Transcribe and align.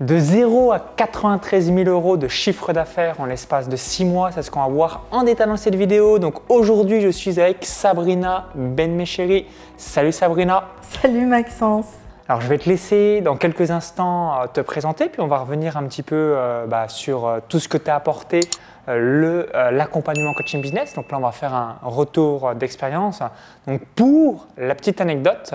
De 0.00 0.18
0 0.18 0.72
à 0.72 0.80
93 0.80 1.72
000 1.72 1.88
euros 1.88 2.16
de 2.16 2.26
chiffre 2.26 2.72
d'affaires 2.72 3.20
en 3.20 3.26
l'espace 3.26 3.68
de 3.68 3.76
6 3.76 4.04
mois, 4.04 4.32
c'est 4.32 4.42
ce 4.42 4.50
qu'on 4.50 4.58
va 4.60 4.66
voir 4.66 5.04
en 5.12 5.22
détail 5.22 5.46
dans 5.46 5.56
cette 5.56 5.76
vidéo. 5.76 6.18
Donc 6.18 6.34
aujourd'hui, 6.48 7.00
je 7.00 7.10
suis 7.10 7.38
avec 7.38 7.64
Sabrina 7.64 8.46
Benmecheri. 8.56 9.46
Salut 9.76 10.10
Sabrina. 10.10 10.64
Salut 11.00 11.26
Maxence. 11.26 11.86
Alors 12.28 12.40
je 12.40 12.48
vais 12.48 12.58
te 12.58 12.68
laisser 12.68 13.20
dans 13.20 13.36
quelques 13.36 13.70
instants 13.70 14.40
euh, 14.40 14.46
te 14.52 14.60
présenter, 14.60 15.08
puis 15.08 15.20
on 15.20 15.28
va 15.28 15.38
revenir 15.38 15.76
un 15.76 15.84
petit 15.84 16.02
peu 16.02 16.34
euh, 16.36 16.66
bah, 16.66 16.88
sur 16.88 17.28
euh, 17.28 17.38
tout 17.48 17.60
ce 17.60 17.68
que 17.68 17.78
tu 17.78 17.88
as 17.88 17.94
apporté, 17.94 18.40
l'accompagnement 18.88 20.34
coaching 20.34 20.60
business. 20.60 20.94
Donc 20.94 21.08
là, 21.12 21.18
on 21.18 21.22
va 21.22 21.30
faire 21.30 21.54
un 21.54 21.78
retour 21.82 22.56
d'expérience. 22.56 23.20
Donc 23.68 23.82
pour 23.94 24.48
la 24.58 24.74
petite 24.74 25.00
anecdote, 25.00 25.54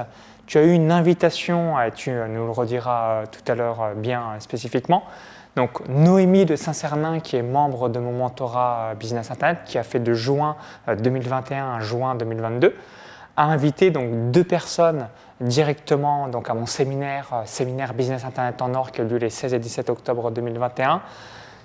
tu 0.50 0.58
as 0.58 0.64
eu 0.64 0.72
une 0.72 0.92
invitation, 0.92 1.80
et 1.80 1.92
tu 1.92 2.10
nous 2.10 2.46
le 2.46 2.52
rediras 2.52 3.28
tout 3.28 3.52
à 3.52 3.54
l'heure 3.54 3.92
bien 3.96 4.32
spécifiquement. 4.40 5.04
Donc 5.56 5.88
Noémie 5.88 6.46
de 6.46 6.56
Saint-Cernin, 6.56 7.20
qui 7.20 7.36
est 7.36 7.44
membre 7.44 7.88
de 7.88 8.00
mon 8.00 8.14
mentorat 8.14 8.96
Business 9.00 9.30
Internet, 9.30 9.60
qui 9.66 9.78
a 9.78 9.84
fait 9.84 10.00
de 10.00 10.16
juin 10.16 10.56
2021 10.88 11.76
à 11.76 11.80
juin 11.82 12.16
2022, 12.16 12.76
a 13.38 13.44
invité 13.44 13.92
donc 13.92 14.32
deux 14.32 14.44
personnes 14.44 15.08
directement 15.40 16.28
donc 16.28 16.50
à 16.50 16.56
mon 16.56 16.66
séminaire, 16.66 17.30
euh, 17.32 17.42
séminaire 17.46 17.94
Business 17.94 18.26
Internet 18.26 18.60
en 18.64 18.74
Or 18.74 18.92
qui 18.92 19.02
a 19.02 19.04
lieu 19.04 19.18
les 19.18 19.30
16 19.30 19.54
et 19.54 19.60
17 19.60 19.92
octobre 19.92 20.32
2021. 20.32 21.02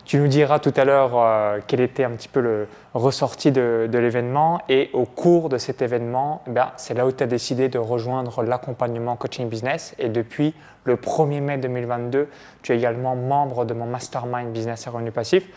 Tu 0.05 0.19
nous 0.19 0.29
diras 0.29 0.59
tout 0.59 0.73
à 0.77 0.85
l'heure 0.85 1.13
euh, 1.15 1.61
quel 1.67 1.81
était 1.81 2.05
un 2.05 2.11
petit 2.11 2.29
peu 2.29 2.41
le 2.41 2.69
ressorti 2.93 3.51
de, 3.51 3.89
l'événement 3.91 4.61
et 4.69 4.91
au 4.93 5.05
cours 5.07 5.49
de 5.49 5.57
cet 5.57 5.81
événement, 5.81 6.43
eh 6.47 6.61
c'est 6.77 6.95
là 6.95 7.07
où 7.07 7.13
tu 7.13 7.25
as 7.25 7.27
décidé 7.27 7.69
de 7.69 7.79
rejoindre 7.79 8.43
l'accompagnement 8.43 9.17
coaching 9.17 9.49
business 9.49 9.95
et 9.99 10.11
depuis 10.11 10.55
le 10.85 10.97
1er 10.97 11.41
mai 11.41 11.59
2022, 11.59 12.29
tu 12.63 12.73
es 12.73 12.77
également 12.77 13.17
membre 13.17 13.65
de 13.65 13.73
mon 13.73 13.87
mastermind 13.87 14.53
business 14.53 14.87
et 14.87 14.91
revenu 14.91 15.11
passif. 15.11 15.49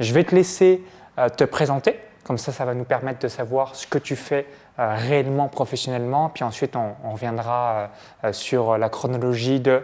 Je 0.00 0.12
vais 0.12 0.24
te 0.24 0.34
laisser 0.34 0.82
euh, 1.18 1.28
te 1.28 1.44
présenter, 1.44 1.98
comme 2.24 2.38
ça 2.38 2.52
ça 2.52 2.64
va 2.64 2.74
nous 2.74 2.84
permettre 2.84 3.20
de 3.20 3.28
savoir 3.28 3.74
ce 3.76 3.86
que 3.86 3.98
tu 3.98 4.16
fais 4.16 4.46
euh, 4.78 4.94
réellement 4.96 5.48
professionnellement. 5.48 6.28
Puis 6.28 6.42
ensuite, 6.42 6.74
on, 6.76 7.12
reviendra 7.12 7.90
euh, 8.24 8.32
sur 8.32 8.76
la 8.76 8.88
chronologie 8.88 9.60
de 9.60 9.82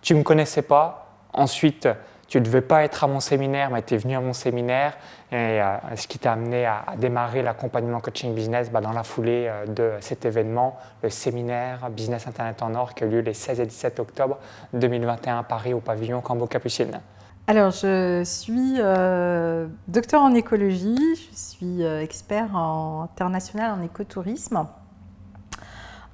tu 0.00 0.14
ne 0.14 0.18
me 0.18 0.24
connaissais 0.24 0.62
pas, 0.62 1.06
ensuite 1.32 1.88
tu 2.32 2.40
ne 2.40 2.44
devais 2.44 2.62
pas 2.62 2.82
être 2.82 3.04
à 3.04 3.06
mon 3.06 3.20
séminaire, 3.20 3.68
mais 3.70 3.82
tu 3.82 3.92
es 3.92 3.98
venu 3.98 4.16
à 4.16 4.20
mon 4.22 4.32
séminaire, 4.32 4.96
et 5.30 5.60
euh, 5.60 5.76
ce 5.96 6.08
qui 6.08 6.18
t'a 6.18 6.32
amené 6.32 6.64
à, 6.64 6.84
démarrer 6.96 7.42
l'accompagnement 7.42 8.00
coaching 8.00 8.34
business 8.34 8.70
bah, 8.70 8.80
dans 8.80 8.92
la 8.92 9.02
foulée 9.02 9.52
de 9.68 9.90
cet 10.00 10.24
événement, 10.24 10.78
le 11.02 11.10
séminaire 11.10 11.90
Business 11.90 12.26
Internet 12.26 12.62
en 12.62 12.74
Or 12.74 12.94
qui 12.94 13.04
a 13.04 13.06
lieu 13.06 13.20
les 13.20 13.34
16 13.34 13.60
et 13.60 13.66
17 13.66 14.00
octobre 14.00 14.38
2021 14.72 15.40
à 15.40 15.42
Paris 15.42 15.74
au 15.74 15.80
pavillon 15.80 16.22
Cambo-Capucine. 16.22 17.02
Alors, 17.48 17.70
je 17.70 18.22
suis 18.24 18.76
euh, 18.78 19.66
docteur 19.86 20.22
en 20.22 20.32
écologie, 20.32 20.96
je 21.16 21.36
suis 21.36 21.84
euh, 21.84 22.00
expert 22.00 22.56
en 22.56 23.02
international 23.02 23.78
en 23.78 23.82
écotourisme. 23.82 24.64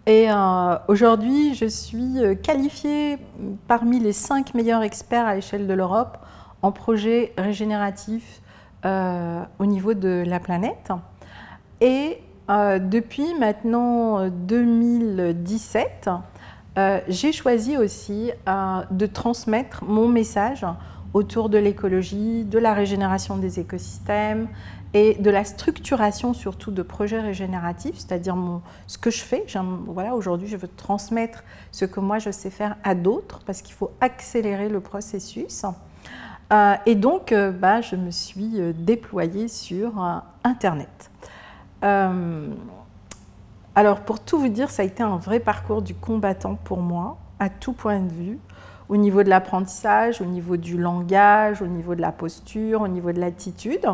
Et 0.08 0.30
euh, 0.30 0.78
aujourd'hui, 0.88 1.54
je 1.54 1.66
suis 1.66 2.14
qualifiée 2.42 3.18
parmi 3.66 4.00
les 4.00 4.14
cinq 4.14 4.54
meilleurs 4.54 4.82
experts 4.82 5.26
à 5.26 5.34
l'échelle 5.34 5.66
de 5.66 5.74
l'Europe 5.74 6.16
en 6.62 6.72
projet 6.72 7.34
régénératif 7.36 8.40
au 8.84 9.66
niveau 9.66 9.92
de 9.92 10.24
la 10.26 10.40
planète. 10.40 10.92
Et 11.82 12.22
depuis 12.48 13.34
maintenant 13.38 14.30
2017, 14.30 16.08
j'ai 17.08 17.32
choisi 17.32 17.76
aussi 17.76 18.30
de 18.90 19.06
transmettre 19.06 19.84
mon 19.84 20.08
message 20.08 20.64
autour 21.12 21.50
de 21.50 21.58
l'écologie, 21.58 22.44
de 22.44 22.58
la 22.58 22.72
régénération 22.72 23.36
des 23.36 23.60
écosystèmes 23.60 24.48
et 24.94 25.14
de 25.14 25.30
la 25.30 25.44
structuration 25.44 26.32
surtout 26.32 26.70
de 26.70 26.82
projets 26.82 27.20
régénératifs, 27.20 27.96
c'est-à-dire 27.96 28.36
ce 28.86 28.98
que 28.98 29.10
je 29.10 29.20
fais. 29.20 29.44
Voilà, 29.86 30.14
aujourd'hui, 30.14 30.48
je 30.48 30.56
veux 30.56 30.68
transmettre 30.68 31.44
ce 31.72 31.84
que 31.84 32.00
moi 32.00 32.18
je 32.18 32.30
sais 32.30 32.50
faire 32.50 32.76
à 32.84 32.94
d'autres 32.94 33.40
parce 33.44 33.62
qu'il 33.62 33.74
faut 33.74 33.90
accélérer 34.00 34.68
le 34.68 34.80
processus. 34.80 35.64
Euh, 36.50 36.74
et 36.86 36.94
donc, 36.94 37.32
euh, 37.32 37.50
bah, 37.50 37.82
je 37.82 37.94
me 37.94 38.10
suis 38.10 38.52
euh, 38.58 38.72
déployée 38.74 39.48
sur 39.48 40.22
Internet. 40.44 41.10
alors, 43.74 44.00
pour 44.00 44.20
tout 44.20 44.38
vous 44.38 44.48
dire, 44.48 44.70
ça 44.70 44.82
a 44.82 44.84
été 44.84 45.02
un 45.02 45.18
vrai 45.18 45.40
parcours 45.40 45.82
du 45.82 45.94
combattant 45.94 46.56
pour 46.56 46.78
moi, 46.78 47.18
à 47.38 47.48
tout 47.48 47.72
point 47.72 48.00
de 48.00 48.12
vue 48.12 48.38
au 48.88 48.96
niveau 48.96 49.22
de 49.22 49.28
l'apprentissage, 49.28 50.20
au 50.20 50.24
niveau 50.24 50.56
du 50.56 50.78
langage, 50.78 51.60
au 51.60 51.66
niveau 51.66 51.94
de 51.94 52.00
la 52.00 52.10
posture, 52.10 52.80
au 52.80 52.88
niveau 52.88 53.12
de 53.12 53.20
l'attitude. 53.20 53.86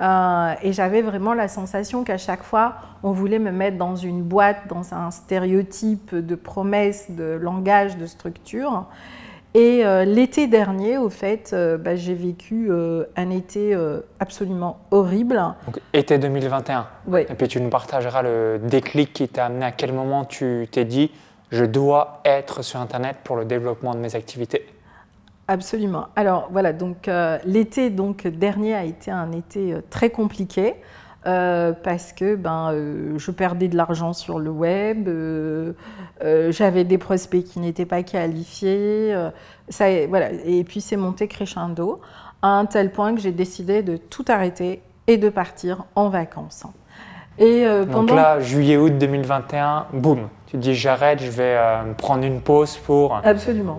Euh, 0.00 0.54
et 0.62 0.72
j'avais 0.72 1.02
vraiment 1.02 1.34
la 1.34 1.48
sensation 1.48 2.04
qu'à 2.04 2.18
chaque 2.18 2.42
fois, 2.42 2.74
on 3.02 3.10
voulait 3.12 3.38
me 3.38 3.50
mettre 3.50 3.78
dans 3.78 3.96
une 3.96 4.22
boîte, 4.22 4.68
dans 4.68 4.94
un 4.94 5.10
stéréotype 5.10 6.14
de 6.14 6.34
promesse, 6.34 7.10
de 7.10 7.38
langage, 7.40 7.96
de 7.96 8.06
structure. 8.06 8.86
Et 9.54 9.84
euh, 9.84 10.04
l'été 10.04 10.46
dernier, 10.46 10.98
au 10.98 11.08
fait, 11.08 11.50
euh, 11.52 11.78
bah, 11.78 11.96
j'ai 11.96 12.14
vécu 12.14 12.70
un 13.16 13.30
été 13.30 13.76
absolument 14.20 14.78
horrible. 14.90 15.42
Donc, 15.66 15.80
été 15.92 16.18
2021. 16.18 16.86
Oui. 17.06 17.22
Et 17.22 17.34
puis 17.34 17.48
tu 17.48 17.60
nous 17.60 17.70
partageras 17.70 18.22
le 18.22 18.60
déclic 18.62 19.12
qui 19.12 19.28
t'a 19.28 19.46
amené 19.46 19.64
à 19.64 19.72
quel 19.72 19.92
moment 19.92 20.24
tu 20.24 20.68
t'es 20.70 20.84
dit 20.84 21.10
je 21.50 21.64
dois 21.64 22.20
être 22.24 22.62
sur 22.62 22.78
Internet 22.78 23.16
pour 23.24 23.36
le 23.36 23.46
développement 23.46 23.94
de 23.94 24.00
mes 24.00 24.14
activités. 24.14 24.66
Absolument. 25.50 26.08
Alors 26.14 26.50
voilà, 26.52 26.74
donc 26.74 27.08
euh, 27.08 27.38
l'été 27.46 27.88
donc 27.88 28.26
dernier 28.26 28.74
a 28.74 28.84
été 28.84 29.10
un 29.10 29.32
été 29.32 29.72
euh, 29.72 29.80
très 29.88 30.10
compliqué 30.10 30.74
euh, 31.26 31.72
parce 31.72 32.12
que 32.12 32.36
ben 32.36 32.74
je 33.16 33.30
perdais 33.30 33.68
de 33.68 33.76
l'argent 33.76 34.12
sur 34.12 34.38
le 34.38 34.50
web, 34.50 35.08
j'avais 36.50 36.84
des 36.84 36.98
prospects 36.98 37.42
qui 37.42 37.60
n'étaient 37.60 37.86
pas 37.86 38.02
qualifiés, 38.02 39.14
ça 39.70 39.86
voilà 40.06 40.30
et 40.44 40.62
puis 40.64 40.82
c'est 40.82 40.96
monté 40.96 41.28
crescendo 41.28 42.00
à 42.42 42.48
un 42.48 42.66
tel 42.66 42.92
point 42.92 43.14
que 43.14 43.20
j'ai 43.20 43.32
décidé 43.32 43.82
de 43.82 43.96
tout 43.96 44.24
arrêter 44.28 44.82
et 45.06 45.16
de 45.16 45.30
partir 45.30 45.86
en 45.94 46.10
vacances. 46.10 46.64
Et 47.38 47.64
Donc 47.86 48.10
là, 48.10 48.38
juillet-août 48.40 48.96
2021, 48.98 49.86
boum, 49.94 50.28
tu 50.50 50.56
dis 50.56 50.74
j'arrête, 50.74 51.22
je 51.22 51.30
vais 51.30 51.56
euh, 51.56 51.92
prendre 51.92 52.24
une 52.24 52.40
pause 52.40 52.78
pour 52.78 53.20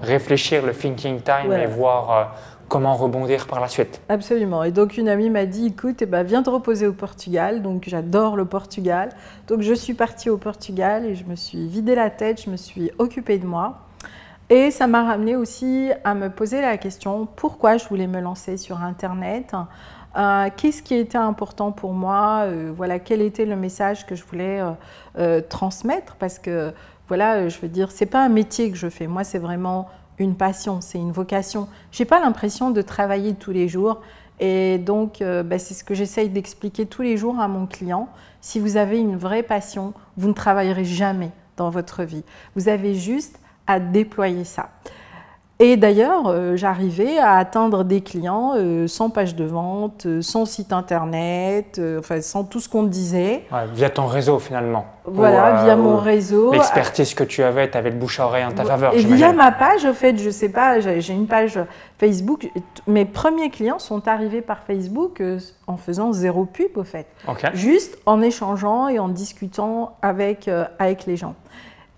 réfléchir 0.04 0.64
le 0.64 0.72
thinking 0.72 1.20
time 1.22 1.52
et 1.52 1.66
voir 1.66 2.12
euh, 2.12 2.24
comment 2.68 2.94
rebondir 2.94 3.48
par 3.48 3.60
la 3.60 3.68
suite. 3.68 4.00
Absolument. 4.08 4.64
Et 4.64 4.72
donc 4.72 4.96
une 4.96 5.10
amie 5.10 5.32
m'a 5.32 5.48
dit 5.48 5.68
écoute, 5.68 6.04
eh 6.04 6.06
ben, 6.06 6.22
viens 6.22 6.44
te 6.44 6.50
reposer 6.52 6.86
au 6.86 6.94
Portugal. 6.94 7.64
Donc 7.64 7.86
j'adore 7.88 8.36
le 8.36 8.46
Portugal. 8.46 9.10
Donc 9.48 9.62
je 9.62 9.74
suis 9.74 9.96
partie 9.96 10.30
au 10.30 10.38
Portugal 10.38 11.06
et 11.06 11.16
je 11.16 11.26
me 11.26 11.36
suis 11.36 11.68
vidé 11.68 11.96
la 11.96 12.12
tête, 12.12 12.44
je 12.44 12.52
me 12.52 12.58
suis 12.58 12.92
occupée 13.00 13.40
de 13.40 13.48
moi. 13.48 13.80
Et 14.52 14.70
ça 14.70 14.86
m'a 14.86 15.04
ramené 15.04 15.36
aussi 15.36 15.92
à 16.04 16.14
me 16.14 16.30
poser 16.30 16.62
la 16.62 16.78
question 16.78 17.28
pourquoi 17.36 17.78
je 17.78 17.88
voulais 17.88 18.08
me 18.08 18.20
lancer 18.20 18.58
sur 18.58 18.82
Internet? 18.82 19.56
Euh, 20.18 20.50
qu'est-ce 20.56 20.82
qui 20.82 20.96
était 20.96 21.18
important 21.18 21.72
pour 21.72 21.94
moi 21.94 22.44
euh, 22.46 22.72
Voilà, 22.76 23.00
quel 23.00 23.22
était 23.22 23.46
le 23.46 23.56
message 23.56 24.06
que 24.06 24.16
je 24.16 24.24
voulais 24.24 24.62
euh, 25.18 25.42
transmettre? 25.42 26.16
Parce 26.16 26.40
que 26.40 26.74
voilà, 27.08 27.48
je 27.48 27.60
veux 27.60 27.68
dire, 27.68 27.92
c'est 27.92 28.06
pas 28.06 28.24
un 28.24 28.30
métier 28.30 28.72
que 28.72 28.78
je 28.78 28.90
fais. 28.90 29.08
Moi, 29.08 29.24
c'est 29.24 29.40
vraiment 29.40 29.90
une 30.18 30.36
passion, 30.36 30.82
c'est 30.82 30.98
une 30.98 31.12
vocation. 31.12 31.68
J'ai 31.92 32.06
pas 32.06 32.20
l'impression 32.20 32.72
de 32.72 32.82
travailler 32.82 33.34
tous 33.34 33.52
les 33.52 33.68
jours. 33.68 34.02
Et 34.40 34.78
donc, 34.78 35.22
bah, 35.22 35.60
c'est 35.60 35.74
ce 35.74 35.84
que 35.84 35.94
j'essaye 35.94 36.30
d'expliquer 36.30 36.86
tous 36.86 37.02
les 37.02 37.18
jours 37.18 37.40
à 37.40 37.48
mon 37.48 37.66
client. 37.66 38.08
Si 38.42 38.60
vous 38.60 38.78
avez 38.78 39.00
une 39.00 39.18
vraie 39.18 39.44
passion, 39.44 39.94
vous 40.18 40.28
ne 40.28 40.34
travaillerez 40.34 40.86
jamais 40.86 41.32
dans 41.58 41.70
votre 41.70 42.04
vie. 42.04 42.24
Vous 42.56 42.70
avez 42.70 42.96
juste 42.96 43.40
à 43.68 43.80
déployer 43.80 44.44
ça. 44.44 44.70
Et 45.62 45.76
d'ailleurs, 45.76 46.28
euh, 46.28 46.56
j'arrivais 46.56 47.18
à 47.18 47.34
atteindre 47.34 47.84
des 47.84 48.00
clients 48.00 48.54
euh, 48.56 48.88
sans 48.88 49.10
page 49.10 49.36
de 49.36 49.44
vente, 49.44 50.06
euh, 50.06 50.22
sans 50.22 50.46
site 50.46 50.72
internet, 50.72 51.82
enfin 52.00 52.22
sans 52.22 52.46
tout 52.46 52.62
ce 52.62 52.70
qu'on 52.70 52.84
disait. 52.84 53.44
via 53.74 53.90
ton 53.90 54.06
réseau 54.06 54.40
finalement. 54.40 54.86
Voilà, 55.04 55.64
via 55.66 55.76
mon 55.76 55.98
réseau. 55.98 56.54
L'expertise 56.54 57.14
que 57.14 57.26
tu 57.26 57.44
avais, 57.44 57.70
tu 57.70 57.78
avais 57.78 57.90
le 57.90 57.98
bouche 57.98 58.22
à 58.22 58.28
oreille 58.28 58.46
en 58.46 58.54
ta 58.54 58.64
faveur. 58.64 58.94
Et 58.94 59.04
via 59.04 59.34
ma 59.34 59.52
page, 59.52 59.84
au 59.84 59.92
fait, 59.92 60.18
je 60.18 60.30
sais 60.30 60.48
pas, 60.48 60.80
j'ai 60.80 61.14
une 61.14 61.28
page 61.28 61.60
Facebook. 61.98 62.50
Mes 62.88 63.04
premiers 63.04 63.50
clients 63.50 63.80
sont 63.80 64.08
arrivés 64.08 64.42
par 64.42 64.60
Facebook 64.64 65.22
en 65.68 65.76
faisant 65.76 66.14
zéro 66.14 66.46
pub, 66.46 66.78
au 66.78 66.86
fait. 66.86 67.08
Juste 67.54 67.98
en 68.06 68.22
échangeant 68.22 68.88
et 68.88 68.98
en 68.98 69.10
discutant 69.10 69.98
avec, 70.02 70.50
avec 70.80 71.06
les 71.06 71.18
gens. 71.18 71.36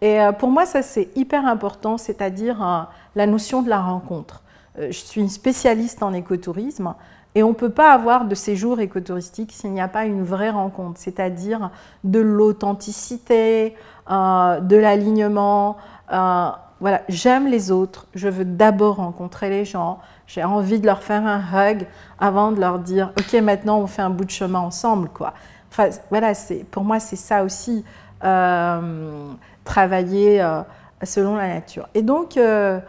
Et 0.01 0.19
pour 0.39 0.49
moi, 0.49 0.65
ça 0.65 0.81
c'est 0.81 1.09
hyper 1.15 1.45
important, 1.45 1.97
c'est-à-dire 1.97 2.87
la 3.15 3.27
notion 3.27 3.61
de 3.61 3.69
la 3.69 3.79
rencontre. 3.81 4.41
Euh, 4.79 4.87
je 4.91 4.97
suis 4.97 5.21
une 5.21 5.29
spécialiste 5.29 6.01
en 6.01 6.13
écotourisme 6.13 6.93
et 7.35 7.43
on 7.43 7.49
ne 7.49 7.53
peut 7.53 7.69
pas 7.69 7.93
avoir 7.93 8.25
de 8.25 8.35
séjour 8.35 8.79
écotouristique 8.79 9.51
s'il 9.51 9.71
n'y 9.71 9.81
a 9.81 9.87
pas 9.87 10.05
une 10.05 10.23
vraie 10.23 10.49
rencontre, 10.49 10.99
c'est-à-dire 10.99 11.71
de 12.03 12.19
l'authenticité, 12.19 13.75
euh, 14.09 14.59
de 14.59 14.75
l'alignement. 14.75 15.77
Euh, 16.11 16.49
voilà, 16.79 17.01
j'aime 17.09 17.47
les 17.47 17.71
autres, 17.71 18.07
je 18.15 18.27
veux 18.27 18.45
d'abord 18.45 18.95
rencontrer 18.95 19.49
les 19.49 19.65
gens, 19.65 19.99
j'ai 20.25 20.43
envie 20.43 20.79
de 20.79 20.85
leur 20.85 21.03
faire 21.03 21.25
un 21.25 21.41
hug 21.53 21.85
avant 22.19 22.51
de 22.51 22.59
leur 22.59 22.79
dire 22.79 23.11
ok 23.19 23.33
maintenant 23.41 23.79
on 23.79 23.87
fait 23.87 24.01
un 24.01 24.09
bout 24.09 24.25
de 24.25 24.31
chemin 24.31 24.59
ensemble 24.59 25.09
quoi. 25.09 25.33
Enfin 25.69 25.89
voilà, 26.09 26.33
pour 26.71 26.83
moi 26.83 26.99
c'est 26.99 27.15
ça 27.15 27.43
aussi 27.43 27.85
euh, 28.23 29.31
travailler 29.71 30.41
euh, 30.41 30.63
selon 31.01 31.37
la 31.37 31.47
nature. 31.47 31.87
Et 31.93 32.01
donc 32.01 32.35
euh, 32.35 32.81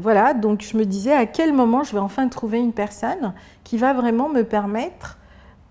voilà, 0.00 0.34
donc 0.34 0.62
je 0.62 0.76
me 0.76 0.84
disais 0.84 1.12
à 1.12 1.26
quel 1.26 1.52
moment 1.52 1.84
je 1.84 1.92
vais 1.92 2.00
enfin 2.00 2.26
trouver 2.26 2.58
une 2.58 2.72
personne 2.72 3.34
qui 3.62 3.78
va 3.78 3.92
vraiment 3.92 4.28
me 4.28 4.42
permettre 4.42 5.16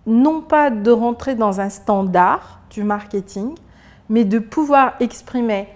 non 0.06 0.40
pas 0.40 0.70
de 0.70 0.92
rentrer 0.92 1.36
dans 1.36 1.60
un 1.60 1.70
standard 1.70 2.62
du 2.70 2.84
marketing, 2.84 3.56
mais 4.08 4.24
de 4.24 4.40
pouvoir 4.40 4.94
exprimer 5.02 5.68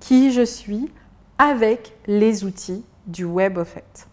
qui 0.00 0.32
je 0.32 0.44
suis 0.44 0.90
avec 1.36 1.92
les 2.06 2.44
outils 2.44 2.84
du 3.06 3.24
web 3.24 3.58
au 3.58 3.64
fait. 3.64 4.08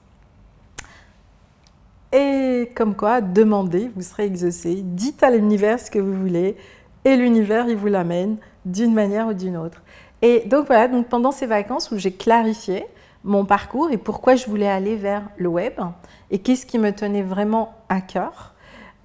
Et 2.12 2.72
comme 2.76 2.96
quoi, 2.96 3.22
demandez, 3.22 3.90
vous 3.96 4.02
serez 4.02 4.26
exaucé. 4.26 4.82
Dites 4.84 5.22
à 5.24 5.30
l'univers 5.30 5.80
ce 5.80 5.92
que 5.92 6.00
vous 6.00 6.16
voulez 6.16 6.58
et 7.06 7.16
l'univers, 7.16 7.68
il 7.68 7.76
vous 7.76 7.88
l'amène 7.88 8.38
d'une 8.66 8.94
manière 8.94 9.28
ou 9.28 9.34
d'une 9.34 9.58
autre. 9.58 9.82
Et 10.22 10.44
donc 10.48 10.68
voilà, 10.68 10.88
donc 10.88 11.08
pendant 11.08 11.32
ces 11.32 11.46
vacances 11.46 11.92
où 11.92 11.98
j'ai 11.98 12.12
clarifié 12.12 12.86
mon 13.24 13.46
parcours 13.46 13.92
et 13.92 13.98
pourquoi 13.98 14.36
je 14.36 14.46
voulais 14.48 14.68
aller 14.68 14.96
vers 14.96 15.24
le 15.38 15.50
web 15.50 15.74
et 16.32 16.40
qu'est-ce 16.40 16.66
qui 16.66 16.80
me 16.80 16.92
tenait 16.92 17.22
vraiment 17.22 17.74
à 17.90 18.02
cœur, 18.02 18.54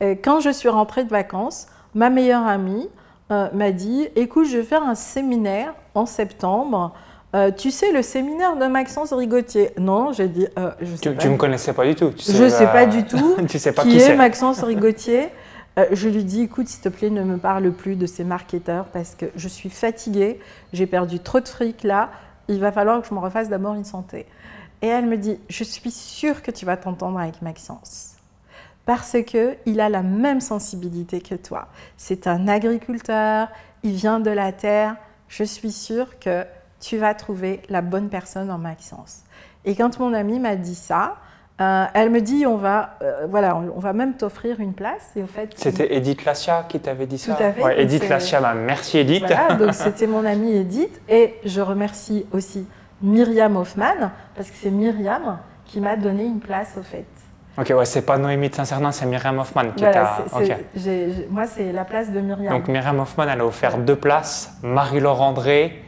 euh, 0.02 0.14
quand 0.22 0.40
je 0.40 0.50
suis 0.50 0.68
rentrée 0.68 1.04
de 1.04 1.10
vacances, 1.10 1.66
ma 1.94 2.10
meilleure 2.10 2.46
amie 2.46 2.88
euh, 3.30 3.48
m'a 3.52 3.70
dit, 3.70 4.08
écoute, 4.16 4.46
je 4.46 4.58
vais 4.58 4.64
faire 4.64 4.82
un 4.82 4.94
séminaire 4.94 5.74
en 5.94 6.06
septembre 6.06 6.92
euh, 7.34 7.50
tu 7.50 7.72
sais, 7.72 7.90
le 7.90 8.02
séminaire 8.02 8.56
de 8.56 8.66
Maxence 8.66 9.12
Rigotier. 9.12 9.70
Non, 9.76 10.12
j'ai 10.12 10.28
dit. 10.28 10.46
Euh, 10.56 10.70
je 10.80 10.94
sais 10.94 11.16
tu 11.16 11.26
ne 11.26 11.32
me 11.32 11.36
connaissais 11.36 11.72
pas 11.72 11.84
du 11.84 11.96
tout. 11.96 12.12
je 12.16 12.44
ne 12.44 12.48
sais 12.48 12.66
pas 12.66 12.86
du 12.86 13.04
tout. 13.04 13.36
tu 13.48 13.58
sais 13.58 13.72
pas 13.72 13.82
qui, 13.82 13.98
est, 13.98 14.14
Maxence 14.14 14.62
Rigotier. 14.62 15.30
Euh, 15.78 15.86
je 15.92 16.08
lui 16.08 16.24
dis 16.24 16.42
écoute, 16.42 16.68
s'il 16.68 16.82
te 16.82 16.88
plaît, 16.88 17.10
ne 17.10 17.22
me 17.22 17.36
parle 17.36 17.72
plus 17.72 17.96
de 17.96 18.06
ces 18.06 18.24
marketeurs 18.24 18.86
parce 18.86 19.14
que 19.14 19.26
je 19.34 19.48
suis 19.48 19.70
fatiguée, 19.70 20.38
j'ai 20.72 20.86
perdu 20.86 21.18
trop 21.18 21.40
de 21.40 21.48
fric 21.48 21.82
là, 21.82 22.10
il 22.48 22.60
va 22.60 22.70
falloir 22.70 23.00
que 23.00 23.08
je 23.08 23.14
me 23.14 23.18
refasse 23.18 23.48
d'abord 23.48 23.74
une 23.74 23.84
santé. 23.84 24.26
Et 24.82 24.86
elle 24.86 25.06
me 25.06 25.16
dit 25.16 25.38
je 25.48 25.64
suis 25.64 25.90
sûre 25.90 26.42
que 26.42 26.50
tu 26.50 26.64
vas 26.64 26.76
t'entendre 26.76 27.18
avec 27.18 27.42
Maxence 27.42 28.14
parce 28.86 29.16
que 29.26 29.56
il 29.66 29.80
a 29.80 29.88
la 29.88 30.02
même 30.02 30.40
sensibilité 30.40 31.20
que 31.20 31.34
toi. 31.34 31.68
C'est 31.96 32.26
un 32.26 32.48
agriculteur, 32.48 33.48
il 33.82 33.94
vient 33.94 34.20
de 34.20 34.30
la 34.30 34.52
terre. 34.52 34.96
Je 35.28 35.42
suis 35.42 35.72
sûre 35.72 36.18
que 36.18 36.44
tu 36.80 36.98
vas 36.98 37.14
trouver 37.14 37.62
la 37.68 37.80
bonne 37.80 38.10
personne 38.10 38.50
en 38.50 38.58
Maxence. 38.58 39.22
Et 39.64 39.74
quand 39.74 39.98
mon 39.98 40.12
amie 40.12 40.38
m'a 40.38 40.56
dit 40.56 40.74
ça, 40.74 41.16
euh, 41.60 41.84
elle 41.94 42.10
me 42.10 42.20
dit 42.20 42.46
on 42.46 42.56
va, 42.56 42.96
euh, 43.02 43.26
voilà, 43.30 43.56
on, 43.56 43.78
va 43.78 43.92
même 43.92 44.14
t'offrir 44.14 44.58
une 44.58 44.72
place. 44.72 45.10
Et 45.14 45.22
fait, 45.22 45.50
c'était 45.54 45.94
Edith 45.94 46.24
Lassia 46.24 46.66
qui 46.68 46.80
t'avait 46.80 47.06
dit 47.06 47.18
ça. 47.18 47.34
Tout 47.34 47.42
à 47.42 47.52
fait. 47.52 47.82
Edith 47.82 48.08
Lassia, 48.08 48.40
bah, 48.40 48.54
merci 48.54 48.98
Edith. 48.98 49.24
Voilà, 49.26 49.54
donc 49.54 49.72
c'était 49.74 50.08
mon 50.08 50.24
amie 50.24 50.52
Edith 50.52 51.00
et 51.08 51.36
je 51.44 51.60
remercie 51.60 52.26
aussi 52.32 52.66
Myriam 53.02 53.56
Hoffman 53.56 54.10
parce 54.34 54.50
que 54.50 54.56
c'est 54.56 54.70
Myriam 54.70 55.38
qui 55.64 55.80
m'a 55.80 55.96
donné 55.96 56.24
une 56.24 56.40
place 56.40 56.74
au 56.78 56.82
fait. 56.82 57.06
Ok, 57.56 57.72
ouais, 57.76 57.84
c'est 57.84 58.02
pas 58.02 58.18
Noémie 58.18 58.48
de 58.48 58.54
Saint-Cernin, 58.56 58.90
c'est 58.90 59.06
Myriam 59.06 59.38
Hoffman 59.38 59.70
qui 59.76 59.84
t'a. 59.84 60.24
moi, 61.30 61.46
c'est 61.46 61.70
la 61.70 61.84
place 61.84 62.10
de 62.10 62.18
Myriam. 62.18 62.52
Donc 62.52 62.66
Myriam 62.66 62.98
Hoffman, 62.98 63.28
elle 63.28 63.40
a 63.40 63.46
offert 63.46 63.78
deux 63.78 63.94
places. 63.94 64.58
Marie-Laure 64.64 65.22
André 65.22 65.84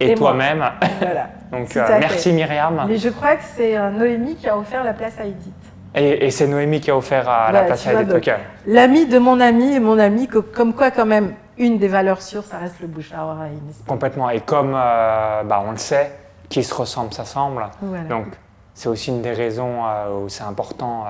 et, 0.00 0.14
toi-même. 0.14 0.62
Voilà. 1.00 1.30
Donc 1.50 1.76
euh, 1.76 1.86
merci 2.00 2.32
Myriam. 2.32 2.84
Mais 2.88 2.96
je 2.96 3.08
crois 3.08 3.36
que 3.36 3.44
c'est 3.56 3.76
euh, 3.76 3.90
Noémie 3.90 4.36
qui 4.36 4.48
a 4.48 4.58
offert 4.58 4.84
la 4.84 4.92
place 4.92 5.18
à 5.18 5.24
Edith. 5.24 5.52
Et, 5.94 6.30
c'est 6.30 6.46
Noémie 6.46 6.80
qui 6.80 6.90
a 6.90 6.96
offert 6.96 7.24
la 7.52 7.62
place 7.62 7.86
à 7.86 8.02
Edith. 8.02 8.30
L'ami 8.66 9.06
de 9.06 9.18
mon 9.18 9.40
ami 9.40 9.74
et 9.74 9.80
mon 9.80 9.98
ami, 9.98 10.28
comme 10.28 10.74
quoi 10.74 10.90
quand 10.90 11.06
même, 11.06 11.32
une 11.56 11.78
des 11.78 11.88
valeurs 11.88 12.22
sûres, 12.22 12.44
ça 12.44 12.58
reste 12.58 12.78
le 12.80 12.86
bouche 12.86 13.12
à 13.12 13.24
oreille. 13.24 13.58
Complètement. 13.86 14.30
Et 14.30 14.40
comme 14.40 14.74
euh, 14.76 15.42
bah, 15.44 15.64
on 15.66 15.72
le 15.72 15.78
sait, 15.78 16.12
qui 16.48 16.62
se 16.62 16.74
ressemble 16.74 17.12
s'assemble. 17.12 17.64
Donc 18.08 18.26
c'est 18.74 18.88
aussi 18.88 19.10
une 19.10 19.22
des 19.22 19.32
raisons 19.32 19.82
où 20.22 20.28
c'est 20.28 20.44
important 20.44 21.06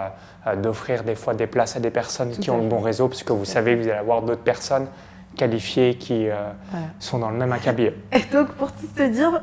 d'offrir 0.57 1.05
des 1.05 1.15
fois 1.15 1.35
des 1.35 1.47
places 1.47 1.77
à 1.77 1.81
des 1.81 1.91
personnes 1.91 2.31
qui 2.31 2.51
ont 2.51 2.59
le 2.59 2.69
bon 2.69 2.81
réseau, 2.81 3.09
puisque 3.09 3.31
vous 3.31 3.45
savez 3.45 3.77
que 3.77 3.83
vous 3.83 3.89
allez 3.89 3.99
avoir 3.99 4.23
d'autres 4.23 4.43
personnes 4.43 4.87
qualifiés 5.37 5.95
qui 5.95 6.29
euh, 6.29 6.51
sont 6.99 7.19
dans 7.19 7.31
le 7.31 7.37
même 7.37 7.53
acabit. 7.53 7.91
Et 8.13 8.21
donc, 8.33 8.49
pour 8.53 8.73
tout 8.73 8.87
te 8.95 9.09
dire, 9.09 9.43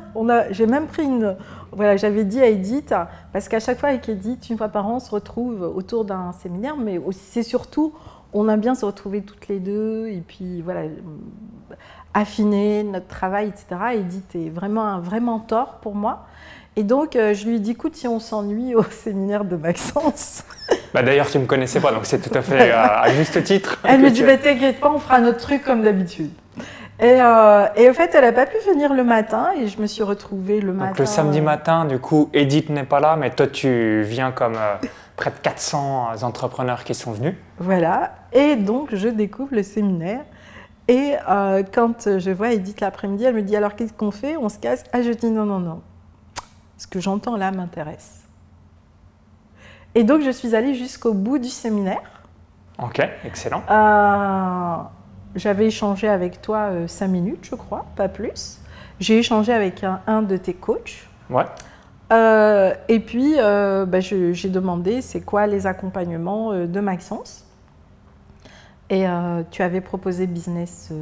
j'ai 0.50 0.66
même 0.66 0.86
pris 0.86 1.04
une. 1.04 1.36
Voilà, 1.72 1.96
j'avais 1.96 2.24
dit 2.24 2.40
à 2.40 2.46
Edith, 2.46 2.94
parce 3.32 3.48
qu'à 3.48 3.60
chaque 3.60 3.78
fois 3.78 3.90
avec 3.90 4.08
Edith, 4.08 4.48
une 4.48 4.56
fois 4.56 4.68
par 4.68 4.86
an, 4.86 4.96
on 4.96 5.00
se 5.00 5.10
retrouve 5.10 5.62
autour 5.62 6.04
d'un 6.04 6.32
séminaire, 6.32 6.76
mais 6.76 6.98
c'est 7.12 7.42
surtout, 7.42 7.92
on 8.32 8.48
aime 8.48 8.60
bien 8.60 8.74
se 8.74 8.84
retrouver 8.84 9.22
toutes 9.22 9.48
les 9.48 9.58
deux, 9.58 10.08
et 10.08 10.22
puis 10.26 10.62
voilà, 10.62 10.82
affiner 12.14 12.82
notre 12.82 13.08
travail, 13.08 13.48
etc. 13.48 13.66
Edith 13.96 14.34
est 14.34 14.48
vraiment 14.48 14.84
un 14.84 15.00
vrai 15.00 15.20
mentor 15.20 15.78
pour 15.82 15.94
moi. 15.94 16.26
Et 16.78 16.84
donc, 16.84 17.16
euh, 17.16 17.32
je 17.32 17.46
lui 17.46 17.58
dit, 17.58 17.70
écoute, 17.70 17.96
si 17.96 18.06
on 18.06 18.20
s'ennuie 18.20 18.74
au 18.74 18.82
séminaire 18.90 19.46
de 19.46 19.56
Maxence. 19.56 20.44
Bah, 20.92 21.02
D'ailleurs, 21.02 21.26
tu 21.26 21.38
ne 21.38 21.44
me 21.44 21.48
connaissais 21.48 21.80
pas, 21.80 21.90
donc 21.90 22.04
c'est 22.04 22.18
tout 22.18 22.36
à 22.36 22.42
fait 22.42 22.70
euh, 22.70 22.76
à 22.76 23.08
juste 23.12 23.42
titre. 23.42 23.80
Elle 23.82 24.02
me 24.02 24.10
dit, 24.10 24.22
bah, 24.22 24.36
t'inquiète 24.36 24.78
pas, 24.78 24.90
on 24.90 24.98
fera 24.98 25.18
notre 25.20 25.38
truc 25.38 25.64
comme 25.64 25.82
d'habitude. 25.82 26.30
Et, 27.00 27.20
euh, 27.20 27.66
et, 27.76 27.88
en 27.88 27.94
fait, 27.94 28.14
elle 28.14 28.24
n'a 28.24 28.32
pas 28.32 28.44
pu 28.44 28.58
venir 28.68 28.92
le 28.92 29.04
matin 29.04 29.52
et 29.58 29.68
je 29.68 29.80
me 29.80 29.86
suis 29.86 30.02
retrouvée 30.02 30.60
le 30.60 30.74
matin. 30.74 30.90
Donc 30.90 30.98
le 30.98 31.06
samedi 31.06 31.40
matin, 31.40 31.86
du 31.86 31.98
coup, 31.98 32.28
Edith 32.34 32.68
n'est 32.68 32.84
pas 32.84 33.00
là, 33.00 33.16
mais 33.16 33.30
toi, 33.30 33.46
tu 33.46 34.02
viens 34.02 34.30
comme 34.30 34.56
près 35.16 35.30
de 35.30 35.36
400 35.42 36.22
entrepreneurs 36.22 36.84
qui 36.84 36.94
sont 36.94 37.12
venus. 37.12 37.34
Voilà. 37.58 38.12
Et 38.32 38.56
donc, 38.56 38.94
je 38.94 39.08
découvre 39.08 39.54
le 39.54 39.62
séminaire. 39.62 40.20
Et 40.88 41.14
quand 41.74 42.18
je 42.18 42.30
vois 42.30 42.52
Edith 42.52 42.80
l'après-midi, 42.80 43.24
elle 43.24 43.34
me 43.34 43.42
dit, 43.42 43.56
alors 43.56 43.76
qu'est-ce 43.76 43.92
qu'on 43.92 44.10
fait? 44.10 44.36
On 44.38 44.48
se 44.48 44.58
casse? 44.58 44.84
Ah, 44.94 45.02
je 45.02 45.10
dis, 45.10 45.30
non, 45.30 45.44
non, 45.44 45.58
non 45.58 45.82
ce 46.76 46.86
que 46.86 47.00
j'entends 47.00 47.36
là 47.36 47.50
m'intéresse. 47.50 48.22
Et 49.94 50.04
donc, 50.04 50.20
je 50.22 50.30
suis 50.30 50.54
allée 50.54 50.74
jusqu'au 50.74 51.14
bout 51.14 51.38
du 51.38 51.48
séminaire. 51.48 52.02
Ok, 52.82 53.00
excellent. 53.24 53.62
Euh, 53.70 54.76
j'avais 55.34 55.66
échangé 55.66 56.08
avec 56.08 56.42
toi 56.42 56.68
euh, 56.70 56.86
cinq 56.86 57.08
minutes, 57.08 57.48
je 57.50 57.54
crois, 57.54 57.86
pas 57.96 58.08
plus. 58.08 58.60
J'ai 59.00 59.18
échangé 59.18 59.52
avec 59.52 59.84
un, 59.84 60.22
de 60.22 60.36
tes 60.36 60.52
coachs. 60.52 61.08
Ouais. 61.30 61.44
Euh, 62.12 62.74
et 62.88 63.00
puis, 63.00 63.36
bah, 63.36 64.00
j'ai 64.00 64.48
demandé 64.48 65.00
c'est 65.00 65.22
quoi 65.22 65.46
les 65.46 65.66
accompagnements 65.66 66.52
de 66.52 66.80
Maxence? 66.80 67.44
Et 68.88 69.04
tu 69.50 69.62
avais 69.62 69.80
proposé 69.80 70.26
business. 70.26 70.92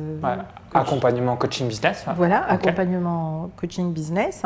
accompagnement 0.72 1.36
coaching 1.36 1.68
business. 1.68 2.04
Voilà, 2.16 2.44
accompagnement 2.44 3.50
coaching 3.56 3.92
business. 3.92 4.44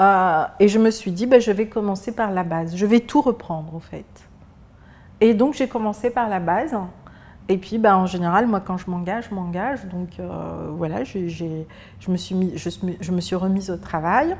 Euh, 0.00 0.44
et 0.60 0.68
je 0.68 0.78
me 0.78 0.90
suis 0.90 1.10
dit, 1.10 1.26
ben, 1.26 1.40
je 1.40 1.50
vais 1.50 1.66
commencer 1.66 2.12
par 2.12 2.30
la 2.30 2.44
base. 2.44 2.76
Je 2.76 2.86
vais 2.86 3.00
tout 3.00 3.20
reprendre, 3.20 3.74
au 3.74 3.80
fait. 3.80 4.06
Et 5.20 5.34
donc, 5.34 5.54
j'ai 5.54 5.68
commencé 5.68 6.10
par 6.10 6.28
la 6.28 6.38
base. 6.38 6.76
Et 7.48 7.58
puis, 7.58 7.78
ben, 7.78 7.96
en 7.96 8.06
général, 8.06 8.46
moi, 8.46 8.60
quand 8.60 8.76
je 8.76 8.90
m'engage, 8.90 9.26
je 9.30 9.34
m'engage. 9.34 9.84
Donc, 9.86 10.20
euh, 10.20 10.70
voilà, 10.76 11.02
je, 11.02 11.18
me 12.08 12.16
suis 12.16 12.34
mis, 12.34 12.52
je, 12.56 13.12
me 13.12 13.20
suis 13.20 13.36
remise 13.36 13.70
au 13.70 13.76
travail. 13.76 14.36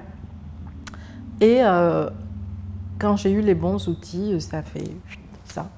Et 1.41 1.59
euh, 1.63 2.09
quand 2.99 3.17
j'ai 3.17 3.33
eu 3.33 3.41
les 3.41 3.55
bons 3.55 3.89
outils, 3.89 4.41
ça 4.41 4.63
fait 4.63 4.91
ça. 5.45 5.69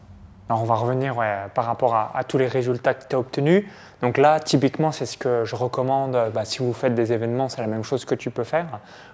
Alors, 0.51 0.63
on 0.63 0.67
va 0.67 0.75
revenir 0.75 1.15
par 1.55 1.65
rapport 1.65 1.95
à, 1.95 2.11
à, 2.13 2.25
tous 2.25 2.37
les 2.37 2.49
résultats 2.49 2.93
que 2.93 3.05
tu 3.09 3.15
as 3.15 3.19
obtenus. 3.21 3.65
Donc 4.03 4.19
là, 4.19 4.41
typiquement, 4.41 4.91
c'est 4.91 5.07
ce 5.07 5.17
que 5.17 5.45
je 5.45 5.55
recommande. 5.55 6.19
Bah, 6.35 6.45
si 6.45 6.59
vous 6.59 6.73
faites 6.73 6.97
des 6.97 7.13
événements, 7.13 7.49
c'est 7.49 7.61
la 7.61 7.69
même 7.69 7.85
chose 7.85 8.05
que 8.05 8.17
tu 8.17 8.33
peux 8.33 8.43
faire. 8.43 8.67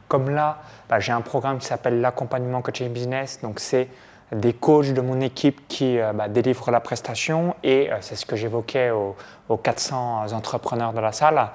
Comme 0.09 0.31
là, 0.31 0.61
bah, 0.89 0.99
j'ai 0.99 1.13
un 1.13 1.21
programme 1.21 1.59
qui 1.59 1.67
s'appelle 1.67 2.01
l'accompagnement 2.01 2.63
coaching 2.63 2.91
business. 2.91 3.41
Donc 3.43 3.61
c'est 3.61 3.89
des 4.33 4.53
coachs 4.53 4.93
de 4.93 5.01
mon 5.01 5.21
équipe 5.21 5.69
qui 5.69 5.99
euh, 5.99 6.13
bah, 6.13 6.29
délivrent 6.29 6.71
la 6.71 6.81
prestation 6.81 7.55
et 7.63 7.93
euh, 7.93 7.97
c'est 8.01 8.17
ce 8.17 8.27
que 8.27 8.35
j'évoquais 8.35 8.91
aux, 8.91 9.17
400 9.57 10.33
entrepreneurs 10.33 10.93
de 10.93 11.01
la 11.01 11.13
salle. 11.13 11.49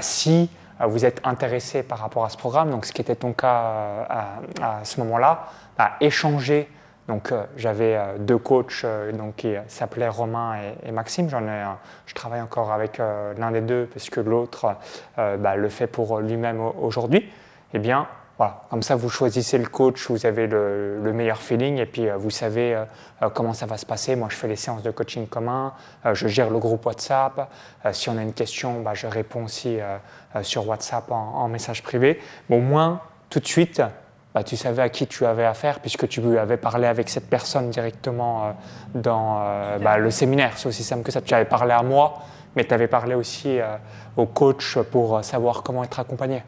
si 0.00 0.50
euh, 0.80 0.86
vous 0.86 1.04
êtes 1.04 1.20
intéressé 1.24 1.82
par 1.82 1.98
rapport 1.98 2.24
à 2.24 2.30
ce 2.30 2.36
programme, 2.36 2.70
donc 2.70 2.84
ce 2.84 2.92
qui 2.92 3.00
était 3.00 3.14
ton 3.14 3.32
cas 3.32 4.06
à, 4.60 4.84
ce 4.84 5.00
moment-là, 5.00 5.46
échangez 6.00 6.68
donc 7.08 7.30
euh, 7.30 7.44
j'avais 7.56 7.96
euh, 7.96 8.18
deux 8.18 8.38
coachs 8.38 8.82
euh, 8.84 9.12
donc, 9.12 9.36
qui 9.36 9.54
s'appelaient 9.68 10.08
Romain 10.08 10.56
et, 10.84 10.90
Maxime. 10.90 11.28
J'en 11.28 11.46
ai, 11.46 11.64
je 12.06 12.14
travaille 12.14 12.40
encore 12.40 12.72
avec 12.72 12.98
l'un 12.98 13.50
des 13.50 13.60
deux 13.60 13.88
parce 13.92 14.10
que 14.10 14.20
l'autre 14.20 14.76
bah, 15.16 15.56
le 15.56 15.68
fait 15.68 15.86
pour 15.86 16.20
lui-même 16.20 16.60
aujourd'hui. 16.60 17.30
Eh 17.74 17.78
bien, 17.78 18.06
voilà, 18.38 18.62
comme 18.70 18.82
ça 18.82 18.96
vous 18.96 19.08
choisissez 19.08 19.58
le 19.58 19.66
coach, 19.66 20.08
vous 20.08 20.24
avez 20.24 20.46
le, 20.46 21.12
meilleur 21.12 21.38
feeling 21.38 21.78
et 21.78 21.86
puis 21.86 22.08
vous 22.16 22.30
savez 22.30 22.82
comment 23.34 23.52
ça 23.52 23.66
va 23.66 23.76
se 23.76 23.86
passer. 23.86 24.16
Moi 24.16 24.28
je 24.30 24.36
fais 24.36 24.48
les 24.48 24.56
séances 24.56 24.82
de 24.82 24.90
coaching 24.90 25.26
commun, 25.26 25.74
je 26.12 26.28
gère 26.28 26.50
le 26.50 26.58
groupe 26.58 26.86
WhatsApp. 26.86 27.50
si 27.92 28.08
on 28.08 28.16
a 28.16 28.22
une 28.22 28.32
question, 28.32 28.80
bah, 28.80 28.94
je 28.94 29.06
réponds 29.06 29.44
aussi 29.44 29.78
sur 30.42 30.66
WhatsApp 30.66 31.10
en, 31.10 31.34
en, 31.34 31.48
message 31.48 31.82
privé. 31.82 32.20
au 32.48 32.58
moins 32.58 33.00
tout 33.28 33.40
de 33.40 33.46
suite, 33.46 33.82
bah, 34.36 34.44
tu 34.44 34.56
savais 34.56 34.82
à 34.82 34.88
qui 34.88 35.06
tu 35.06 35.24
avais 35.24 35.44
affaire 35.44 35.80
puisque 35.80 36.06
tu 36.06 36.38
avais 36.38 36.56
parlé 36.58 36.86
avec 36.86 37.08
cette 37.08 37.28
personne 37.28 37.70
directement 37.70 38.54
dans 38.94 39.40
bah, 39.82 39.96
le 39.96 40.10
séminaire. 40.10 40.52
C'est 40.56 40.68
aussi 40.68 40.84
simple 40.84 41.02
que 41.02 41.10
ça. 41.10 41.22
Tu 41.22 41.34
avais 41.34 41.46
parlé 41.46 41.72
à 41.72 41.82
moi, 41.82 42.18
mais 42.54 42.64
tu 42.64 42.74
avais 42.74 42.88
parlé 42.88 43.14
aussi 43.14 43.58
au 44.16 44.26
coach 44.26 44.78
pour 44.90 45.24
savoir 45.24 45.62
comment 45.62 45.82
être 45.82 46.00
accompagné. 46.00 46.42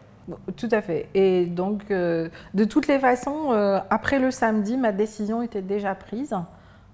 Tout 0.56 0.68
à 0.70 0.82
fait. 0.82 1.08
Et 1.14 1.46
donc, 1.46 1.90
euh, 1.90 2.28
de 2.54 2.64
toutes 2.64 2.86
les 2.86 2.98
façons, 2.98 3.52
euh, 3.52 3.78
après 3.88 4.18
le 4.18 4.30
samedi, 4.30 4.76
ma 4.76 4.92
décision 4.92 5.42
était 5.42 5.62
déjà 5.62 5.94
prise. 5.94 6.34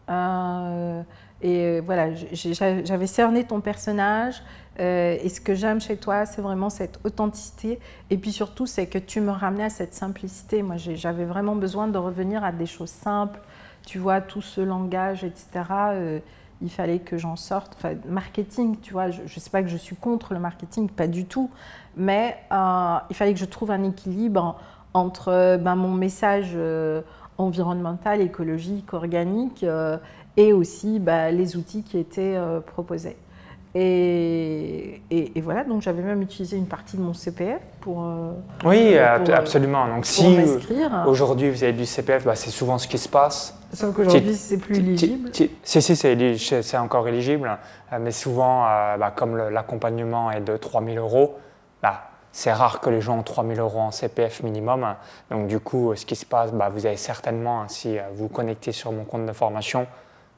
Euh, 0.09 1.03
et 1.43 1.81
voilà, 1.81 2.15
j'avais 2.15 3.07
cerné 3.07 3.45
ton 3.45 3.61
personnage. 3.61 4.43
Et 4.78 5.28
ce 5.28 5.40
que 5.40 5.54
j'aime 5.54 5.81
chez 5.81 5.97
toi, 5.97 6.26
c'est 6.26 6.43
vraiment 6.43 6.69
cette 6.69 6.99
authenticité. 7.04 7.78
Et 8.11 8.19
puis 8.19 8.33
surtout, 8.33 8.66
c'est 8.66 8.87
que 8.87 8.99
tu 8.99 9.21
me 9.21 9.31
ramenais 9.31 9.64
à 9.64 9.71
cette 9.71 9.95
simplicité. 9.95 10.62
Moi, 10.62 10.76
j'avais 10.76 11.25
vraiment 11.25 11.54
besoin 11.54 11.87
de 11.87 11.99
revenir 11.99 12.43
à 12.45 12.52
des 12.52 12.66
choses 12.66 12.90
simples. 12.90 13.40
Tu 13.87 13.99
vois, 13.99 14.21
tout 14.21 14.43
ce 14.43 14.61
langage, 14.61 15.23
etc 15.23 16.21
il 16.64 16.71
fallait 16.71 16.99
que 16.99 17.19
j'en 17.19 17.37
sorte. 17.37 17.75
Enfin, 17.76 17.95
marketing, 18.09 18.78
tu 18.81 18.93
vois, 18.93 19.11
je 19.11 19.23
ne 19.23 19.28
sais 19.28 19.50
pas 19.50 19.62
que 19.62 19.69
je 19.69 19.76
suis 19.76 19.97
contre 19.97 20.35
le 20.35 20.40
marketing, 20.40 20.88
pas 20.88 21.07
du 21.07 21.26
tout, 21.26 21.50
mais 21.97 22.37
euh, 22.52 22.97
il 23.11 23.16
fallait 23.16 23.35
que 23.35 23.40
je 23.40 23.45
trouve 23.45 23.71
un 23.71 23.83
équilibre 23.85 24.59
entre 24.95 25.57
ben, 25.59 25.76
mon 25.76 25.93
message 25.93 26.52
euh, 26.54 27.02
environnemental, 27.38 28.21
écologique, 28.21 28.95
organique, 28.95 29.62
euh, 29.62 29.99
et 30.37 30.52
aussi 30.52 30.99
ben, 30.99 31.37
les 31.37 31.57
outils 31.57 31.83
qui 31.83 31.99
étaient 31.99 32.37
proposés. 32.66 33.16
Et, 33.76 35.02
et, 35.11 35.40
voilà, 35.40 35.64
donc 35.64 35.83
j'avais 35.83 36.02
même 36.02 36.23
utilisé 36.23 36.57
une 36.57 36.69
partie 36.69 36.97
de 36.97 37.02
mon 37.02 37.12
CPF 37.12 37.61
pour. 37.81 38.09
oui, 38.64 38.97
absolument. 38.97 39.88
Donc 39.88 40.07
si 40.07 40.38
aujourd'hui 41.07 41.50
vous 41.50 41.64
avez 41.64 41.73
du 41.73 41.85
CPF, 41.85 42.25
bah, 42.25 42.37
c'est 42.37 42.50
souvent 42.50 42.78
ce 42.78 42.87
qui 42.87 42.99
se 42.99 43.09
passe. 43.09 43.59
Sauf 43.73 43.93
qu'aujourd'hui, 43.93 44.35
c'est 44.35 44.59
plus 44.59 44.78
éligible. 44.78 45.31
Si, 45.33 45.50
si, 45.83 45.97
c'est 45.97 46.78
encore 46.78 47.09
éligible, 47.09 47.59
mais 48.00 48.12
souvent, 48.12 48.62
bah, 48.62 49.12
comme 49.14 49.37
l'accompagnement 49.37 50.31
est 50.31 50.43
de 50.43 50.57
3 50.57 50.85
000 50.85 50.97
euros, 50.99 51.37
bah, 51.83 52.04
c'est 52.35 52.52
rare 52.52 52.81
que 52.81 52.90
les 52.90 53.00
gens 53.00 53.19
ont 53.19 53.23
3 53.23 53.47
000 53.47 53.61
euros 53.61 53.78
en 53.78 53.93
CPF 53.93 54.43
minimum. 54.43 54.97
Donc 55.31 55.47
du 55.47 55.61
coup, 55.61 55.95
ce 55.95 56.04
qui 56.04 56.16
se 56.16 56.26
passe, 56.26 56.52
bah, 56.52 56.69
vous 56.69 56.85
avez 56.85 56.97
certainement, 56.97 57.62
hein, 57.62 57.69
si 57.69 57.97
euh, 57.97 58.02
vous 58.12 58.28
connectez 58.28 58.73
sur 58.73 58.90
mon 58.90 59.04
compte 59.04 59.25
de 59.25 59.33
formation, 59.33 59.87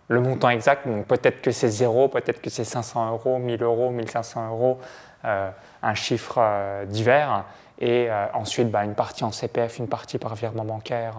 le 0.09 0.21
montant 0.21 0.51
exact. 0.51 0.87
Peut-être 1.09 1.43
que 1.43 1.51
c'est 1.51 1.69
zéro, 1.69 2.09
peut-être 2.09 2.41
que 2.41 2.51
c'est 2.51 2.65
500 2.65 3.11
euros, 3.11 3.39
1000 3.39 3.63
euros, 3.63 3.91
1500 3.91 4.49
euros, 4.49 4.79
euh, 5.25 5.51
un 5.83 5.95
chiffre 5.95 6.37
euh, 6.39 6.85
divers. 6.85 7.45
Et 7.79 8.09
ensuite, 8.33 8.71
bah, 8.71 8.85
une 8.85 8.95
partie 8.95 9.23
en 9.23 9.33
CPF, 9.33 9.77
une 9.77 9.87
partie 9.87 10.17
par 10.17 10.35
virement 10.35 10.65
bancaire 10.65 11.15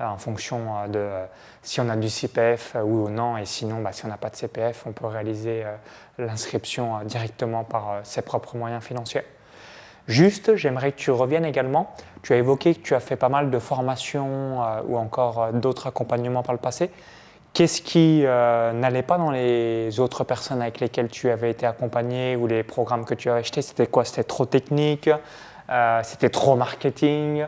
en 0.00 0.16
fonction 0.16 0.88
de 0.88 1.10
si 1.60 1.78
on 1.78 1.90
a 1.90 1.96
du 1.96 2.08
CPF 2.08 2.74
ou 2.82 3.10
non. 3.10 3.36
Et 3.36 3.44
sinon, 3.44 3.84
si 3.92 4.06
on 4.06 4.08
n'a 4.08 4.16
pas 4.16 4.30
de 4.30 4.36
CPF, 4.36 4.86
on 4.86 4.92
peut 4.92 5.04
réaliser 5.04 5.62
l'inscription 6.16 7.00
directement 7.04 7.64
par 7.64 8.00
ses 8.02 8.22
propres 8.22 8.56
moyens 8.56 8.82
financiers. 8.82 9.26
Juste, 10.10 10.56
j'aimerais 10.56 10.90
que 10.90 10.98
tu 10.98 11.12
reviennes 11.12 11.44
également. 11.44 11.94
Tu 12.22 12.32
as 12.32 12.36
évoqué 12.36 12.74
que 12.74 12.80
tu 12.80 12.96
as 12.96 13.00
fait 13.00 13.14
pas 13.14 13.28
mal 13.28 13.48
de 13.48 13.58
formations 13.60 14.60
euh, 14.60 14.82
ou 14.88 14.98
encore 14.98 15.40
euh, 15.40 15.52
d'autres 15.52 15.86
accompagnements 15.86 16.42
par 16.42 16.52
le 16.52 16.60
passé. 16.60 16.90
Qu'est-ce 17.52 17.82
qui 17.82 18.22
euh, 18.24 18.72
n'allait 18.72 19.02
pas 19.02 19.18
dans 19.18 19.30
les 19.30 19.98
autres 20.00 20.24
personnes 20.24 20.62
avec 20.62 20.80
lesquelles 20.80 21.08
tu 21.08 21.30
avais 21.30 21.50
été 21.50 21.66
accompagné 21.66 22.36
ou 22.36 22.46
les 22.46 22.62
programmes 22.62 23.04
que 23.04 23.14
tu 23.14 23.28
avais 23.28 23.40
achetés? 23.40 23.62
C'était 23.62 23.86
quoi? 23.86 24.04
C'était 24.04 24.24
trop 24.24 24.46
technique? 24.46 25.10
C'était 26.02 26.30
trop 26.30 26.56
marketing? 26.56 27.44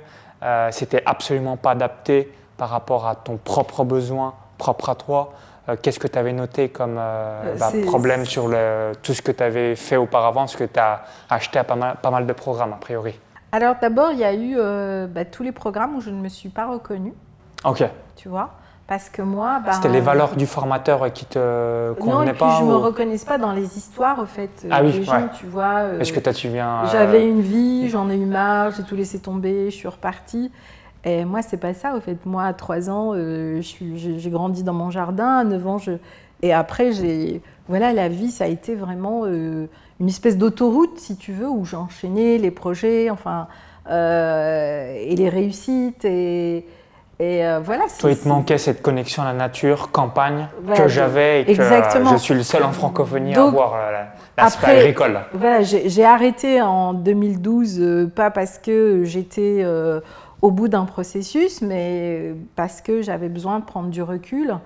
C'était 0.71 1.03
absolument 1.07 1.57
pas 1.57 1.73
adapté 1.73 2.33
par 2.57 2.69
rapport 2.69 3.07
à 3.07 3.17
ton 3.17 3.37
propre 3.37 3.85
besoin, 3.85 4.35
propre 4.59 4.91
à 4.91 4.95
toi? 4.95 5.33
Euh, 5.69 5.77
qu'est-ce 5.81 6.01
que 6.01 6.09
tu 6.09 6.19
avais 6.19 6.33
noté 6.33 6.71
comme 6.71 6.97
euh, 6.99 7.43
euh, 7.45 7.57
bah, 7.57 7.71
problème 7.87 8.25
sur 8.25 8.49
le, 8.49 8.93
tout 9.03 9.15
ce 9.15 9.23
que 9.23 9.31
tu 9.31 9.43
avais 9.43 9.77
fait 9.77 9.97
auparavant, 9.97 10.47
ce 10.47 10.57
que 10.57 10.65
tu 10.65 10.79
as 10.79 11.03
acheté 11.31 11.59
à 11.59 11.65
pas 11.65 11.77
mal, 11.77 11.97
pas 12.03 12.11
mal 12.11 12.27
de 12.27 12.33
programmes 12.33 12.73
a 12.73 12.77
priori? 12.77 13.19
Alors 13.53 13.77
d'abord, 13.81 14.11
il 14.13 14.19
y 14.19 14.25
a 14.25 14.35
eu 14.35 14.57
bah, 15.09 15.25
tous 15.25 15.43
les 15.43 15.53
programmes 15.53 15.97
où 15.97 16.01
je 16.01 16.11
ne 16.11 16.21
me 16.21 16.29
suis 16.29 16.49
pas 16.49 16.67
reconnue. 16.67 17.15
Ok. 17.65 17.85
Tu 18.17 18.29
vois? 18.29 18.51
Parce 18.87 19.09
que 19.09 19.23
moi, 19.23 19.61
bah, 19.65 19.73
c'était 19.73 19.89
les 19.89 20.01
valeurs 20.01 20.37
du 20.37 20.47
formateur 20.47 21.13
qui 21.13 21.25
te 21.25 21.93
convenaient 21.95 22.35
pas. 22.35 22.47
Non, 22.47 22.59
je 22.59 22.65
ne 22.65 22.69
me 22.71 22.77
reconnaissais 22.77 23.27
pas 23.27 23.39
dans 23.39 23.53
les 23.53 23.79
histoires, 23.79 24.19
au 24.19 24.27
fait. 24.27 24.67
Ah 24.71 24.83
oui, 24.83 25.03
gens, 25.05 25.29
tu 25.39 25.47
vois. 25.47 25.85
Est-ce 26.01 26.13
que 26.13 26.21
toi, 26.21 26.33
tu 26.33 26.49
viens 26.49 26.85
J'avais 26.91 27.27
une 27.27 27.41
vie, 27.41 27.89
j'en 27.89 28.11
ai 28.11 28.17
eu 28.17 28.27
marre, 28.27 28.73
j'ai 28.73 28.83
tout 28.83 28.97
laissé 28.97 29.19
tomber, 29.19 29.71
je 29.71 29.77
suis 29.77 29.89
repartie. 29.89 30.51
Et 31.05 31.25
moi, 31.25 31.43
c'est 31.43 31.57
pas 31.57 31.75
ça, 31.75 31.97
au 31.97 32.01
fait. 32.01 32.25
Moi, 32.27 32.45
à 32.45 32.53
3 32.53 32.91
ans, 32.91 33.13
euh, 33.15 33.61
j'ai 33.61 34.31
grandi 34.31 34.63
dans 34.63 34.75
mon 34.75 34.91
jardin. 34.91 35.39
À 35.39 35.45
9 35.45 35.67
ans, 35.67 35.79
je... 35.79 35.93
et 36.43 36.53
après, 36.53 36.93
j'ai. 36.93 37.43
Voilà, 37.69 37.93
la 37.93 38.09
vie, 38.09 38.31
ça 38.31 38.45
a 38.45 38.49
été 38.49 38.75
vraiment 38.75 39.23
euh, 39.25 39.67
une 40.01 40.09
espèce 40.09 40.37
d'autoroute, 40.37 40.99
si 40.99 41.17
tu 41.17 41.33
veux, 41.33 41.49
où 41.49 41.65
j'ai 41.65 41.77
enchaîné 41.77 42.39
les 42.39 42.51
projets, 42.51 43.11
enfin, 43.11 43.49
euh, 43.91 44.95
et 44.97 45.17
les 45.17 45.29
réussites. 45.29 46.05
Et, 46.05 46.67
et 47.23 47.59
voilà. 47.63 47.85
Toi, 47.99 48.11
il 48.11 48.19
te 48.19 48.29
manquait 48.29 48.59
cette 48.59 48.83
connexion 48.83 49.23
à 49.23 49.27
la 49.27 49.33
nature, 49.33 49.91
campagne, 49.91 50.49
que 50.77 50.89
j'avais 50.89 51.43
et 51.43 51.57
que 51.57 51.63
je 51.63 52.17
suis 52.17 52.35
le 52.35 52.43
seul 52.43 52.65
en 52.65 52.73
francophonie 52.73 53.35
à 53.35 53.43
avoir 53.43 53.77
l'aspect 54.37 54.79
agricole. 54.79 55.21
Voilà, 55.33 55.63
j'ai 55.63 56.05
arrêté 56.05 56.61
en 56.61 56.95
2012, 56.95 58.11
pas 58.15 58.31
parce 58.31 58.59
que 58.59 59.05
j'étais 59.05 59.65
au 60.43 60.51
bout 60.51 60.69
d'un 60.69 60.85
processus, 60.85 61.63
mais 61.63 62.35
parce 62.57 62.81
que 62.81 63.01
j'avais 63.01 63.29
besoin 63.29 63.61
de 63.61 63.65
prendre 63.65 63.89
du 63.89 64.03
recul 64.03 64.57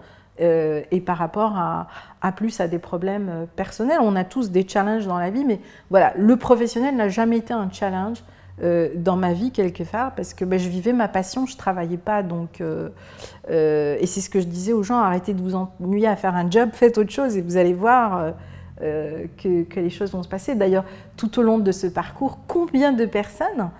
euh, 0.41 0.83
et 0.91 1.01
par 1.01 1.19
rapport 1.19 1.55
à, 1.57 2.33
plus 2.33 2.61
à 2.61 2.69
des 2.69 2.79
problèmes 2.79 3.29
euh, 3.31 3.45
personnels. 3.57 3.99
On 4.03 4.17
a 4.17 4.25
tous 4.25 4.51
des 4.51 4.67
challenges 4.69 5.07
dans 5.07 5.19
la 5.19 5.31
vie, 5.31 5.45
mais 5.45 5.61
voilà, 5.91 6.13
le 6.17 6.37
professionnel 6.37 6.97
n'a 6.97 7.09
jamais 7.09 7.39
été 7.39 7.55
un 7.55 7.71
challenge 7.71 8.19
euh, 8.63 8.91
dans 8.97 9.17
ma 9.17 9.33
vie 9.33 9.51
quelque 9.51 9.83
part 9.83 10.15
parce 10.15 10.33
que 10.33 10.45
ben, 10.45 10.59
je 10.59 10.69
vivais 10.69 10.93
ma 10.93 11.09
passion, 11.09 11.47
je 11.47 11.57
travaillais 11.57 11.97
pas 11.97 12.23
donc 12.23 12.61
et 12.61 14.07
c'est 14.07 14.21
ce 14.21 14.31
que 14.31 14.41
je 14.41 14.47
disais 14.47 14.73
aux 14.73 14.83
gens 14.83 14.99
arrêtez 14.99 15.35
de 15.35 15.43
vous 15.43 15.55
ennuyer 15.55 16.09
à 16.09 16.17
faire 16.17 16.35
un 16.35 16.51
job, 16.51 16.71
faites 16.75 16.99
autre 16.99 17.13
chose 17.13 17.37
et 17.37 17.43
vous 17.43 17.57
allez 17.57 17.75
voir 17.75 18.35
que, 18.79 19.63
que, 19.63 19.81
les 19.81 19.91
choses 19.91 20.13
vont 20.13 20.23
se 20.23 20.29
passer. 20.29 20.55
D'ailleurs, 20.55 20.85
tout 21.17 21.39
au 21.39 21.43
long 21.43 21.59
de 21.59 21.73
ce 21.73 21.87
parcours, 21.87 22.39
combien 22.47 22.93
de 22.93 23.07
personnes 23.07 23.71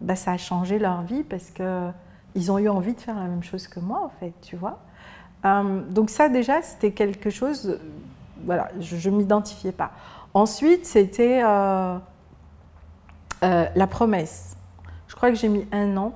bah, 0.00 0.14
ça 0.14 0.32
a 0.32 0.36
changé 0.36 0.78
leur 0.78 1.02
vie 1.02 1.22
parce 1.22 1.50
qu'ils 1.50 2.52
ont 2.52 2.58
eu 2.58 2.68
envie 2.68 2.94
de 2.94 3.00
faire 3.00 3.16
la 3.16 3.26
même 3.26 3.42
chose 3.42 3.66
que 3.66 3.80
moi, 3.80 4.02
en 4.04 4.10
fait, 4.20 4.32
tu 4.42 4.56
vois. 4.56 4.78
Euh, 5.44 5.82
donc 5.90 6.10
ça, 6.10 6.28
déjà, 6.28 6.62
c'était 6.62 6.92
quelque 6.92 7.30
chose, 7.30 7.78
voilà, 8.44 8.68
je 8.80 9.10
ne 9.10 9.16
m'identifiais 9.16 9.72
pas. 9.72 9.92
Ensuite, 10.34 10.86
c'était 10.86 11.40
euh, 13.42 13.46
euh, 13.46 13.66
la 13.74 13.86
promesse. 13.86 14.56
Je 15.06 15.14
crois 15.14 15.30
que 15.30 15.36
j'ai 15.36 15.48
mis 15.48 15.66
un 15.72 15.96
an 15.96 16.12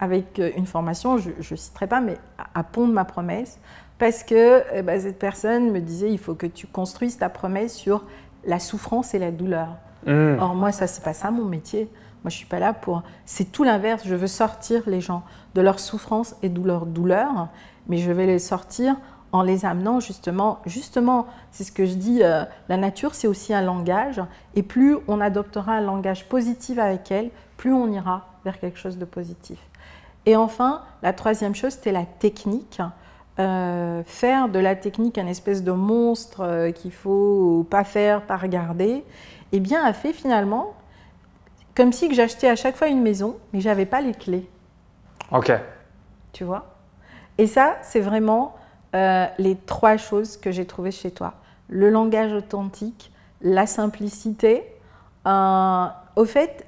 avec 0.00 0.40
une 0.56 0.66
formation, 0.66 1.18
je 1.18 1.30
ne 1.30 1.56
citerai 1.56 1.86
pas, 1.86 2.00
mais 2.00 2.18
à, 2.54 2.64
pondre 2.64 2.92
ma 2.92 3.04
promesse, 3.04 3.58
parce 3.98 4.22
que 4.22 4.62
eh 4.74 4.82
ben, 4.82 5.00
cette 5.00 5.18
personne 5.18 5.70
me 5.70 5.80
disait, 5.80 6.10
il 6.10 6.18
faut 6.18 6.34
que 6.34 6.46
tu 6.46 6.66
construises 6.66 7.16
ta 7.16 7.28
promesse 7.28 7.74
sur 7.74 8.04
la 8.44 8.58
souffrance 8.58 9.14
et 9.14 9.18
la 9.18 9.30
douleur. 9.30 9.76
Mmh. 10.06 10.38
Or, 10.40 10.54
moi, 10.54 10.72
ça, 10.72 10.86
c'est 10.86 11.02
pas 11.02 11.14
ça 11.14 11.30
mon 11.30 11.44
métier. 11.44 11.88
Moi, 12.22 12.30
je 12.30 12.36
suis 12.36 12.46
pas 12.46 12.58
là 12.58 12.72
pour. 12.72 13.02
C'est 13.24 13.52
tout 13.52 13.64
l'inverse. 13.64 14.02
Je 14.04 14.14
veux 14.14 14.26
sortir 14.26 14.82
les 14.86 15.00
gens 15.00 15.22
de 15.54 15.60
leur 15.60 15.78
souffrance 15.78 16.34
et 16.42 16.48
de 16.48 16.66
leur 16.66 16.86
douleur, 16.86 17.48
mais 17.86 17.98
je 17.98 18.10
vais 18.10 18.26
les 18.26 18.38
sortir 18.38 18.96
en 19.34 19.42
les 19.42 19.64
amenant 19.64 19.98
justement, 19.98 20.60
justement, 20.64 21.26
c'est 21.50 21.64
ce 21.64 21.72
que 21.72 21.86
je 21.86 21.94
dis, 21.94 22.22
euh, 22.22 22.44
la 22.68 22.76
nature 22.76 23.16
c'est 23.16 23.26
aussi 23.26 23.52
un 23.52 23.62
langage, 23.62 24.22
et 24.54 24.62
plus 24.62 24.96
on 25.08 25.20
adoptera 25.20 25.72
un 25.72 25.80
langage 25.80 26.28
positif 26.28 26.78
avec 26.78 27.10
elle, 27.10 27.30
plus 27.56 27.72
on 27.72 27.90
ira 27.90 28.28
vers 28.44 28.60
quelque 28.60 28.78
chose 28.78 28.96
de 28.96 29.04
positif. 29.04 29.58
Et 30.24 30.36
enfin, 30.36 30.82
la 31.02 31.12
troisième 31.12 31.56
chose, 31.56 31.72
c'était 31.72 31.90
la 31.90 32.04
technique. 32.04 32.80
Euh, 33.40 34.04
faire 34.06 34.48
de 34.48 34.60
la 34.60 34.76
technique 34.76 35.18
un 35.18 35.26
espèce 35.26 35.64
de 35.64 35.72
monstre 35.72 36.42
euh, 36.42 36.70
qu'il 36.70 36.92
faut 36.92 37.66
pas 37.68 37.82
faire, 37.82 38.22
pas 38.22 38.36
regarder, 38.36 39.04
eh 39.50 39.58
bien, 39.58 39.84
a 39.84 39.92
fait 39.92 40.12
finalement 40.12 40.74
comme 41.74 41.92
si 41.92 42.08
que 42.08 42.14
j'achetais 42.14 42.48
à 42.48 42.54
chaque 42.54 42.76
fois 42.76 42.86
une 42.86 43.02
maison, 43.02 43.36
mais 43.52 43.60
j'avais 43.60 43.86
pas 43.86 44.00
les 44.00 44.14
clés. 44.14 44.48
Ok. 45.32 45.52
Tu 46.32 46.44
vois? 46.44 46.66
Et 47.36 47.48
ça, 47.48 47.78
c'est 47.82 47.98
vraiment 47.98 48.54
euh, 48.94 49.26
les 49.38 49.56
trois 49.56 49.96
choses 49.96 50.36
que 50.36 50.50
j'ai 50.50 50.66
trouvées 50.66 50.90
chez 50.90 51.10
toi. 51.10 51.34
Le 51.68 51.90
langage 51.90 52.32
authentique, 52.32 53.12
la 53.40 53.66
simplicité. 53.66 54.64
Euh, 55.26 55.86
au 56.16 56.24
fait, 56.24 56.66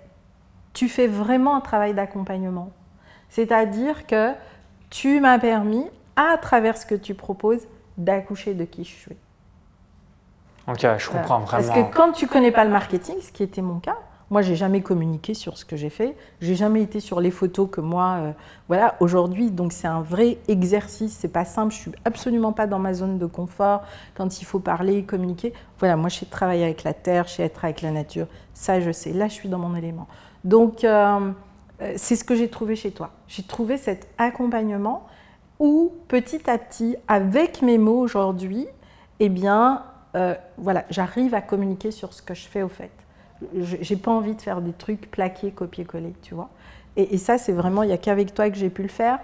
tu 0.72 0.88
fais 0.88 1.06
vraiment 1.06 1.56
un 1.56 1.60
travail 1.60 1.94
d'accompagnement. 1.94 2.70
C'est-à-dire 3.28 4.06
que 4.06 4.32
tu 4.90 5.20
m'as 5.20 5.38
permis, 5.38 5.84
à 6.16 6.36
travers 6.38 6.76
ce 6.76 6.86
que 6.86 6.94
tu 6.94 7.14
proposes, 7.14 7.66
d'accoucher 7.96 8.54
de 8.54 8.64
qui 8.64 8.84
je 8.84 8.94
suis. 8.94 9.16
Ok, 10.68 10.80
je 10.98 11.10
comprends 11.10 11.40
vraiment. 11.40 11.68
Parce 11.68 11.70
que 11.70 11.94
quand 11.94 12.12
tu 12.12 12.26
connais 12.26 12.50
pas 12.50 12.64
le 12.64 12.70
marketing, 12.70 13.16
ce 13.20 13.30
qui 13.30 13.42
était 13.42 13.62
mon 13.62 13.78
cas, 13.78 13.96
Moi, 14.28 14.42
j'ai 14.42 14.56
jamais 14.56 14.80
communiqué 14.80 15.34
sur 15.34 15.56
ce 15.56 15.64
que 15.64 15.76
j'ai 15.76 15.90
fait. 15.90 16.16
J'ai 16.40 16.56
jamais 16.56 16.82
été 16.82 16.98
sur 16.98 17.20
les 17.20 17.30
photos 17.30 17.68
que 17.70 17.80
moi, 17.80 18.16
euh, 18.18 18.32
voilà. 18.66 18.96
Aujourd'hui, 18.98 19.52
donc 19.52 19.72
c'est 19.72 19.86
un 19.86 20.00
vrai 20.00 20.38
exercice. 20.48 21.16
C'est 21.20 21.32
pas 21.32 21.44
simple. 21.44 21.72
Je 21.72 21.78
suis 21.78 21.92
absolument 22.04 22.52
pas 22.52 22.66
dans 22.66 22.80
ma 22.80 22.92
zone 22.92 23.18
de 23.18 23.26
confort 23.26 23.84
quand 24.16 24.40
il 24.40 24.44
faut 24.44 24.58
parler, 24.58 25.04
communiquer. 25.04 25.52
Voilà, 25.78 25.96
moi, 25.96 26.08
je 26.08 26.16
sais 26.16 26.26
travailler 26.26 26.64
avec 26.64 26.82
la 26.82 26.92
terre, 26.92 27.28
je 27.28 27.34
sais 27.34 27.44
être 27.44 27.64
avec 27.64 27.82
la 27.82 27.92
nature. 27.92 28.26
Ça, 28.52 28.80
je 28.80 28.90
sais. 28.90 29.12
Là, 29.12 29.28
je 29.28 29.34
suis 29.34 29.48
dans 29.48 29.60
mon 29.60 29.76
élément. 29.76 30.08
Donc, 30.42 30.82
euh, 30.82 31.30
euh, 31.80 31.92
c'est 31.96 32.16
ce 32.16 32.24
que 32.24 32.34
j'ai 32.34 32.48
trouvé 32.48 32.74
chez 32.74 32.90
toi. 32.90 33.10
J'ai 33.28 33.44
trouvé 33.44 33.76
cet 33.76 34.08
accompagnement 34.18 35.06
où, 35.60 35.92
petit 36.08 36.50
à 36.50 36.58
petit, 36.58 36.96
avec 37.06 37.62
mes 37.62 37.78
mots 37.78 38.00
aujourd'hui, 38.00 38.66
eh 39.20 39.28
bien, 39.28 39.84
voilà, 40.56 40.84
j'arrive 40.88 41.34
à 41.34 41.42
communiquer 41.42 41.90
sur 41.90 42.14
ce 42.14 42.22
que 42.22 42.32
je 42.32 42.46
fais 42.46 42.62
au 42.62 42.68
fait 42.68 42.90
j'ai 43.80 43.96
pas 43.96 44.10
envie 44.10 44.34
de 44.34 44.40
faire 44.40 44.60
des 44.60 44.72
trucs 44.72 45.10
plaqués, 45.10 45.50
copier-coller, 45.50 46.14
tu 46.22 46.34
vois. 46.34 46.50
Et, 46.96 47.18
ça, 47.18 47.36
c'est 47.36 47.52
vraiment, 47.52 47.82
il 47.82 47.88
n'y 47.88 47.92
a 47.92 47.98
qu'avec 47.98 48.32
toi 48.32 48.48
que 48.48 48.56
j'ai 48.56 48.70
pu 48.70 48.82
le 48.82 48.88
faire. 48.88 49.18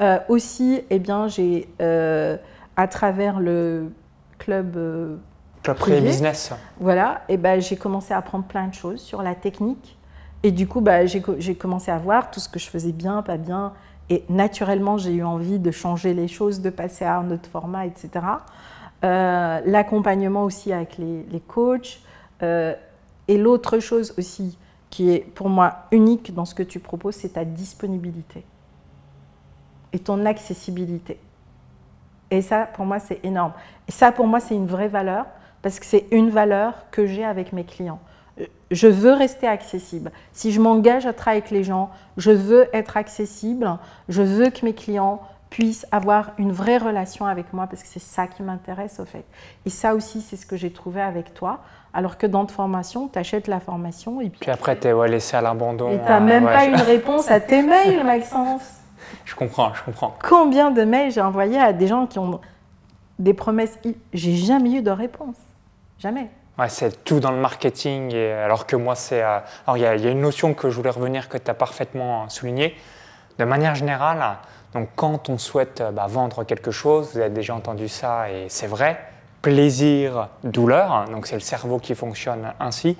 Euh, 0.00 0.18
aussi, 0.28 0.80
eh 0.88 0.98
bien, 0.98 1.28
j'ai, 1.28 1.68
euh, 1.82 2.36
à 2.76 2.88
travers 2.88 3.38
le 3.38 3.92
club. 4.38 4.76
Euh, 4.76 5.16
club 5.62 5.76
privé, 5.76 6.00
business. 6.00 6.52
Voilà, 6.80 7.22
et 7.28 7.36
ben, 7.36 7.60
j'ai 7.60 7.76
commencé 7.76 8.14
à 8.14 8.18
apprendre 8.18 8.44
plein 8.44 8.68
de 8.68 8.74
choses 8.74 9.00
sur 9.00 9.22
la 9.22 9.34
technique. 9.34 9.98
Et 10.42 10.52
du 10.52 10.66
coup, 10.66 10.80
bah, 10.80 11.04
j'ai, 11.04 11.22
j'ai 11.38 11.54
commencé 11.54 11.90
à 11.90 11.98
voir 11.98 12.30
tout 12.30 12.40
ce 12.40 12.48
que 12.48 12.58
je 12.58 12.70
faisais 12.70 12.92
bien, 12.92 13.22
pas 13.22 13.36
bien. 13.36 13.74
Et 14.08 14.24
naturellement, 14.30 14.96
j'ai 14.96 15.12
eu 15.12 15.24
envie 15.24 15.58
de 15.58 15.70
changer 15.70 16.14
les 16.14 16.28
choses, 16.28 16.62
de 16.62 16.70
passer 16.70 17.04
à 17.04 17.18
un 17.18 17.30
autre 17.30 17.48
format, 17.50 17.84
etc. 17.84 18.24
l'accompagnement 19.02 20.44
aussi 20.44 20.72
avec 20.72 20.96
les, 20.96 21.24
les 21.24 21.40
coachs. 21.40 22.00
Et 23.28 23.38
l'autre 23.38 23.78
chose 23.78 24.14
aussi 24.18 24.58
qui 24.90 25.10
est 25.10 25.20
pour 25.20 25.48
moi 25.48 25.84
unique 25.92 26.34
dans 26.34 26.44
ce 26.44 26.54
que 26.54 26.62
tu 26.62 26.80
proposes, 26.80 27.16
c'est 27.16 27.34
ta 27.34 27.44
disponibilité 27.44 28.44
et 29.92 29.98
ton 29.98 30.24
accessibilité. 30.26 31.18
Et 32.30 32.42
ça, 32.42 32.66
pour 32.66 32.84
moi, 32.84 32.98
c'est 32.98 33.24
énorme. 33.24 33.52
Et 33.86 33.92
ça, 33.92 34.12
pour 34.12 34.26
moi, 34.26 34.40
c'est 34.40 34.54
une 34.54 34.66
vraie 34.66 34.88
valeur 34.88 35.26
parce 35.62 35.80
que 35.80 35.86
c'est 35.86 36.06
une 36.10 36.30
valeur 36.30 36.74
que 36.90 37.06
j'ai 37.06 37.24
avec 37.24 37.52
mes 37.52 37.64
clients. 37.64 38.00
Je 38.70 38.86
veux 38.86 39.12
rester 39.12 39.46
accessible. 39.46 40.12
Si 40.32 40.52
je 40.52 40.60
m'engage 40.60 41.06
à 41.06 41.12
travailler 41.12 41.42
avec 41.42 41.50
les 41.50 41.64
gens, 41.64 41.90
je 42.16 42.30
veux 42.30 42.68
être 42.72 42.96
accessible. 42.96 43.78
Je 44.08 44.22
veux 44.22 44.50
que 44.50 44.64
mes 44.64 44.74
clients 44.74 45.20
puissent 45.50 45.86
avoir 45.90 46.32
une 46.38 46.52
vraie 46.52 46.76
relation 46.76 47.24
avec 47.26 47.52
moi 47.52 47.66
parce 47.66 47.82
que 47.82 47.88
c'est 47.88 47.98
ça 47.98 48.26
qui 48.26 48.42
m'intéresse 48.42 49.00
au 49.00 49.06
fait. 49.06 49.24
Et 49.64 49.70
ça 49.70 49.94
aussi, 49.94 50.20
c'est 50.20 50.36
ce 50.36 50.46
que 50.46 50.56
j'ai 50.56 50.70
trouvé 50.70 51.00
avec 51.00 51.34
toi. 51.34 51.60
Alors 51.98 52.16
que 52.16 52.28
dans 52.28 52.46
ta 52.46 52.54
formation, 52.54 53.08
tu 53.08 53.18
achètes 53.18 53.48
la 53.48 53.58
formation 53.58 54.20
et 54.20 54.30
puis, 54.30 54.52
après, 54.52 54.78
tu 54.78 54.86
es 54.86 54.92
ouais, 54.92 55.08
laissé 55.08 55.36
à 55.36 55.40
l'abandon. 55.40 55.90
Et 55.90 55.98
tu 55.98 56.04
n'as 56.04 56.20
même 56.20 56.44
pas 56.44 56.64
une 56.66 56.76
réponse 56.76 57.28
à 57.28 57.40
tes 57.40 57.60
mails, 57.60 58.04
Maxence. 58.04 58.62
Je 59.24 59.34
comprends, 59.34 59.74
je 59.74 59.82
comprends. 59.82 60.14
Combien 60.22 60.70
de 60.70 60.84
mails 60.84 61.10
j'ai 61.10 61.20
envoyés 61.20 61.58
à 61.58 61.72
des 61.72 61.88
gens 61.88 62.06
qui 62.06 62.20
ont 62.20 62.40
des 63.18 63.34
promesses 63.34 63.80
J'ai 64.12 64.36
jamais 64.36 64.74
eu 64.74 64.82
de 64.82 64.92
réponse. 64.92 65.34
Jamais. 65.98 66.30
Ouais, 66.56 66.68
c'est 66.68 67.02
tout 67.02 67.18
dans 67.18 67.32
le 67.32 67.40
marketing. 67.40 68.14
Et 68.14 68.30
alors 68.32 68.68
que 68.68 68.76
moi, 68.76 68.94
c'est. 68.94 69.24
Euh, 69.24 69.40
alors, 69.66 69.76
il 69.76 69.80
y, 69.80 69.82
y, 70.04 70.06
a 70.06 70.10
une 70.12 70.20
notion 70.20 70.54
que 70.54 70.70
je 70.70 70.76
voulais 70.76 70.90
revenir 70.90 71.28
que 71.28 71.36
tu 71.36 71.50
as 71.50 71.54
parfaitement 71.54 72.28
soulignée. 72.28 72.76
De 73.40 73.44
manière 73.44 73.74
générale, 73.74 74.38
donc 74.72 74.90
quand 74.94 75.30
on 75.30 75.36
souhaite 75.36 75.80
euh, 75.80 75.90
bah, 75.90 76.06
vendre 76.08 76.44
quelque 76.44 76.70
chose, 76.70 77.10
vous 77.12 77.18
avez 77.18 77.30
déjà 77.30 77.56
entendu 77.56 77.88
ça 77.88 78.30
et 78.30 78.46
c'est 78.48 78.68
vrai, 78.68 79.00
plaisir, 79.42 80.28
douleur, 80.44 81.06
donc 81.10 81.26
c'est 81.26 81.36
le 81.36 81.40
cerveau 81.40 81.78
qui 81.78 81.94
fonctionne 81.94 82.52
ainsi. 82.60 82.96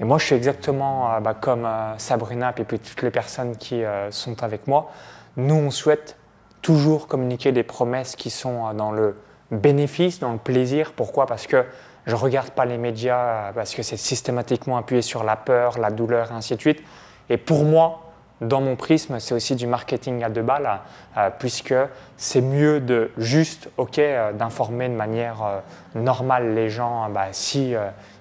Et 0.00 0.04
moi 0.04 0.18
je 0.18 0.26
suis 0.26 0.34
exactement 0.34 1.12
euh, 1.12 1.20
bah, 1.20 1.34
comme 1.34 1.64
euh, 1.64 1.96
Sabrina 1.98 2.52
et 2.56 2.64
puis 2.64 2.78
toutes 2.78 3.02
les 3.02 3.10
personnes 3.10 3.56
qui 3.56 3.82
sont 4.10 4.42
avec 4.42 4.66
moi. 4.66 4.90
Nous 5.36 5.54
on 5.54 5.70
souhaite 5.70 6.16
toujours 6.60 7.08
communiquer 7.08 7.52
des 7.52 7.62
promesses 7.62 8.16
qui 8.16 8.30
sont 8.30 8.72
dans 8.74 8.92
le 8.92 9.16
bénéfice, 9.50 10.18
dans 10.18 10.32
le 10.32 10.38
plaisir. 10.38 10.92
Pourquoi? 10.94 11.26
Parce 11.26 11.46
que 11.46 11.64
je 12.06 12.12
ne 12.12 12.20
regarde 12.20 12.50
pas 12.50 12.64
les 12.64 12.78
médias, 12.78 13.52
parce 13.52 13.74
que 13.74 13.82
c'est 13.82 13.96
systématiquement 13.96 14.76
appuyé 14.76 15.02
sur 15.02 15.22
la 15.22 15.36
peur, 15.36 15.78
la 15.78 15.90
douleur 15.90 16.30
et 16.30 16.34
ainsi 16.34 16.56
de 16.56 16.60
suite. 16.60 16.82
Et 17.28 17.36
pour 17.36 17.64
moi, 17.64 18.01
dans 18.42 18.60
mon 18.60 18.76
prisme, 18.76 19.20
c'est 19.20 19.34
aussi 19.34 19.54
du 19.54 19.66
marketing 19.66 20.22
à 20.24 20.28
deux 20.28 20.42
balles, 20.42 20.80
euh, 21.16 21.30
puisque 21.38 21.74
c'est 22.16 22.40
mieux 22.40 22.80
de 22.80 23.10
juste, 23.16 23.70
ok, 23.76 23.98
euh, 23.98 24.32
d'informer 24.32 24.88
de 24.88 24.94
manière 24.94 25.42
euh, 25.42 25.60
normale 25.94 26.52
les 26.54 26.68
gens, 26.68 27.08
bah, 27.08 27.28
si 27.30 27.74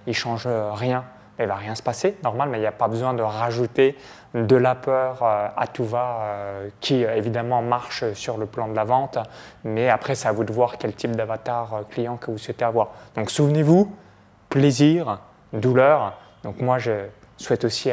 ils 0.06 0.14
changent 0.14 0.48
rien, 0.48 1.04
il 1.40 1.48
va 1.48 1.56
rien 1.56 1.74
se 1.74 1.82
passer, 1.82 2.16
normal, 2.24 2.50
mais 2.50 2.60
il 2.60 2.62
n'y 2.62 2.68
a 2.68 2.72
pas 2.72 2.88
besoin 2.88 3.14
de 3.14 3.24
rajouter 3.24 3.98
de 4.36 4.56
la 4.56 4.76
peur 4.76 5.24
à 5.24 5.68
tout 5.68 5.84
va, 5.84 6.20
qui 6.80 7.02
évidemment 7.02 7.62
marche 7.62 8.14
sur 8.14 8.38
le 8.38 8.46
plan 8.46 8.68
de 8.68 8.76
la 8.76 8.84
vente, 8.84 9.18
mais 9.64 9.90
après 9.90 10.16
c'est 10.16 10.28
à 10.28 10.32
vous 10.32 10.44
de 10.44 10.54
voir 10.54 10.78
quel 10.78 10.94
type 10.94 11.16
d'avatar 11.16 11.82
client 11.90 12.18
que 12.18 12.32
vous 12.32 12.38
souhaitez 12.38 12.64
avoir. 12.64 12.90
Donc 13.16 13.32
souvenez-vous, 13.32 13.94
plaisir, 14.50 15.20
douleur. 15.54 16.14
Donc 16.44 16.62
moi 16.62 16.78
je 16.78 17.08
souhaite 17.38 17.66
aussi 17.66 17.92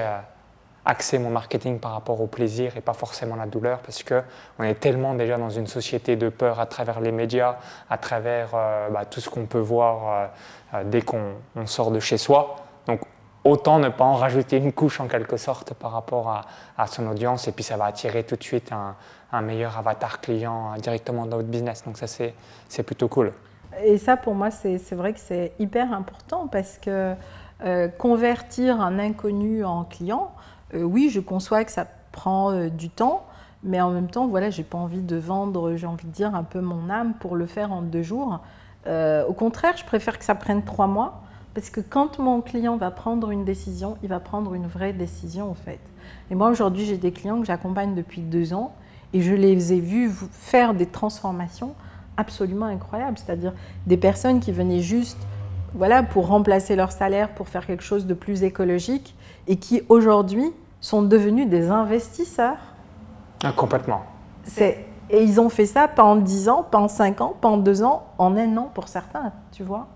axer 0.88 1.18
mon 1.18 1.29
marketing 1.29 1.79
par 1.79 1.92
rapport 1.92 2.20
au 2.20 2.27
plaisir 2.27 2.77
et 2.77 2.81
pas 2.81 2.94
forcément 2.94 3.37
la 3.37 3.46
douleur 3.46 3.81
parce 3.81 4.03
que 4.03 4.22
on 4.59 4.64
est 4.64 4.74
tellement 4.74 5.14
déjà 5.14 5.37
dans 5.37 5.51
une 5.51 5.66
société 5.66 6.16
de 6.16 6.31
peur 6.31 6.59
à 6.59 6.66
travers 6.66 7.01
les 7.01 7.12
médias, 7.12 7.59
à 7.90 7.98
travers 7.98 8.48
euh, 8.55 8.88
bah, 8.88 9.05
tout 9.05 9.20
ce 9.20 9.29
qu'on 9.29 9.44
peut 9.44 9.59
voir 9.61 10.31
euh, 10.72 10.79
euh, 10.79 10.85
dès 10.85 11.03
qu'on 11.03 11.35
sort 11.66 11.90
de 11.90 12.01
chez 12.01 12.16
soi. 12.16 12.57
Donc 12.87 13.03
autant 13.44 13.79
ne 13.79 13.90
pas 13.90 14.05
en 14.05 14.14
rajouter 14.14 14.57
une 14.57 14.72
couche 14.72 14.98
en 14.98 15.09
quelque 15.09 15.37
sorte 15.37 15.74
par 15.74 15.92
rapport 15.92 16.42
à, 16.79 16.87
son 16.87 17.07
audience 17.07 17.46
et 17.48 17.53
puis 17.53 17.64
ça 17.64 17.77
va 17.77 17.85
attirer 17.85 18.24
tout 18.24 18.37
de 18.37 18.42
suite 18.42 18.72
un, 18.72 18.96
un 19.31 19.42
meilleur 19.42 19.77
avatar 19.77 20.22
client 20.22 20.74
directement 20.79 21.27
dans 21.27 21.37
votre 21.37 21.51
business. 21.51 21.85
Donc 21.85 21.98
ça 21.98 22.07
c'est 22.07 22.83
plutôt 22.83 23.09
cool. 23.09 23.33
Et 23.85 23.98
ça 23.98 24.16
pour 24.16 24.35
moi 24.35 24.51
c'est 24.51 24.92
vrai 24.92 25.12
que 25.12 25.20
c'est 25.20 25.53
hyper 25.59 25.92
important 25.92 26.48
parce 26.48 26.79
que 26.79 27.14
convertir 27.98 28.81
un 28.81 28.98
inconnu 28.98 29.64
en 29.64 29.85
client, 29.85 30.31
euh, 30.75 30.83
oui, 30.83 31.11
je 31.11 31.21
conçois 31.21 31.65
que 31.65 31.73
ça 31.73 31.87
prend 32.13 32.51
euh, 32.51 32.69
du 32.69 32.91
temps, 32.91 33.25
mais 33.63 33.81
en 33.81 33.91
même 33.91 34.09
temps, 34.09 34.27
voilà, 34.27 34.51
j'ai 34.51 34.63
pas 34.63 34.79
envie 34.79 35.01
de 35.01 35.17
vendre, 35.17 35.77
j'ai 35.77 35.87
envie 35.87 36.07
de 36.07 36.13
dire, 36.13 36.35
un 36.35 36.45
peu 36.45 36.61
mon 36.61 36.91
âme 36.91 37.15
pour 37.15 37.37
le 37.37 37.47
faire 37.47 37.73
en 37.73 37.83
deux 37.83 38.03
jours. 38.03 38.41
Euh, 38.87 39.25
au 39.27 39.33
contraire, 39.33 39.77
je 39.77 39.85
préfère 39.85 40.19
que 40.19 40.25
ça 40.25 40.35
prenne 40.35 40.63
trois 40.63 40.87
mois, 40.87 41.23
parce 41.55 41.71
que 41.71 41.81
quand 41.81 42.19
mon 42.19 42.41
client 42.41 42.77
va 42.77 42.91
prendre 42.91 43.31
une 43.31 43.45
décision, 43.45 43.97
il 44.03 44.09
va 44.09 44.21
prendre 44.21 44.55
une 44.55 44.67
vraie 44.67 44.93
décision, 44.93 45.51
en 45.51 45.55
fait. 45.55 45.81
Et 46.31 46.35
moi, 46.35 46.51
aujourd'hui, 46.51 46.85
j'ai 46.85 46.99
des 46.99 47.13
clients 47.13 47.41
que 47.41 47.47
j'accompagne 47.47 47.95
depuis 47.95 48.21
deux 48.21 48.55
ans, 48.55 48.75
et 49.13 49.23
je 49.23 49.35
les 49.35 49.73
ai 49.73 49.81
vus 49.81 50.13
faire 50.31 50.75
des 50.75 50.87
transformations 50.87 51.75
absolument 52.17 52.67
incroyables, 52.67 53.17
c'est-à-dire 53.17 53.55
des 53.87 53.97
personnes 53.97 54.41
qui 54.41 54.53
venaient 54.53 54.81
juste 54.81 55.19
voilà, 55.75 56.03
pour 56.03 56.29
remplacer 56.29 56.77
leur 56.77 56.93
salaire, 56.93 57.31
pour 57.31 57.49
faire 57.49 57.67
quelque 57.67 57.83
chose 57.83 58.07
de 58.07 58.15
plus 58.15 58.43
écologique, 58.43 59.15
et 59.47 59.57
qui 59.57 59.83
aujourd'hui 59.89 60.53
sont 60.81 61.03
devenus 61.03 61.49
des 61.49 61.71
investisseurs. 61.71 62.59
Ah, 63.43 63.53
complètement. 63.53 64.03
et 64.61 65.23
ils 65.23 65.41
ont 65.41 65.49
fait 65.49 65.67
ça 65.67 65.89
pas 65.89 66.05
en 66.05 66.17
10 66.17 66.49
ans, 66.49 66.63
pas 66.63 66.79
en 66.79 66.89
5 66.89 67.21
ans, 67.21 67.35
pas 67.41 67.49
en 67.49 67.59
2 67.59 67.83
ans, 67.83 68.07
en 68.19 68.37
un 68.37 68.57
an 68.57 68.71
pour 68.75 68.89
certains, 68.89 69.33
tu 69.53 69.63
vois. 69.63 69.89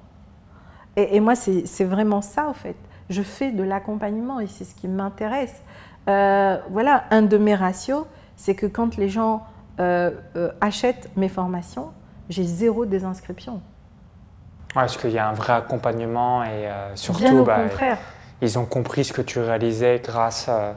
Et, 0.96 1.20
moi, 1.20 1.34
c'est 1.34 1.84
vraiment 1.84 2.20
ça, 2.20 2.48
au 2.48 2.52
fait. 2.52 2.76
Je 3.08 3.22
fais 3.22 3.50
de 3.50 3.62
l'accompagnement 3.62 4.40
et 4.40 4.46
c'est 4.46 4.64
ce 4.64 4.74
qui 4.74 4.88
m'intéresse. 4.88 5.62
Euh, 6.08 6.58
voilà, 6.70 7.04
un 7.10 7.22
de 7.22 7.38
mes 7.38 7.54
ratios, 7.54 8.04
c'est 8.36 8.54
que 8.54 8.66
quand 8.66 8.96
les 8.96 9.08
gens 9.08 9.42
euh, 9.80 10.10
euh, 10.36 10.50
achètent 10.60 11.10
mes 11.16 11.28
formations, 11.28 11.92
j'ai 12.28 12.44
zéro 12.44 12.84
désinscription. 12.84 13.60
Ouais, 14.74 14.82
parce 14.82 14.96
qu'il 14.96 15.10
y 15.10 15.18
a 15.18 15.28
un 15.28 15.34
vrai 15.34 15.52
accompagnement 15.52 16.44
et 16.44 16.68
surtout. 16.94 17.20
Bien 17.20 17.38
au 17.38 17.44
bah, 17.44 17.58
ils 18.42 18.58
ont 18.58 18.64
compris 18.64 19.04
ce 19.04 19.12
que 19.12 19.22
tu 19.22 19.38
réalisais 19.38 20.02
grâce 20.04 20.48
à, 20.48 20.74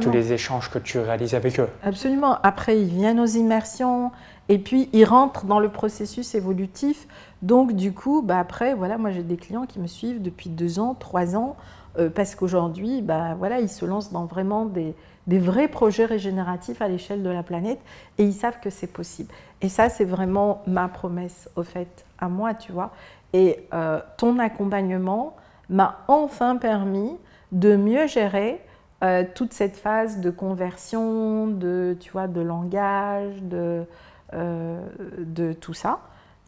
tous 0.00 0.12
les 0.12 0.32
échanges 0.32 0.70
que 0.70 0.78
tu 0.78 1.00
réalises 1.00 1.34
avec 1.34 1.58
eux. 1.58 1.68
Absolument. 1.82 2.38
Après, 2.44 2.80
ils 2.80 2.88
viennent 2.88 3.18
aux 3.18 3.26
immersions 3.26 4.12
et 4.48 4.58
puis 4.58 4.88
ils 4.92 5.04
rentrent 5.04 5.44
dans 5.44 5.58
le 5.58 5.68
processus 5.68 6.36
évolutif. 6.36 7.08
Donc, 7.42 7.72
du 7.72 7.92
coup, 7.92 8.22
bah, 8.22 8.38
après, 8.38 8.74
voilà, 8.74 8.96
moi 8.96 9.10
j'ai 9.10 9.24
des 9.24 9.36
clients 9.36 9.66
qui 9.66 9.80
me 9.80 9.88
suivent 9.88 10.22
depuis 10.22 10.50
deux 10.50 10.78
ans, 10.78 10.94
trois 10.94 11.34
ans, 11.34 11.56
euh, 11.98 12.10
parce 12.10 12.36
qu'aujourd'hui, 12.36 13.02
bah, 13.02 13.34
voilà, 13.36 13.58
ils 13.58 13.68
se 13.68 13.84
lancent 13.84 14.12
dans 14.12 14.26
vraiment 14.26 14.64
des, 14.64 14.94
vrais 15.26 15.66
projets 15.66 16.04
régénératifs 16.04 16.80
à 16.80 16.86
l'échelle 16.86 17.24
de 17.24 17.30
la 17.30 17.42
planète 17.42 17.80
et 18.18 18.24
ils 18.24 18.32
savent 18.32 18.60
que 18.60 18.70
c'est 18.70 18.86
possible. 18.92 19.32
Et 19.62 19.68
ça, 19.68 19.88
c'est 19.88 20.04
vraiment 20.04 20.62
ma 20.68 20.86
promesse, 20.86 21.50
au 21.56 21.64
fait, 21.64 22.04
à 22.20 22.28
moi, 22.28 22.54
tu 22.54 22.70
vois. 22.70 22.92
Et 23.32 23.66
euh, 23.72 24.00
ton 24.16 24.38
accompagnement, 24.38 25.36
m'a 25.68 26.00
enfin 26.08 26.56
permis 26.56 27.16
de 27.52 27.76
mieux 27.76 28.06
gérer 28.08 28.60
euh, 29.04 29.24
toute 29.34 29.52
cette 29.52 29.76
phase 29.76 30.20
de 30.20 30.30
conversion, 30.30 31.46
de, 31.46 31.96
tu 32.00 32.10
vois, 32.10 32.26
de 32.26 32.40
langage, 32.40 33.40
de, 33.42 33.84
euh, 34.32 34.80
de 35.18 35.52
tout 35.52 35.74
ça. 35.74 36.00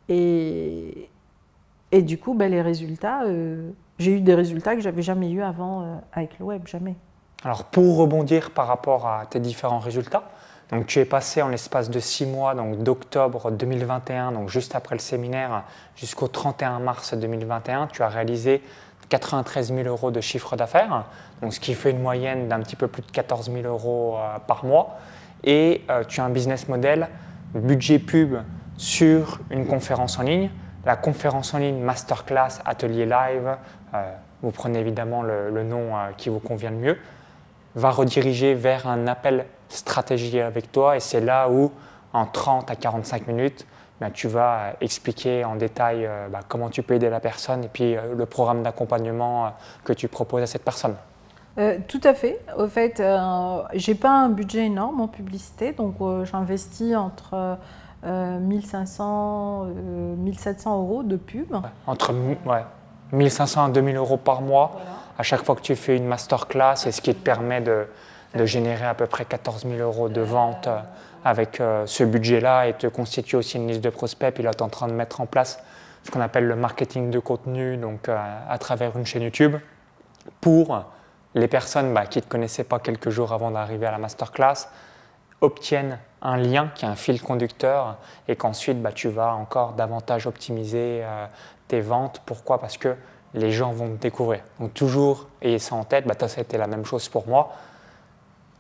Et, 0.09 1.09
et 1.92 2.03
du 2.03 2.18
coup, 2.18 2.35
ben, 2.35 2.51
les 2.51 2.62
résultats, 2.62 3.23
j'ai 3.99 4.16
eu 4.16 4.21
des 4.21 4.35
résultats 4.35 4.75
que 4.75 4.81
j'avais 4.81 5.03
jamais 5.03 5.31
eu 5.31 5.42
avant 5.42 6.01
avec 6.12 6.38
le 6.40 6.45
web, 6.45 6.66
jamais. 6.66 6.97
Alors 7.45 7.64
pour 7.64 7.97
rebondir 7.97 8.51
par 8.51 8.66
rapport 8.66 9.07
à 9.07 9.27
tes 9.27 9.40
différents 9.40 9.81
résultats, 9.81 10.25
donc 10.73 10.87
tu 10.87 10.99
es 10.99 11.05
passé 11.05 11.43
en 11.43 11.49
l'espace 11.49 11.91
de 11.91 12.01
six 12.01 12.25
mois, 12.25 12.55
donc 12.55 12.83
d'octobre 12.83 13.51
2021, 13.51 14.33
donc 14.33 14.49
juste 14.49 14.75
après 14.75 14.95
le 14.95 15.01
séminaire, 15.01 15.65
jusqu'au 15.97 16.29
31 16.29 16.79
mars 16.79 17.13
2021, 17.13 17.89
tu 17.89 18.03
as 18.03 18.09
réalisé 18.09 18.63
93 19.11 19.75
000 19.75 19.87
euros 19.87 20.11
de 20.11 20.23
chiffre 20.23 20.57
d'affaires, 20.57 21.05
donc 21.43 21.53
ce 21.53 21.61
qui 21.61 21.75
fait 21.75 21.91
une 21.91 22.01
moyenne 22.01 22.49
d'un 22.49 22.61
petit 22.61 22.77
peu 22.77 22.89
plus 22.89 23.03
de 23.03 23.11
14 23.11 23.53
000 23.53 23.67
euros 23.67 24.17
euh, 24.17 24.39
par 24.47 24.65
mois. 24.65 24.97
Et 25.45 25.83
euh, 25.91 26.05
tu 26.05 26.23
as 26.23 26.25
un 26.25 26.31
business 26.31 26.67
model 26.69 27.09
budget 27.55 27.99
pub 27.99 28.37
sur 28.79 29.41
une 29.51 29.67
conférence 29.67 30.19
en 30.19 30.23
ligne. 30.23 30.49
La 30.87 30.97
conférence 30.97 31.53
en 31.53 31.59
ligne 31.59 31.81
Masterclass 31.81 32.61
Atelier 32.65 33.05
Live, 33.05 33.57
euh, 33.93 34.13
vous 34.41 34.51
prenez 34.51 34.79
évidemment 34.79 35.23
le, 35.23 35.63
nom 35.63 35.93
qui 36.17 36.31
vous 36.31 36.41
convient 36.41 36.71
le 36.71 36.79
mieux, 36.79 36.99
va 37.75 37.91
rediriger 37.91 38.55
vers 38.55 38.89
un 38.89 39.07
appel 39.07 39.45
stratégique 39.73 40.37
avec 40.37 40.71
toi 40.73 40.97
et 40.97 41.01
c'est 41.01 41.21
là 41.21 41.49
où 41.49 41.71
en 42.13 42.27
30 42.27 42.71
à 42.71 42.77
45 42.77 43.27
minutes, 43.27 43.67
bah, 44.01 44.11
tu 44.13 44.27
vas 44.27 44.73
expliquer 44.81 45.45
en 45.45 45.55
détail 45.55 46.07
euh, 46.07 46.29
bah, 46.29 46.41
comment 46.47 46.69
tu 46.69 46.83
peux 46.83 46.95
aider 46.95 47.09
la 47.09 47.21
personne 47.21 47.65
et 47.65 47.69
puis 47.69 47.97
euh, 47.97 48.15
le 48.17 48.27
programme 48.27 48.63
d'accompagnement 48.63 49.47
euh, 49.47 49.49
que 49.85 49.93
tu 49.93 50.09
proposes 50.09 50.43
à 50.43 50.47
cette 50.47 50.65
personne. 50.65 50.97
tout 51.87 52.01
à 52.03 52.15
fait. 52.15 52.41
Au 52.57 52.67
fait, 52.67 53.01
j'ai 53.75 53.95
pas 53.95 54.11
un 54.11 54.29
budget 54.29 54.67
énorme 54.67 55.01
en 55.01 55.09
publicité, 55.09 55.73
donc 55.73 55.97
j'investis 56.25 56.97
entre 56.97 57.59
1500 58.05 59.67
1700 60.17 60.79
euros 60.79 61.03
de 61.03 61.17
pub. 61.17 61.55
entre 61.87 62.13
ouais, 62.47 62.65
1500 63.13 63.67
à 63.67 63.69
2000 63.69 63.97
euros 63.97 64.17
par 64.17 64.41
mois 64.41 64.81
à 65.19 65.23
chaque 65.23 65.45
fois 65.45 65.55
que 65.55 65.61
tu 65.61 65.77
fais 65.77 65.97
une 65.97 66.07
masterclass, 66.07 66.87
et 66.87 66.91
ce 66.91 67.01
qui 67.01 67.15
te 67.15 67.23
permet 67.23 67.61
de, 67.61 67.87
de 68.35 68.47
générer 68.47 68.87
à 68.87 68.95
peu 68.95 69.07
près 69.07 69.25
14 69.25 69.66
000 69.66 69.75
euros 69.81 70.09
de 70.09 70.21
vente 70.21 70.68
avec 71.25 71.61
euh, 71.61 71.87
ce 71.87 72.05
budget-là 72.05 72.66
et 72.66 72.75
te 72.75 72.87
constituer 72.87 73.37
aussi 73.37 73.57
une 73.57 73.68
liste 73.68 73.81
de 73.81 73.90
prospects. 73.90 74.35
Puis 74.35 74.42
là, 74.42 74.53
tu 74.53 74.59
es 74.59 74.62
en 74.62 74.68
train 74.68 74.88
de 74.88 74.92
mettre 74.92 75.21
en 75.21 75.27
place 75.27 75.62
ce 76.05 76.11
qu'on 76.11 76.21
appelle 76.21 76.47
le 76.47 76.57
marketing 76.57 77.11
de 77.11 77.18
contenu, 77.18 77.77
donc 77.77 78.09
euh, 78.09 78.18
à 78.49 78.59
travers 78.59 78.97
une 78.97 79.07
chaîne 79.07 79.23
YouTube, 79.23 79.57
pour 80.40 80.85
les 81.35 81.49
personnes 81.49 81.95
bah, 81.95 82.07
qui 82.07 82.18
ne 82.18 82.25
te 82.25 82.29
connaissaient 82.29 82.64
pas 82.64 82.79
quelques 82.79 83.11
jours 83.11 83.33
avant 83.33 83.51
d'arriver 83.51 83.87
à 83.87 83.92
la 83.92 83.99
masterclass, 83.99 84.68
obtiennent 85.40 85.99
un 86.21 86.37
lien 86.37 86.71
qui 86.75 86.85
est 86.85 86.88
un 86.88 86.95
fil 86.97 87.21
conducteur 87.21 87.97
et 88.29 88.37
qu'ensuite 88.37 88.81
bah, 88.83 88.92
tu 88.92 89.09
vas 89.09 89.35
encore 89.35 89.73
davantage 89.73 90.27
optimiser 90.27 91.03
euh, 91.03 91.27
tes 91.68 91.81
ventes. 91.81 92.21
Pourquoi? 92.27 92.61
Parce 92.61 92.77
que 92.77 92.97
les 93.35 93.51
gens 93.53 93.73
vont 93.73 93.88
te 93.88 94.03
découvrir. 94.03 94.40
Donc 94.59 94.75
toujours 94.75 95.29
ayez 95.40 95.59
ça 95.59 95.77
en 95.77 95.85
tête, 95.85 96.07
bah, 96.07 96.14
ça 96.18 96.40
a 96.40 96.42
été 96.42 96.59
la 96.59 96.66
même 96.66 96.85
chose 96.85 97.09
pour 97.09 97.29
moi 97.29 97.53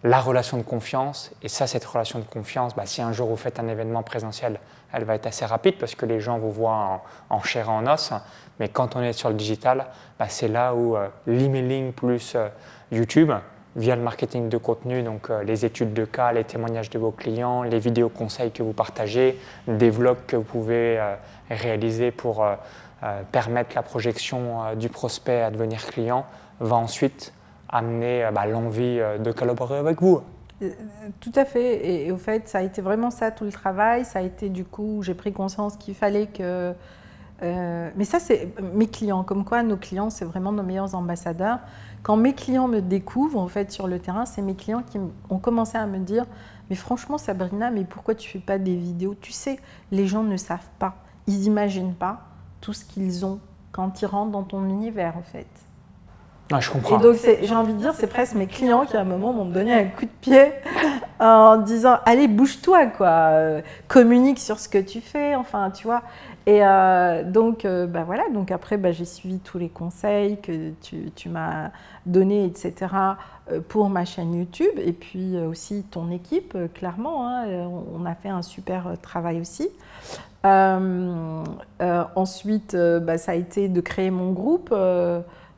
la 0.04 0.20
relation 0.20 0.56
de 0.56 0.62
confiance. 0.62 1.30
Et 1.42 1.48
ça, 1.48 1.66
cette 1.66 1.84
relation 1.84 2.18
de 2.18 2.24
confiance, 2.24 2.74
bah, 2.74 2.86
si 2.86 3.02
un 3.02 3.12
jour 3.12 3.28
vous 3.28 3.36
faites 3.36 3.60
un 3.60 3.68
événement 3.68 4.02
présentiel, 4.02 4.58
elle 4.92 5.04
va 5.04 5.14
être 5.14 5.26
assez 5.26 5.44
rapide 5.44 5.76
parce 5.78 5.94
que 5.94 6.06
les 6.06 6.20
gens 6.20 6.38
vous 6.38 6.50
voient 6.50 7.02
en, 7.30 7.42
chair 7.42 7.66
et 7.66 7.70
en 7.70 7.86
os. 7.86 8.12
Mais 8.58 8.68
quand 8.68 8.96
on 8.96 9.02
est 9.02 9.12
sur 9.12 9.28
le 9.28 9.36
digital, 9.36 9.86
bah, 10.18 10.26
c'est 10.28 10.48
là 10.48 10.74
où 10.74 10.96
euh, 10.96 11.08
l'emailing 11.26 11.92
plus 11.92 12.34
euh, 12.34 12.48
YouTube, 12.90 13.32
via 13.74 13.96
le 13.96 14.02
marketing 14.02 14.50
de 14.50 14.58
contenu, 14.58 15.02
donc 15.02 15.30
euh, 15.30 15.42
les 15.44 15.64
études 15.64 15.94
de 15.94 16.04
cas, 16.04 16.32
les 16.32 16.44
témoignages 16.44 16.90
de 16.90 16.98
vos 16.98 17.12
clients, 17.12 17.62
les 17.62 17.78
vidéos 17.78 18.10
conseils 18.10 18.50
que 18.50 18.62
vous 18.62 18.74
partagez, 18.74 19.38
des 19.66 19.88
vlogs 19.88 20.26
que 20.26 20.36
vous 20.36 20.42
pouvez 20.42 21.00
réaliser 21.48 22.10
pour 22.10 22.44
permettre 23.32 23.74
la 23.74 23.82
projection 23.82 24.74
du 24.74 24.90
prospect 24.90 25.40
à 25.40 25.50
devenir 25.50 25.86
client, 25.86 26.26
va 26.60 26.76
ensuite 26.76 27.32
amener 27.72 28.24
euh, 28.24 28.30
bah, 28.30 28.46
l'envie 28.46 28.98
euh, 29.00 29.18
de 29.18 29.32
collaborer 29.32 29.78
avec 29.78 30.00
vous. 30.00 30.20
Euh, 30.62 30.70
tout 31.20 31.32
à 31.34 31.44
fait. 31.44 32.04
Et, 32.04 32.12
au 32.12 32.18
fait, 32.18 32.48
ça 32.48 32.58
a 32.58 32.62
été 32.62 32.82
vraiment 32.82 33.10
ça 33.10 33.30
tout 33.30 33.44
le 33.44 33.50
travail. 33.50 34.04
Ça 34.04 34.20
a 34.20 34.22
été 34.22 34.48
du 34.48 34.64
coup, 34.64 35.02
j'ai 35.02 35.14
pris 35.14 35.32
conscience 35.32 35.76
qu'il 35.76 35.94
fallait 35.94 36.26
que. 36.26 36.74
mais 37.40 38.04
ça, 38.04 38.20
c'est 38.20 38.54
mes 38.74 38.86
clients. 38.86 39.24
Comme 39.24 39.44
quoi, 39.44 39.62
nos 39.64 39.76
clients, 39.76 40.10
c'est 40.10 40.24
vraiment 40.24 40.52
nos 40.52 40.62
meilleurs 40.62 40.94
ambassadeurs. 40.94 41.58
Quand 42.02 42.16
mes 42.16 42.34
clients 42.34 42.68
me 42.68 42.80
découvrent 42.80 43.38
en 43.38 43.48
fait 43.48 43.72
sur 43.72 43.88
le 43.88 43.98
terrain, 43.98 44.26
c'est 44.26 44.42
mes 44.42 44.54
clients 44.54 44.82
qui 44.82 44.98
ont 45.30 45.38
commencé 45.38 45.78
à 45.78 45.86
me 45.86 45.98
dire 45.98 46.26
Mais 46.70 46.76
franchement, 46.76 47.18
Sabrina, 47.18 47.70
mais 47.70 47.84
pourquoi 47.84 48.14
tu 48.14 48.28
fais 48.28 48.38
pas 48.38 48.58
des 48.58 48.76
vidéos? 48.76 49.16
Tu 49.20 49.32
sais, 49.32 49.58
les 49.90 50.06
gens 50.06 50.22
ne 50.22 50.36
savent 50.36 50.70
pas. 50.78 50.96
Ils 51.26 51.40
n'imaginent 51.40 51.94
pas 51.94 52.20
tout 52.60 52.72
ce 52.72 52.84
qu'ils 52.84 53.24
ont 53.24 53.40
quand 53.72 54.02
ils 54.02 54.06
rentrent 54.06 54.32
dans 54.32 54.44
ton 54.44 54.68
univers 54.68 55.16
en 55.16 55.22
fait. 55.22 55.48
Ah, 56.52 56.60
je 56.60 56.70
comprends. 56.70 57.00
J'ai 57.42 57.54
envie 57.54 57.72
de 57.72 57.78
dire, 57.78 57.94
c'est 57.94 58.06
presque 58.06 58.34
mes 58.34 58.46
clients 58.46 58.84
qui, 58.84 58.94
à 58.96 59.00
un 59.00 59.04
moment, 59.04 59.32
m'ont 59.32 59.46
donné 59.46 59.72
un 59.72 59.84
coup 59.84 60.04
de 60.04 60.10
pied 60.20 60.52
en 61.20 61.56
disant 61.56 61.96
Allez, 62.04 62.28
bouge-toi, 62.28 62.86
quoi. 62.86 63.08
Euh, 63.08 63.62
communique 63.88 64.38
sur 64.38 64.58
ce 64.58 64.68
que 64.68 64.76
tu 64.78 65.00
fais, 65.00 65.34
enfin, 65.34 65.70
tu 65.70 65.84
vois. 65.84 66.02
Et 66.44 66.58
euh, 66.62 67.22
donc, 67.24 67.64
euh, 67.64 67.86
bah, 67.86 68.02
voilà. 68.04 68.24
Donc, 68.34 68.50
après, 68.50 68.76
bah, 68.76 68.92
j'ai 68.92 69.06
suivi 69.06 69.38
tous 69.38 69.56
les 69.58 69.70
conseils 69.70 70.40
que 70.42 70.72
tu, 70.82 71.28
m'as 71.30 71.70
donnés, 72.04 72.44
etc., 72.44 72.92
pour 73.68 73.88
ma 73.88 74.04
chaîne 74.04 74.34
YouTube. 74.34 74.74
Et 74.76 74.92
puis 74.92 75.38
aussi 75.38 75.84
ton 75.84 76.10
équipe, 76.10 76.56
clairement. 76.74 77.28
Hein, 77.28 77.46
on 77.94 78.04
a 78.04 78.14
fait 78.14 78.28
un 78.28 78.42
super 78.42 78.92
travail 79.00 79.40
aussi. 79.40 79.70
ensuite, 82.14 82.76
bah, 82.76 83.16
ça 83.16 83.32
a 83.32 83.36
été 83.36 83.68
de 83.68 83.80
créer 83.80 84.10
mon 84.10 84.32
groupe. 84.32 84.74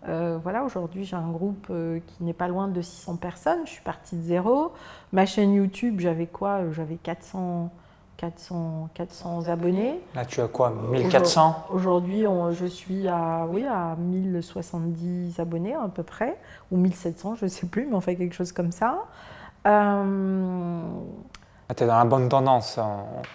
Euh, 0.08 0.38
voilà, 0.42 0.64
aujourd'hui 0.64 1.04
j'ai 1.04 1.16
un 1.16 1.30
groupe 1.30 1.66
euh, 1.70 1.98
qui 2.06 2.24
n'est 2.24 2.34
pas 2.34 2.48
loin 2.48 2.68
de 2.68 2.82
600 2.82 3.16
personnes. 3.16 3.60
Je 3.64 3.70
suis 3.70 3.82
partie 3.82 4.16
de 4.16 4.22
zéro. 4.22 4.72
Ma 5.12 5.26
chaîne 5.26 5.54
YouTube, 5.54 6.00
j'avais 6.00 6.26
quoi 6.26 6.60
euh, 6.60 6.72
J'avais 6.72 6.96
400, 6.96 7.70
400, 8.18 8.90
400 8.94 9.48
abonnés. 9.48 10.00
Là, 10.14 10.24
tu 10.24 10.40
as 10.40 10.48
quoi 10.48 10.70
1400 10.90 11.66
Aujourd'hui, 11.70 12.24
je 12.52 12.66
suis 12.66 13.08
à, 13.08 13.46
oui, 13.48 13.64
à 13.64 13.96
1070 13.96 15.40
abonnés 15.40 15.74
à 15.74 15.88
peu 15.88 16.02
près, 16.02 16.36
ou 16.70 16.76
1700, 16.76 17.36
je 17.36 17.44
ne 17.46 17.50
sais 17.50 17.66
plus, 17.66 17.86
mais 17.86 17.94
on 17.94 18.00
fait 18.00 18.16
quelque 18.16 18.34
chose 18.34 18.52
comme 18.52 18.72
ça. 18.72 19.04
Ah, 19.64 20.04
tu 21.74 21.82
es 21.82 21.86
dans 21.86 21.96
la 21.96 22.04
bonne 22.04 22.28
tendance. 22.28 22.78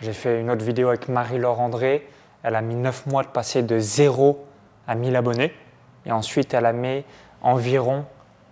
J'ai 0.01 0.13
fait 0.13 0.39
une 0.39 0.51
autre 0.51 0.63
vidéo 0.63 0.89
avec 0.89 1.09
Marie-Laure 1.09 1.59
André. 1.59 2.07
Elle 2.43 2.55
a 2.55 2.61
mis 2.61 2.75
9 2.75 3.07
mois 3.07 3.23
de 3.23 3.29
passer 3.29 3.63
de 3.63 3.79
0 3.79 4.45
à 4.87 4.93
1000 4.93 5.15
abonnés. 5.15 5.51
Et 6.09 6.11
ensuite, 6.11 6.55
elle 6.55 6.65
a 6.65 6.73
mis 6.73 7.03
environ 7.43 8.03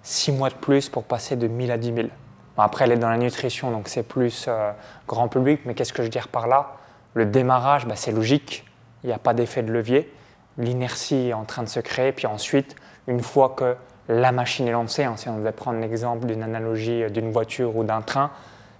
6 0.03 0.31
mois 0.31 0.49
de 0.49 0.55
plus 0.55 0.89
pour 0.89 1.03
passer 1.03 1.35
de 1.35 1.47
1000 1.47 1.71
à 1.71 1.77
10 1.77 1.93
000. 1.93 2.07
après, 2.55 2.85
elle 2.85 2.91
est 2.91 2.97
dans 2.97 3.09
la 3.09 3.17
nutrition, 3.17 3.71
donc 3.71 3.87
c'est 3.87 4.03
plus 4.03 4.45
euh, 4.47 4.71
grand 5.07 5.27
public. 5.27 5.61
Mais 5.65 5.73
qu'est-ce 5.73 5.91
que 5.91 6.03
je 6.03 6.03
veux 6.03 6.11
dire 6.11 6.27
par 6.27 6.47
là? 6.47 6.75
Le 7.15 7.25
démarrage, 7.25 7.87
bah, 7.87 7.95
c'est 7.95 8.11
logique. 8.11 8.63
Il 9.03 9.07
n'y 9.07 9.13
a 9.13 9.17
pas 9.17 9.33
d'effet 9.33 9.63
de 9.63 9.71
levier. 9.71 10.13
L'inertie 10.59 11.29
est 11.29 11.33
en 11.33 11.45
train 11.45 11.63
de 11.63 11.67
se 11.67 11.79
créer. 11.79 12.11
Puis 12.11 12.27
ensuite, 12.27 12.75
une 13.07 13.21
fois 13.21 13.55
que 13.57 13.75
la 14.07 14.31
machine 14.31 14.67
est 14.67 14.71
lancée, 14.71 15.03
hein, 15.03 15.15
si 15.17 15.27
on 15.27 15.37
devait 15.37 15.51
prendre 15.51 15.79
l'exemple 15.79 16.27
d'une 16.27 16.43
analogie 16.43 17.03
euh, 17.03 17.09
d'une 17.09 17.31
voiture 17.31 17.75
ou 17.75 17.83
d'un 17.83 18.01
train, 18.01 18.29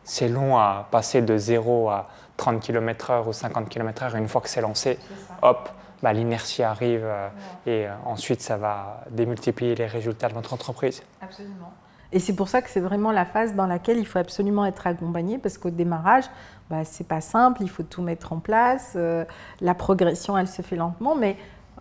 c'est 0.03 0.29
long 0.29 0.55
à 0.55 0.87
passer 0.91 1.23
de 1.23 1.35
0 1.35 1.89
à 1.89 2.09
30 2.37 2.61
km/h 2.61 3.27
ou 3.27 3.33
50 3.33 3.69
km/h. 3.69 4.15
Une 4.15 4.27
fois 4.27 4.39
que 4.39 4.49
c'est 4.49 4.61
lancé, 4.61 4.99
hop, 5.41 5.69
bah, 6.01 6.13
l'inertie 6.13 6.63
arrive 6.63 7.03
euh, 7.03 7.29
et 7.65 7.87
euh, 7.87 7.93
ensuite 8.05 8.41
ça 8.41 8.57
va 8.57 9.03
démultiplier 9.11 9.75
les 9.75 9.87
résultats 9.87 10.29
de 10.29 10.33
votre 10.33 10.53
entreprise. 10.53 11.01
Absolument. 11.21 11.71
Et 12.11 12.19
c'est 12.19 12.35
pour 12.35 12.47
ça 12.47 12.61
que 12.61 12.69
c'est 12.69 12.79
vraiment 12.79 13.11
la 13.11 13.25
phase 13.25 13.55
dans 13.55 13.65
laquelle 13.65 13.97
il 13.97 14.05
faut 14.05 14.19
absolument 14.19 14.65
être 14.65 14.87
accompagné 14.87 15.37
parce 15.37 15.57
qu'au 15.57 15.71
démarrage, 15.71 16.25
bah, 16.69 16.85
c'est 16.85 17.07
pas 17.07 17.19
simple, 17.19 17.63
il 17.63 17.69
faut 17.69 17.83
tout 17.83 18.01
mettre 18.01 18.31
en 18.31 18.39
place. 18.39 18.93
Euh, 18.95 19.25
la 19.59 19.73
progression, 19.73 20.37
elle 20.37 20.47
se 20.47 20.61
fait 20.61 20.77
lentement, 20.77 21.15
mais 21.15 21.35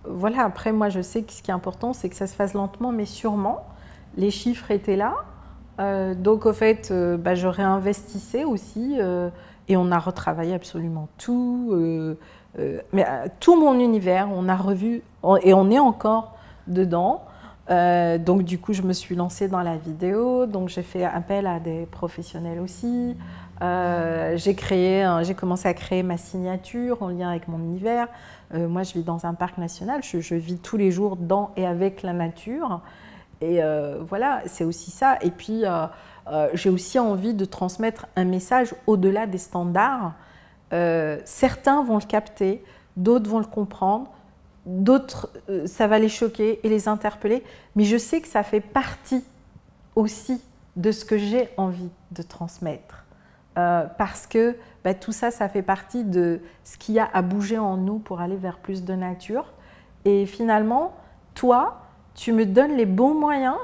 voilà. 0.04 0.44
Après, 0.44 0.72
moi, 0.72 0.88
je 0.88 1.00
sais 1.00 1.22
que 1.22 1.32
ce 1.32 1.42
qui 1.42 1.50
est 1.50 1.54
important, 1.54 1.92
c'est 1.92 2.08
que 2.08 2.16
ça 2.16 2.26
se 2.26 2.34
fasse 2.34 2.54
lentement, 2.54 2.90
mais 2.90 3.04
sûrement. 3.04 3.66
Les 4.16 4.30
chiffres 4.30 4.70
étaient 4.70 4.96
là, 4.96 5.14
donc 6.14 6.46
au 6.46 6.52
fait, 6.54 6.90
bah, 6.90 7.34
je 7.34 7.46
réinvestissais 7.46 8.44
aussi 8.44 8.98
et 9.68 9.76
on 9.76 9.92
a 9.92 9.98
retravaillé 9.98 10.54
absolument 10.54 11.08
tout. 11.18 12.16
Euh, 12.58 12.80
mais 12.92 13.04
euh, 13.06 13.26
tout 13.40 13.60
mon 13.60 13.78
univers, 13.78 14.28
on 14.32 14.48
a 14.48 14.56
revu, 14.56 15.02
et 15.42 15.54
on 15.54 15.70
est 15.70 15.78
encore 15.78 16.36
dedans. 16.66 17.22
Euh, 17.68 18.16
donc 18.18 18.44
du 18.44 18.58
coup, 18.58 18.72
je 18.72 18.82
me 18.82 18.92
suis 18.92 19.16
lancée 19.16 19.48
dans 19.48 19.62
la 19.62 19.76
vidéo, 19.76 20.46
donc 20.46 20.68
j'ai 20.68 20.82
fait 20.82 21.04
appel 21.04 21.46
à 21.46 21.58
des 21.58 21.86
professionnels 21.86 22.60
aussi. 22.60 23.16
j'ai 23.60 24.56
j'ai 25.22 25.34
commencé 25.34 25.68
à 25.68 25.74
créer 25.74 26.02
ma 26.02 26.16
signature 26.16 27.02
en 27.02 27.08
lien 27.08 27.30
avec 27.30 27.48
mon 27.48 27.58
univers. 27.58 28.06
moi, 28.54 28.84
je 28.84 28.92
vis 28.92 29.02
dans 29.02 29.26
un 29.26 29.34
parc 29.34 29.58
national, 29.58 30.02
je, 30.02 30.34
vis 30.34 30.58
tous 30.58 30.76
les 30.76 30.92
jours 30.92 31.16
dans 31.16 31.50
et 31.56 31.66
avec 31.66 32.02
la 32.02 32.12
nature. 32.12 32.80
Et 33.40 33.60
voilà, 34.08 34.42
c'est 34.46 34.64
aussi 34.64 34.92
ça. 34.92 35.18
Et 35.22 35.30
puis, 35.30 35.64
j'ai 36.54 36.70
aussi 36.70 37.00
envie 37.00 37.34
de 37.34 37.44
transmettre 37.44 38.06
un 38.14 38.24
message 38.24 38.76
au-delà 38.86 39.26
des 39.26 39.38
standards 39.38 40.12
euh, 40.72 41.18
certains 41.24 41.82
vont 41.82 41.98
le 41.98 42.04
capter, 42.04 42.64
d'autres 42.96 43.30
vont 43.30 43.38
le 43.38 43.46
comprendre, 43.46 44.10
d'autres, 44.66 45.30
euh, 45.48 45.66
ça 45.66 45.86
va 45.86 45.98
les 45.98 46.08
choquer 46.08 46.60
et 46.64 46.68
les 46.68 46.88
interpeller. 46.88 47.42
Mais 47.76 47.84
je 47.84 47.96
sais 47.96 48.20
que 48.20 48.28
ça 48.28 48.42
fait 48.42 48.60
partie 48.60 49.24
aussi 49.94 50.42
de 50.76 50.92
ce 50.92 51.04
que 51.04 51.16
j'ai 51.16 51.48
envie 51.56 51.90
de 52.10 52.22
transmettre. 52.22 53.04
Euh, 53.58 53.86
parce 53.96 54.26
que 54.26 54.56
bah, 54.84 54.92
tout 54.92 55.12
ça, 55.12 55.30
ça 55.30 55.48
fait 55.48 55.62
partie 55.62 56.04
de 56.04 56.40
ce 56.62 56.76
qu'il 56.76 56.94
y 56.94 56.98
a 56.98 57.08
à 57.12 57.22
bouger 57.22 57.58
en 57.58 57.78
nous 57.78 57.98
pour 57.98 58.20
aller 58.20 58.36
vers 58.36 58.58
plus 58.58 58.84
de 58.84 58.92
nature. 58.94 59.54
Et 60.04 60.26
finalement, 60.26 60.94
toi, 61.34 61.82
tu 62.14 62.32
me 62.32 62.44
donnes 62.44 62.76
les 62.76 62.86
bons 62.86 63.14
moyens 63.14 63.56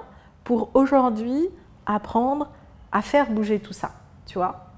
pour 0.45 0.71
aujourd'hui 0.75 1.49
apprendre 1.85 2.51
à 2.91 3.03
faire 3.03 3.31
bouger 3.31 3.61
tout 3.61 3.73
ça, 3.73 3.93
tu 4.27 4.39
vois. 4.39 4.72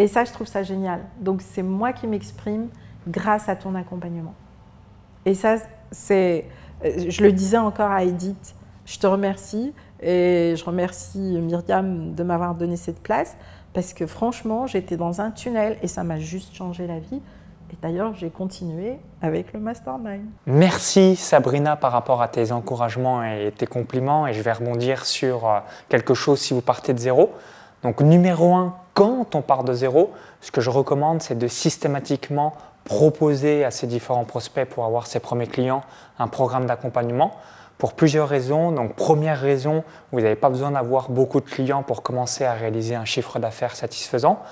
Et 0.00 0.08
ça, 0.08 0.24
je 0.24 0.32
trouve 0.32 0.46
ça 0.46 0.62
génial. 0.62 1.02
Donc, 1.20 1.42
c'est 1.42 1.62
moi 1.62 1.92
qui 1.92 2.06
m'exprime 2.06 2.68
grâce 3.06 3.50
à 3.50 3.54
ton 3.54 3.74
accompagnement. 3.74 4.32
Et 5.26 5.34
ça, 5.34 5.56
c'est, 5.90 6.46
euh, 6.86 7.04
je 7.06 7.22
le 7.22 7.32
disais 7.32 7.58
encore 7.58 7.90
à 7.90 8.02
Edith, 8.02 8.54
je 8.86 8.98
te 8.98 9.06
remercie 9.06 9.74
et 10.00 10.54
je 10.56 10.64
remercie 10.64 11.18
Myriam 11.42 12.14
de 12.14 12.22
m'avoir 12.22 12.54
donné 12.54 12.78
cette 12.78 13.02
place 13.02 13.36
parce 13.74 13.92
que 13.92 14.06
franchement, 14.06 14.66
j'étais 14.66 14.96
dans 14.96 15.20
un 15.20 15.30
tunnel 15.30 15.76
et 15.82 15.86
ça 15.86 16.02
m'a 16.02 16.18
juste 16.18 16.54
changé 16.54 16.86
la 16.86 16.98
vie. 16.98 17.20
Et 17.70 17.76
d'ailleurs, 17.82 18.14
j'ai 18.14 18.30
continué 18.30 18.98
avec 19.20 19.52
le 19.52 19.60
Mastermind. 19.60 20.24
Merci 20.46 21.14
Sabrina 21.14 21.76
par 21.76 21.92
rapport 21.92 22.22
à 22.22 22.28
tes 22.28 22.52
encouragements 22.52 23.22
et 23.22 23.52
tes 23.54 23.66
compliments. 23.66 24.26
Et 24.26 24.32
je 24.32 24.40
vais 24.40 24.52
rebondir 24.52 25.04
sur 25.04 25.46
euh, 25.46 25.58
quelque 25.90 26.14
chose 26.14 26.40
si 26.40 26.54
vous 26.54 26.62
partez 26.62 26.94
de 26.94 26.98
zéro. 26.98 27.34
Donc 27.82 28.00
numéro 28.00 28.54
un, 28.54 28.74
quand 28.94 29.34
on 29.34 29.42
part 29.42 29.64
de 29.64 29.72
zéro, 29.72 30.12
ce 30.40 30.50
que 30.50 30.60
je 30.60 30.70
recommande, 30.70 31.22
c'est 31.22 31.38
de 31.38 31.48
systématiquement 31.48 32.54
proposer 32.84 33.64
à 33.64 33.70
ses 33.70 33.86
différents 33.86 34.24
prospects 34.24 34.68
pour 34.68 34.84
avoir 34.84 35.06
ses 35.06 35.20
premiers 35.20 35.46
clients 35.46 35.82
un 36.18 36.28
programme 36.28 36.66
d'accompagnement 36.66 37.36
pour 37.78 37.94
plusieurs 37.94 38.28
raisons. 38.28 38.72
Donc, 38.72 38.94
première 38.94 39.40
raison, 39.40 39.84
vous 40.12 40.20
n'avez 40.20 40.36
pas 40.36 40.50
besoin 40.50 40.72
d'avoir 40.72 41.10
beaucoup 41.10 41.40
de 41.40 41.48
clients 41.48 41.82
pour 41.82 42.02
commencer 42.02 42.44
à 42.44 42.52
réaliser 42.52 42.94
un 42.94 43.04
chiffre 43.04 43.38
d'affaires 43.38 43.74
satisfaisant. 43.74 44.42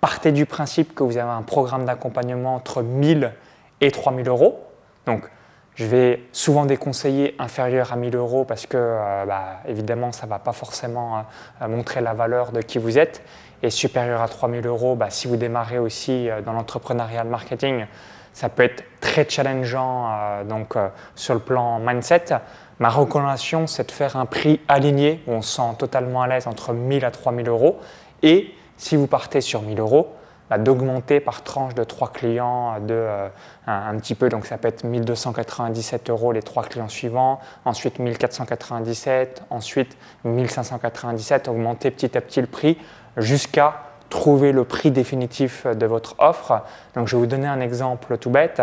Partez 0.00 0.30
du 0.30 0.46
principe 0.46 0.94
que 0.94 1.02
vous 1.02 1.16
avez 1.16 1.30
un 1.30 1.42
programme 1.42 1.84
d'accompagnement 1.84 2.54
entre 2.54 2.82
1000 2.82 3.32
et 3.80 3.90
3000 3.90 4.28
euros. 4.28 4.60
Donc, 5.06 5.28
je 5.74 5.84
vais 5.84 6.22
souvent 6.32 6.64
déconseiller 6.64 7.34
inférieur 7.38 7.92
à 7.92 7.96
1000 7.96 8.16
euros 8.16 8.44
parce 8.44 8.66
que, 8.66 8.78
euh, 8.78 9.24
bah, 9.26 9.60
évidemment, 9.66 10.10
ça 10.10 10.24
ne 10.24 10.30
va 10.30 10.38
pas 10.38 10.52
forcément 10.52 11.24
euh, 11.60 11.68
montrer 11.68 12.00
la 12.00 12.14
valeur 12.14 12.50
de 12.52 12.62
qui 12.62 12.78
vous 12.78 12.98
êtes. 12.98 13.22
Supérieur 13.70 14.22
à 14.22 14.28
3000 14.28 14.66
euros, 14.66 14.94
bah, 14.94 15.10
si 15.10 15.28
vous 15.28 15.36
démarrez 15.36 15.78
aussi 15.78 16.28
euh, 16.28 16.40
dans 16.42 16.52
l'entrepreneuriat 16.52 17.24
marketing, 17.24 17.86
ça 18.32 18.48
peut 18.48 18.64
être 18.64 18.84
très 19.00 19.26
challengeant 19.28 20.44
donc, 20.44 20.74
sur 21.14 21.32
le 21.32 21.40
plan 21.40 21.78
mindset. 21.78 22.34
Ma 22.78 22.90
recommandation, 22.90 23.66
c'est 23.66 23.86
de 23.86 23.92
faire 23.92 24.16
un 24.16 24.26
prix 24.26 24.60
aligné 24.68 25.22
où 25.26 25.32
on 25.32 25.40
se 25.40 25.56
sent 25.56 25.76
totalement 25.78 26.20
à 26.20 26.28
l'aise 26.28 26.46
entre 26.46 26.74
1000 26.74 27.06
à 27.06 27.10
3000 27.10 27.48
euros. 27.48 27.80
Et 28.22 28.54
si 28.76 28.96
vous 28.96 29.06
partez 29.06 29.40
sur 29.40 29.62
1000 29.62 29.80
euros, 29.80 30.14
bah, 30.48 30.58
d'augmenter 30.58 31.18
par 31.18 31.42
tranche 31.42 31.74
de 31.74 31.82
trois 31.82 32.12
clients 32.12 32.78
de 32.78 32.94
euh, 32.94 33.28
un, 33.66 33.96
petit 33.96 34.14
peu, 34.14 34.28
donc 34.28 34.46
ça 34.46 34.58
peut 34.58 34.68
être 34.68 34.84
1297 34.84 36.08
euros 36.10 36.30
les 36.30 36.42
trois 36.42 36.62
clients 36.62 36.88
suivants, 36.88 37.40
ensuite 37.64 37.98
1497, 37.98 39.42
ensuite 39.50 39.96
1597, 40.24 41.48
augmenter 41.48 41.90
petit 41.90 42.16
à 42.16 42.20
petit 42.20 42.40
le 42.40 42.46
prix 42.46 42.78
jusqu'à 43.16 43.82
trouver 44.08 44.52
le 44.52 44.64
prix 44.64 44.90
définitif 44.90 45.66
de 45.66 45.86
votre 45.86 46.14
offre. 46.18 46.62
Donc 46.94 47.08
je 47.08 47.16
vais 47.16 47.20
vous 47.20 47.26
donner 47.26 47.48
un 47.48 47.60
exemple 47.60 48.18
tout 48.18 48.30
bête. 48.30 48.62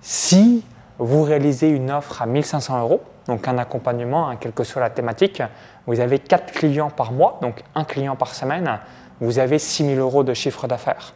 Si 0.00 0.64
vous 0.98 1.22
réalisez 1.22 1.68
une 1.68 1.90
offre 1.90 2.22
à 2.22 2.26
1500 2.26 2.80
euros, 2.80 3.02
donc 3.26 3.46
un 3.46 3.58
accompagnement, 3.58 4.28
hein, 4.28 4.36
quelle 4.36 4.52
que 4.52 4.64
soit 4.64 4.80
la 4.80 4.90
thématique. 4.90 5.42
Vous 5.86 6.00
avez 6.00 6.18
4 6.18 6.52
clients 6.52 6.90
par 6.90 7.12
mois, 7.12 7.38
donc 7.42 7.62
un 7.74 7.84
client 7.84 8.16
par 8.16 8.34
semaine. 8.34 8.78
Vous 9.20 9.38
avez 9.38 9.58
6 9.58 9.94
000 9.94 10.00
euros 10.00 10.24
de 10.24 10.34
chiffre 10.34 10.66
d'affaires. 10.66 11.12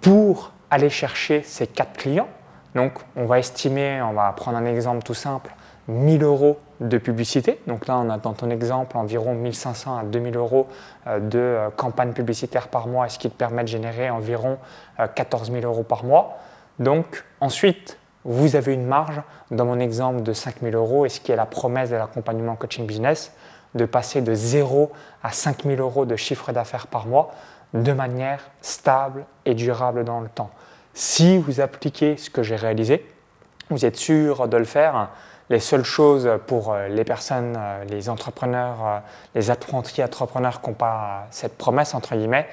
Pour 0.00 0.52
aller 0.70 0.90
chercher 0.90 1.42
ces 1.44 1.66
4 1.66 1.96
clients, 1.96 2.28
donc 2.74 2.92
on 3.16 3.24
va 3.24 3.38
estimer, 3.38 4.02
on 4.02 4.12
va 4.12 4.32
prendre 4.32 4.58
un 4.58 4.64
exemple 4.66 5.02
tout 5.02 5.14
simple, 5.14 5.54
1000 5.88 6.22
euros 6.22 6.58
de 6.80 6.98
publicité. 6.98 7.60
Donc 7.66 7.86
là, 7.86 7.98
on 7.98 8.10
a 8.10 8.18
dans 8.18 8.34
ton 8.34 8.50
exemple 8.50 8.96
environ 8.96 9.34
1500 9.34 9.98
à 9.98 10.02
2000 10.04 10.36
euros 10.36 10.68
euh, 11.06 11.18
de 11.18 11.38
euh, 11.38 11.70
campagne 11.70 12.12
publicitaire 12.12 12.68
par 12.68 12.86
mois, 12.86 13.08
ce 13.08 13.18
qui 13.18 13.30
te 13.30 13.34
permet 13.34 13.62
de 13.62 13.68
générer 13.68 14.10
environ 14.10 14.58
14 15.14 15.50
euh, 15.50 15.60
000 15.60 15.72
euros 15.72 15.82
par 15.82 16.04
mois. 16.04 16.38
Donc 16.78 17.24
ensuite, 17.40 17.98
vous 18.24 18.54
avez 18.54 18.74
une 18.74 18.86
marge, 18.86 19.22
dans 19.50 19.64
mon 19.64 19.80
exemple, 19.80 20.22
de 20.22 20.32
5 20.32 20.56
000 20.62 20.76
euros, 20.76 21.06
et 21.06 21.08
ce 21.08 21.20
qui 21.20 21.32
est 21.32 21.36
la 21.36 21.46
promesse 21.46 21.90
de 21.90 21.96
l'accompagnement 21.96 22.56
coaching 22.56 22.86
business, 22.86 23.32
de 23.74 23.86
passer 23.86 24.20
de 24.20 24.34
0 24.34 24.92
à 25.22 25.32
5 25.32 25.64
000 25.64 25.80
euros 25.80 26.04
de 26.04 26.16
chiffre 26.16 26.52
d'affaires 26.52 26.86
par 26.86 27.06
mois 27.06 27.30
de 27.74 27.92
manière 27.92 28.50
stable 28.60 29.24
et 29.44 29.54
durable 29.54 30.04
dans 30.04 30.20
le 30.20 30.28
temps. 30.28 30.50
Si 30.94 31.38
vous 31.38 31.60
appliquez 31.60 32.16
ce 32.16 32.30
que 32.30 32.42
j'ai 32.42 32.56
réalisé, 32.56 33.06
vous 33.70 33.84
êtes 33.84 33.96
sûr 33.96 34.48
de 34.48 34.56
le 34.56 34.64
faire. 34.64 35.10
Les 35.50 35.60
seules 35.60 35.84
choses 35.84 36.28
pour 36.46 36.72
euh, 36.72 36.88
les 36.88 37.04
personnes, 37.04 37.56
euh, 37.58 37.84
les 37.84 38.10
entrepreneurs, 38.10 38.76
euh, 38.84 38.98
les 39.34 39.50
apprentis 39.50 40.04
entrepreneurs 40.04 40.60
qui 40.60 40.68
n'ont 40.68 40.74
pas 40.74 41.26
cette 41.30 41.56
promesse, 41.56 41.94
entre 41.94 42.14
guillemets, 42.16 42.46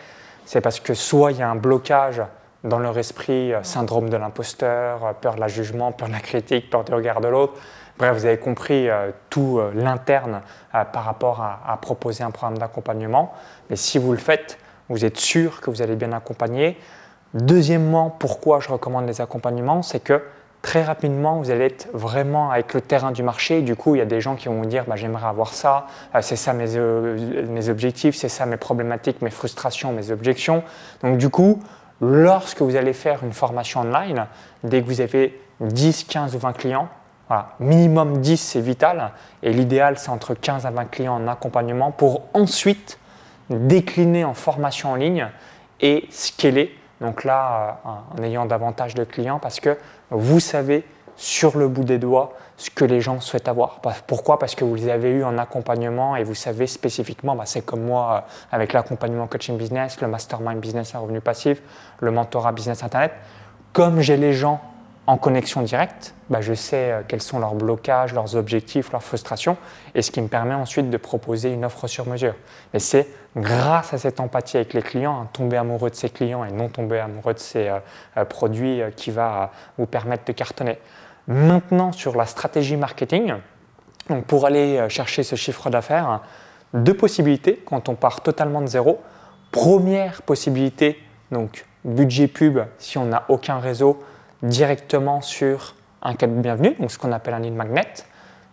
c'est 0.46 0.62
parce 0.62 0.80
que 0.80 0.94
soit 0.94 1.34
il 1.34 1.40
y 1.40 1.42
a 1.42 1.50
un 1.50 1.56
blocage 1.56 2.22
dans 2.64 2.80
leur 2.80 2.98
esprit 2.98 3.52
syndrome 3.64 4.10
de 4.10 4.18
l'imposteur, 4.18 5.14
peur 5.16 5.36
de 5.36 5.40
la 5.40 5.48
jugement, 5.48 5.92
peur 5.92 6.08
de 6.08 6.14
la 6.14 6.20
critique, 6.20 6.70
peur 6.70 6.84
du 6.84 6.94
regard 6.94 7.20
de 7.22 7.28
l'autre. 7.28 7.54
Bref, 7.98 8.18
vous 8.18 8.26
avez 8.26 8.40
compris 8.40 8.88
tout 9.30 9.62
l'interne 9.76 10.42
par 10.72 11.04
rapport 11.04 11.42
à, 11.42 11.78
proposer 11.80 12.24
un 12.24 12.32
programme 12.32 12.58
d'accompagnement. 12.58 13.34
Mais 13.70 13.76
si 13.76 14.00
vous 14.00 14.12
le 14.12 14.18
faites, 14.18 14.58
vous 14.90 15.06
êtes 15.06 15.18
sûr 15.18 15.62
que 15.62 15.70
vous 15.70 15.84
allez 15.84 15.96
bien 15.96 16.12
accompagner. 16.12 16.80
Deuxièmement, 17.36 18.10
pourquoi 18.10 18.60
je 18.60 18.70
recommande 18.70 19.06
les 19.06 19.22
accompagnements, 19.22 19.84
c'est 19.84 20.00
que 20.00 20.24
très 20.66 20.82
rapidement, 20.82 21.38
vous 21.38 21.52
allez 21.52 21.66
être 21.66 21.90
vraiment 21.94 22.50
avec 22.50 22.74
le 22.74 22.82
terrain 22.82 23.12
du 23.12 23.22
marché. 23.22 23.62
Du 23.62 23.76
coup, 23.76 23.94
il 23.94 24.00
y 24.00 24.02
a 24.02 24.06
des 24.06 24.20
gens 24.20 24.36
qui 24.36 24.48
vont 24.48 24.62
vous 24.62 24.66
dire 24.66 24.86
bah, 24.88 24.96
J'aimerais 24.96 25.28
avoir 25.28 25.54
ça, 25.54 25.86
c'est 26.22 26.36
ça 26.36 26.54
mes, 26.54 26.76
mes 27.44 27.70
objectifs, 27.70 28.16
c'est 28.16 28.30
ça 28.30 28.48
mes 28.48 28.58
problématiques, 28.58 29.22
mes 29.22 29.30
frustrations, 29.30 29.92
mes 29.92 30.10
objections. 30.10 30.64
Donc, 31.04 31.20
du 31.20 31.30
coup, 31.30 31.62
lorsque 32.02 32.64
vous 32.64 32.76
allez 32.76 32.94
faire 32.94 33.24
une 33.24 33.32
formation 33.32 33.82
online, 33.82 34.26
dès 34.64 34.82
que 34.82 34.88
vous 34.88 35.02
avez 35.02 35.40
10, 35.60 36.06
15 36.06 36.36
ou 36.36 36.40
20 36.40 36.54
clients, 36.54 36.90
minimum 37.60 38.18
10 38.18 38.36
c'est 38.36 38.60
vital, 38.60 39.12
et 39.44 39.54
l'idéal 39.54 40.00
c'est 40.00 40.10
entre 40.10 40.34
15 40.34 40.66
à 40.66 40.72
20 40.72 40.86
clients 40.86 41.16
en 41.16 41.28
accompagnement 41.28 41.92
pour 41.92 42.24
ensuite 42.34 42.98
décliner 43.52 44.26
en 44.26 44.34
formation 44.34 44.94
en 44.94 44.96
ligne 44.96 45.28
et 45.80 46.08
scaler. 46.10 46.76
Donc 47.02 47.24
là, 47.24 47.82
euh, 47.86 48.20
en 48.20 48.24
ayant 48.24 48.46
davantage 48.46 48.96
de 48.96 49.04
clients 49.04 49.40
parce 49.40 49.60
que 49.60 49.78
vous 50.10 50.40
savez 50.40 50.86
sur 51.16 51.58
le 51.58 51.68
bout 51.68 51.84
des 51.84 51.98
doigts 51.98 52.34
ce 52.58 52.70
que 52.70 52.86
les 52.86 53.02
gens 53.02 53.20
souhaitent 53.20 53.48
avoir. 53.48 53.82
Pourquoi? 54.08 54.40
Parce 54.40 54.56
que 54.56 54.64
vous 54.64 54.76
les 54.76 54.90
avez 54.90 55.10
eu 55.10 55.24
en 55.24 55.38
accompagnement 55.38 56.16
et 56.16 56.24
vous 56.24 56.36
savez 56.36 56.68
spécifiquement, 56.68 57.36
bah, 57.36 57.46
c'est 57.46 57.66
comme 57.66 57.84
moi 57.84 58.26
euh, 58.28 58.56
avec 58.56 58.74
l'accompagnement 58.74 59.28
coaching 59.28 59.58
business, 59.58 60.00
le 60.02 60.08
mastermind 60.08 60.60
business 60.60 60.96
à 60.96 61.00
revenu 61.00 61.20
passif, 61.20 61.62
le 62.00 62.12
mentorat 62.12 62.54
business 62.54 62.84
internet. 62.84 63.12
Comme 63.74 64.00
j'ai 64.00 64.16
les 64.16 64.34
gens 64.34 64.62
en 65.08 65.18
connexion 65.18 65.62
directe, 65.62 66.16
bah, 66.30 66.42
je 66.42 66.54
sais 66.54 66.92
euh, 66.92 67.02
quels 67.08 67.22
sont 67.22 67.40
leurs 67.40 67.54
blocages, 67.54 68.14
leurs 68.14 68.36
objectifs, 68.36 68.92
leurs 68.92 69.04
frustrations, 69.04 69.58
et 69.94 70.02
ce 70.02 70.12
qui 70.12 70.22
me 70.22 70.28
permet 70.28 70.56
ensuite 70.56 70.90
de 70.90 70.98
proposer 70.98 71.52
une 71.52 71.64
offre 71.64 71.88
sur 71.88 72.08
mesure. 72.08 72.34
Et 72.74 72.80
c'est 72.80 73.08
grâce 73.36 73.94
à 73.94 73.98
cette 73.98 74.20
empathie 74.20 74.58
avec 74.58 74.74
les 74.74 74.82
clients, 74.82 75.22
hein, 75.22 75.30
tomber 75.32 75.58
amoureux 75.58 75.90
de 75.90 75.96
ses 75.96 76.10
clients 76.10 76.44
et 76.44 76.52
non 76.52 76.70
tomber 76.70 77.00
amoureux 77.00 77.34
de 77.34 77.40
ses 77.40 77.70
euh, 78.18 78.26
produits, 78.26 78.82
qui 78.96 79.12
va 79.12 79.52
vous 79.78 79.86
permettre 79.86 80.26
de 80.26 80.32
cartonner. 80.32 80.80
Maintenant, 81.28 81.92
sur 81.92 82.16
la 82.16 82.26
stratégie 82.26 82.78
marketing, 82.78 83.34
pour 84.28 84.46
aller 84.46 84.78
euh, 84.78 84.90
chercher 84.90 85.24
ce 85.24 85.36
chiffre 85.36 85.70
d'affaires, 85.70 86.22
deux 86.74 86.94
possibilités 86.94 87.62
quand 87.66 87.90
on 87.90 87.96
part 87.96 88.22
totalement 88.22 88.62
de 88.62 88.68
zéro. 88.68 89.02
Première 89.52 90.22
possibilité, 90.22 91.00
donc 91.32 91.66
budget 91.84 92.28
pub 92.28 92.60
si 92.78 92.98
on 92.98 93.06
n'a 93.06 93.26
aucun 93.30 93.60
réseau 93.60 94.04
directement 94.46 95.22
sur 95.22 95.76
un 96.02 96.14
de 96.14 96.26
bienvenue, 96.28 96.76
donc 96.80 96.92
ce 96.92 97.00
qu'on 97.00 97.12
appelle 97.12 97.34
un 97.34 97.40
lead 97.40 97.56
magnet. 97.56 97.94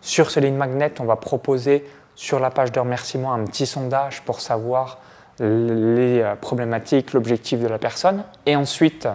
Sur 0.01 0.31
ce 0.31 0.39
lead 0.39 0.55
magnet, 0.55 0.93
on 0.99 1.05
va 1.05 1.15
proposer 1.15 1.85
sur 2.15 2.39
la 2.39 2.49
page 2.49 2.71
de 2.71 2.79
remerciement 2.79 3.33
un 3.33 3.45
petit 3.45 3.65
sondage 3.65 4.23
pour 4.23 4.41
savoir 4.41 4.99
les 5.39 6.21
euh, 6.21 6.35
problématiques, 6.35 7.13
l'objectif 7.13 7.59
de 7.59 7.67
la 7.67 7.77
personne. 7.77 8.23
Et 8.45 8.55
ensuite, 8.55 9.07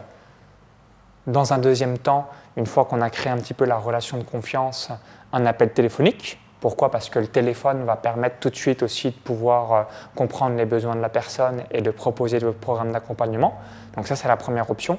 dans 1.26 1.52
un 1.52 1.58
deuxième 1.58 1.98
temps, 1.98 2.28
une 2.56 2.66
fois 2.66 2.84
qu'on 2.84 3.00
a 3.00 3.10
créé 3.10 3.32
un 3.32 3.38
petit 3.38 3.54
peu 3.54 3.64
la 3.64 3.76
relation 3.76 4.16
de 4.16 4.24
confiance, 4.24 4.90
un 5.32 5.46
appel 5.46 5.72
téléphonique. 5.72 6.40
Pourquoi? 6.60 6.90
Parce 6.90 7.08
que 7.08 7.20
le 7.20 7.28
téléphone 7.28 7.84
va 7.84 7.94
permettre 7.94 8.36
tout 8.40 8.50
de 8.50 8.56
suite 8.56 8.82
aussi 8.82 9.10
de 9.10 9.16
pouvoir 9.16 9.72
euh, 9.72 9.82
comprendre 10.16 10.56
les 10.56 10.64
besoins 10.64 10.96
de 10.96 11.00
la 11.00 11.08
personne 11.08 11.62
et 11.70 11.82
de 11.82 11.90
proposer 11.90 12.40
le 12.40 12.52
programme 12.52 12.92
d'accompagnement. 12.92 13.58
Donc 13.94 14.06
ça, 14.06 14.16
c'est 14.16 14.28
la 14.28 14.36
première 14.36 14.70
option. 14.70 14.98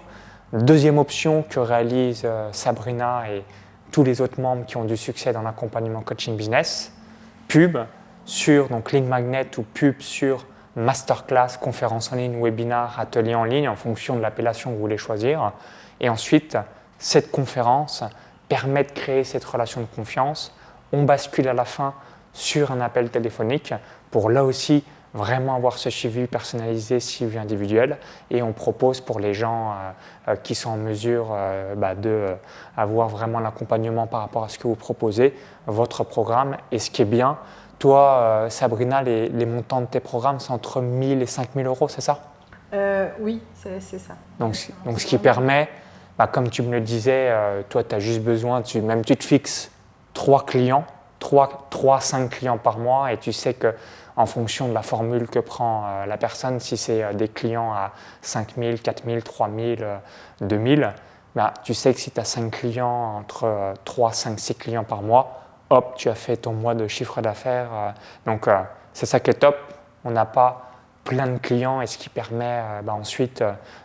Deuxième 0.52 0.98
option 0.98 1.44
que 1.44 1.60
réalise 1.60 2.24
euh, 2.26 2.50
Sabrina 2.54 3.30
et 3.30 3.44
tous 3.92 4.04
les 4.04 4.20
autres 4.20 4.42
membres 4.42 4.66
qui 4.66 4.78
ont 4.78 4.84
du 4.84 4.98
succès 4.98 5.32
dans 5.32 5.44
l'accompagnement 5.44 6.02
coaching 6.02 6.36
business, 6.36 6.92
pub. 7.48 7.78
sur 8.26 8.68
donc 8.70 8.92
magnet 8.94 9.48
ou 9.60 9.62
pub 9.62 10.02
sur 10.02 10.48
masterclass, 10.76 11.60
conférence 11.62 12.12
en 12.12 12.16
ligne, 12.16 12.42
webinar, 12.42 13.00
atelier 13.00 13.36
en 13.36 13.44
ligne 13.44 13.70
en 13.70 13.76
fonction 13.76 14.16
de 14.16 14.22
l'appellation 14.22 14.72
que 14.72 14.76
vous 14.76 14.82
voulez 14.82 14.98
choisir. 14.98 15.52
Et 16.00 16.10
ensuite, 16.10 16.58
cette 16.98 17.30
conférence 17.30 18.04
permet 18.48 18.86
de 18.86 18.92
créer 18.92 19.24
cette 19.24 19.46
relation 19.46 19.82
de 19.82 19.88
confiance. 19.96 20.56
On 20.92 21.04
bascule 21.04 21.48
à 21.48 21.54
la 21.54 21.66
fin 21.66 21.94
sur 22.34 22.72
un 22.72 22.82
appel 22.82 23.12
téléphonique 23.12 23.76
pour 24.10 24.32
là 24.32 24.44
aussi 24.44 24.84
vraiment 25.14 25.56
avoir 25.56 25.78
ce 25.78 25.90
suivi 25.90 26.28
personnalisé, 26.28 27.00
suivi 27.00 27.38
individuel. 27.38 27.98
Et 28.30 28.42
on 28.42 28.54
propose 28.54 29.02
pour 29.02 29.20
les 29.20 29.34
gens 29.34 29.72
euh, 29.72 29.76
euh, 30.30 30.36
qui 30.36 30.56
sont 30.56 30.72
en 30.72 30.78
mesure 30.78 31.30
euh, 31.32 31.76
bah, 31.76 31.96
d'avoir 31.96 33.10
vraiment 33.10 33.40
l'accompagnement 33.40 34.08
par 34.08 34.22
rapport 34.22 34.44
à 34.44 34.50
ce 34.50 34.60
que 34.60 34.68
vous 34.68 34.76
proposez, 34.76 35.34
votre 35.68 36.04
programme. 36.04 36.58
Et 36.72 36.80
ce 36.80 36.92
qui 36.92 37.02
est 37.02 37.06
bien, 37.06 37.38
toi, 37.80 38.48
Sabrina, 38.50 39.02
les, 39.02 39.46
montants 39.46 39.80
de 39.80 39.86
tes 39.86 40.02
programmes, 40.02 40.40
c'est 40.40 40.52
entre 40.52 40.82
1000 40.82 41.22
et 41.22 41.26
5000 41.26 41.66
euros, 41.66 41.88
c'est 41.88 42.02
ça? 42.02 42.20
Oui, 43.22 43.42
c'est 43.56 43.80
ça. 43.80 44.16
Donc, 44.38 44.56
donc 44.86 45.00
ce 45.00 45.06
qui 45.06 45.18
permet, 45.18 45.70
bah, 46.18 46.28
comme 46.28 46.50
tu 46.50 46.62
me 46.62 46.72
le 46.72 46.82
disais, 46.82 47.34
toi, 47.70 47.86
tu 47.86 47.96
as 47.96 48.00
juste 48.00 48.22
besoin, 48.22 48.62
tu, 48.62 48.82
même 48.82 49.06
tu 49.06 49.16
te 49.16 49.24
fixes 49.24 49.72
trois 50.14 50.46
clients, 50.46 50.84
3, 51.20 51.68
3, 51.70 52.00
5 52.02 52.30
clients 52.30 52.58
par 52.58 52.78
mois, 52.78 53.12
et 53.12 53.18
tu 53.18 53.32
sais 53.32 53.54
que 53.54 53.74
en 54.20 54.26
fonction 54.26 54.68
de 54.68 54.74
la 54.74 54.82
formule 54.82 55.30
que 55.30 55.40
prend 55.40 55.86
euh, 55.88 56.06
la 56.06 56.18
personne. 56.18 56.60
Si 56.60 56.76
c'est 56.76 57.04
euh, 57.04 57.14
des 57.14 57.30
clients 57.30 57.72
à 57.72 57.94
5 58.22 58.56
000, 58.58 58.78
4 58.84 59.06
000, 59.06 59.22
3 59.22 59.50
000, 59.50 59.76
2 60.42 60.76
000, 60.76 60.92
bah, 61.36 61.54
tu 61.64 61.74
sais 61.74 61.94
que 61.94 62.02
si 62.02 62.12
tu 62.12 62.20
as 62.20 62.26
5 62.26 62.52
clients, 62.52 63.16
entre 63.18 63.74
3, 63.86 64.12
5, 64.12 64.38
6 64.38 64.56
clients 64.56 64.84
par 64.84 65.04
mois, 65.04 65.40
hop, 65.70 65.94
tu 65.96 66.10
as 66.10 66.16
fait 66.16 66.36
ton 66.36 66.52
mois 66.52 66.76
de 66.76 66.86
chiffre 66.90 67.22
d'affaires. 67.22 67.70
Euh. 67.74 67.92
donc 68.26 68.50
c'est 68.92 69.06
ça 69.06 69.22
qui 69.22 69.32
est 69.32 69.36
top. 69.36 69.56
On 70.04 70.12
n'a 70.12 70.26
pas 70.26 70.66
plein 71.06 71.28
de 71.28 71.38
clients 71.38 71.80
et 71.80 71.88
ce 71.88 71.98
qui 71.98 72.10
permet 72.10 72.62
bah, 72.84 72.94
ensuite 72.94 73.42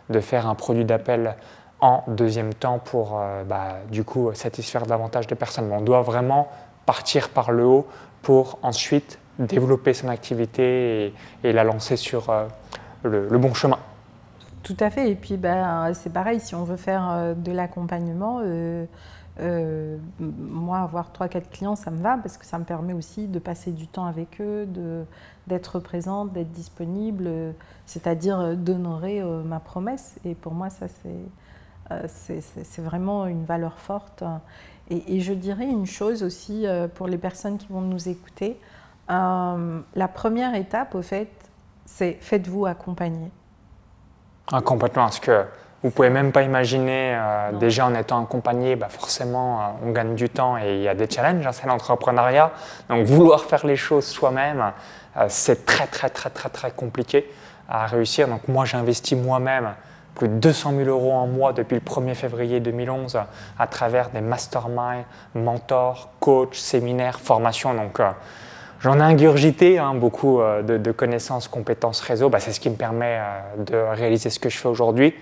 de 0.09 0.19
faire 0.19 0.47
un 0.47 0.55
produit 0.55 0.83
d'appel 0.83 1.37
en 1.79 2.03
deuxième 2.07 2.53
temps 2.53 2.79
pour 2.79 3.21
bah, 3.45 3.77
du 3.89 4.03
coup 4.03 4.33
satisfaire 4.33 4.85
davantage 4.85 5.27
de 5.27 5.35
personnes. 5.35 5.71
on 5.71 5.81
doit 5.81 6.01
vraiment 6.01 6.49
partir 6.85 7.29
par 7.29 7.51
le 7.51 7.65
haut 7.65 7.87
pour 8.21 8.59
ensuite 8.63 9.19
développer 9.39 9.93
son 9.93 10.07
activité 10.07 11.13
et, 11.43 11.53
la 11.53 11.63
lancer 11.63 11.97
sur 11.97 12.29
euh, 12.29 12.47
le, 13.03 13.37
bon 13.37 13.53
chemin. 13.53 13.79
Tout 14.63 14.77
à 14.79 14.89
fait. 14.89 15.11
Et 15.11 15.15
puis, 15.15 15.37
ben, 15.37 15.93
c'est 15.93 16.11
pareil, 16.11 16.39
si 16.39 16.55
on 16.55 16.63
veut 16.63 16.77
faire 16.77 17.09
euh, 17.11 17.33
de 17.33 17.51
l'accompagnement, 17.51 18.41
euh, 18.43 19.97
moi, 20.19 20.79
avoir 20.79 21.11
3-4 21.11 21.49
clients, 21.51 21.75
ça 21.75 21.91
me 21.91 22.01
va 22.01 22.17
parce 22.17 22.37
que 22.37 22.45
ça 22.45 22.57
me 22.57 22.63
permet 22.63 22.93
aussi 22.93 23.27
de 23.27 23.39
passer 23.39 23.71
du 23.71 23.87
temps 23.87 24.05
avec 24.05 24.39
eux, 24.39 24.67
d'être 25.47 25.79
présente, 25.79 26.31
d'être 26.31 26.51
disponible, 26.51 27.29
c'est-à-dire 27.85 28.55
d'honorer 28.55 29.21
ma 29.43 29.59
promesse. 29.59 30.15
Et 30.23 30.35
pour 30.35 30.53
moi, 30.53 30.69
ça, 30.69 30.85
c'est 32.07 32.81
vraiment 32.81 33.27
une 33.27 33.43
valeur 33.43 33.77
forte. 33.77 34.23
Et, 34.89 35.17
et, 35.17 35.19
je 35.19 35.33
dirais 35.33 35.65
une 35.65 35.85
chose 35.85 36.23
aussi 36.23 36.65
pour 36.93 37.07
les 37.07 37.17
personnes 37.17 37.57
qui 37.57 37.67
vont 37.67 37.81
nous 37.81 38.07
écouter. 38.07 38.57
Euh, 39.09 39.79
la 39.95 40.07
première 40.07 40.55
étape, 40.55 40.95
au 40.95 41.01
fait, 41.01 41.29
c'est 41.85 42.17
faites-vous 42.19 42.65
accompagner. 42.65 43.31
Ah, 44.51 44.61
complètement, 44.61 45.03
parce 45.03 45.19
que 45.19 45.45
vous 45.83 45.91
pouvez 45.91 46.09
même 46.09 46.31
pas 46.31 46.41
imaginer, 46.41 47.15
euh, 47.15 47.51
déjà 47.53 47.85
en 47.85 47.93
étant 47.93 48.23
accompagné, 48.23 48.75
bah 48.75 48.89
forcément, 48.89 49.59
euh, 49.59 49.63
on 49.85 49.91
gagne 49.91 50.15
du 50.15 50.29
temps 50.29 50.57
et 50.57 50.77
il 50.77 50.81
y 50.81 50.87
a 50.87 50.95
des 50.95 51.09
challenges, 51.09 51.45
hein, 51.45 51.51
c'est 51.51 51.67
l'entrepreneuriat. 51.67 52.51
Donc, 52.89 53.05
vouloir 53.05 53.43
faire 53.43 53.65
les 53.65 53.75
choses 53.75 54.05
soi-même, 54.05 54.71
c'est 55.29 55.65
très, 55.65 55.87
très, 55.87 56.09
très, 56.09 56.29
très, 56.29 56.49
très 56.49 56.71
compliqué 56.71 57.31
à 57.69 57.85
réussir. 57.85 58.27
Donc, 58.27 58.47
moi, 58.47 58.65
j'investis 58.65 59.17
moi-même 59.17 59.73
plus 60.13 60.27
de 60.27 60.33
200 60.33 60.73
000 60.77 60.89
euros 60.89 61.13
en 61.13 61.27
mois 61.27 61.53
depuis 61.53 61.75
le 61.75 61.81
1er 61.81 62.15
février 62.15 62.59
2011 62.59 63.19
à 63.57 63.67
travers 63.67 64.09
des 64.09 64.21
masterminds, 64.21 65.03
mentors, 65.35 66.09
coachs, 66.19 66.55
séminaires, 66.55 67.19
formations. 67.19 67.73
Donc, 67.73 68.01
J'en 68.79 68.99
ai 68.99 69.03
ingurgité 69.03 69.79
hein, 69.79 69.95
beaucoup 69.95 70.41
euh, 70.41 70.61
de, 70.61 70.91
connaissances, 70.91 71.47
compétences 71.47 72.01
réseau. 72.01 72.29
Bah, 72.29 72.39
c'est 72.39 72.51
ce 72.51 72.59
qui 72.59 72.69
me 72.69 72.75
permet 72.75 73.19
euh, 73.19 73.63
de 73.63 73.75
réaliser 73.75 74.29
ce 74.29 74.39
que 74.39 74.49
je 74.49 74.57
fais 74.57 74.67
aujourd'hui. 74.67 75.13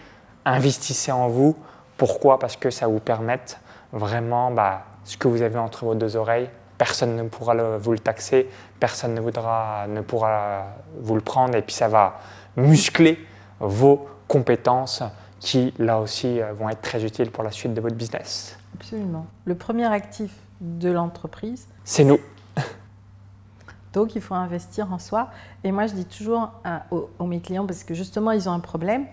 Investissez 0.46 1.12
en 1.12 1.28
vous. 1.28 1.56
Pourquoi? 1.98 2.40
Parce 2.40 2.56
que 2.56 2.70
ça 2.70 2.88
vous 2.88 3.00
permette 3.00 3.60
vraiment 3.92 4.52
bah, 4.52 4.84
ce 5.06 5.18
que 5.18 5.28
vous 5.28 5.42
avez 5.42 5.60
entre 5.60 5.86
vos 5.86 5.96
deux 5.96 6.16
oreilles. 6.16 6.50
Personne 6.78 7.16
ne 7.16 7.24
pourra 7.24 7.54
vous 7.78 7.92
le 7.92 8.00
taxer, 8.00 8.50
personne 8.80 9.14
ne, 9.14 9.22
voudra, 9.22 9.86
ne 9.88 10.02
pourra 10.02 10.64
vous 11.00 11.16
le 11.16 11.22
prendre 11.22 11.56
et 11.56 11.62
puis 11.62 11.76
ça 11.76 11.88
va 11.88 12.20
muscler 12.58 13.20
vos 13.60 14.08
compétences 14.28 15.04
qui, 15.40 15.74
là 15.78 16.00
aussi, 16.00 16.42
euh, 16.42 16.54
vont 16.54 16.70
être 16.70 16.82
très 16.82 17.04
utiles 17.04 17.30
pour 17.30 17.44
la 17.44 17.52
suite 17.52 17.74
de 17.74 17.82
votre 17.82 17.96
business. 17.96 18.58
Absolument. 18.76 19.26
Le 19.46 19.56
premier 19.56 19.86
actif 19.86 20.32
de 20.62 20.90
l'entreprise, 20.90 21.68
c'est 21.84 22.06
nous. 22.06 22.20
Donc, 23.94 24.16
il 24.16 24.22
faut 24.22 24.34
investir 24.34 24.92
en 24.92 25.00
soi. 25.00 25.30
Et 25.64 25.72
moi, 25.72 25.86
je 25.86 25.94
dis 25.94 26.06
toujours 26.06 26.52
à, 26.64 26.84
aux, 26.92 27.26
mes 27.26 27.40
clients, 27.40 27.66
parce 27.66 27.84
que 27.84 27.94
justement, 27.94 28.32
ils 28.32 28.50
ont 28.50 28.52
un 28.52 28.60
problème. 28.60 29.06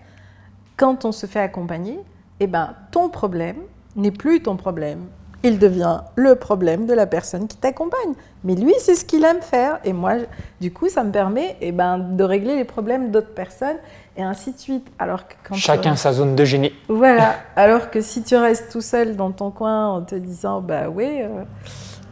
Quand 0.75 1.05
on 1.05 1.11
se 1.11 1.27
fait 1.27 1.39
accompagner, 1.39 1.99
eh 2.39 2.47
ben, 2.47 2.73
ton 2.91 3.09
problème 3.09 3.57
n'est 3.95 4.11
plus 4.11 4.41
ton 4.41 4.57
problème. 4.57 5.05
Il 5.43 5.57
devient 5.57 6.01
le 6.15 6.35
problème 6.35 6.85
de 6.85 6.93
la 6.93 7.07
personne 7.07 7.47
qui 7.47 7.57
t'accompagne. 7.57 8.13
Mais 8.43 8.55
lui, 8.55 8.73
c'est 8.79 8.95
ce 8.95 9.05
qu'il 9.05 9.23
aime 9.23 9.41
faire. 9.41 9.79
Et 9.83 9.93
moi, 9.93 10.13
du 10.59 10.71
coup, 10.71 10.87
ça 10.89 11.03
me 11.03 11.11
permet 11.11 11.57
eh 11.61 11.71
ben, 11.71 11.97
de 11.97 12.23
régler 12.23 12.55
les 12.55 12.63
problèmes 12.63 13.11
d'autres 13.11 13.33
personnes 13.33 13.77
et 14.17 14.23
ainsi 14.23 14.51
de 14.53 14.59
suite. 14.59 14.87
Alors 14.99 15.27
que 15.27 15.33
quand 15.43 15.55
Chacun 15.55 15.95
sa 15.95 16.13
zone 16.13 16.35
de 16.35 16.45
génie. 16.45 16.73
Voilà. 16.87 17.35
Alors 17.55 17.89
que 17.89 18.01
si 18.01 18.23
tu 18.23 18.35
restes 18.35 18.71
tout 18.71 18.81
seul 18.81 19.15
dans 19.15 19.31
ton 19.31 19.49
coin 19.49 19.89
en 19.89 20.01
te 20.01 20.15
disant, 20.15 20.61
bah 20.61 20.89
oui. 20.89 21.21
Euh, 21.21 21.43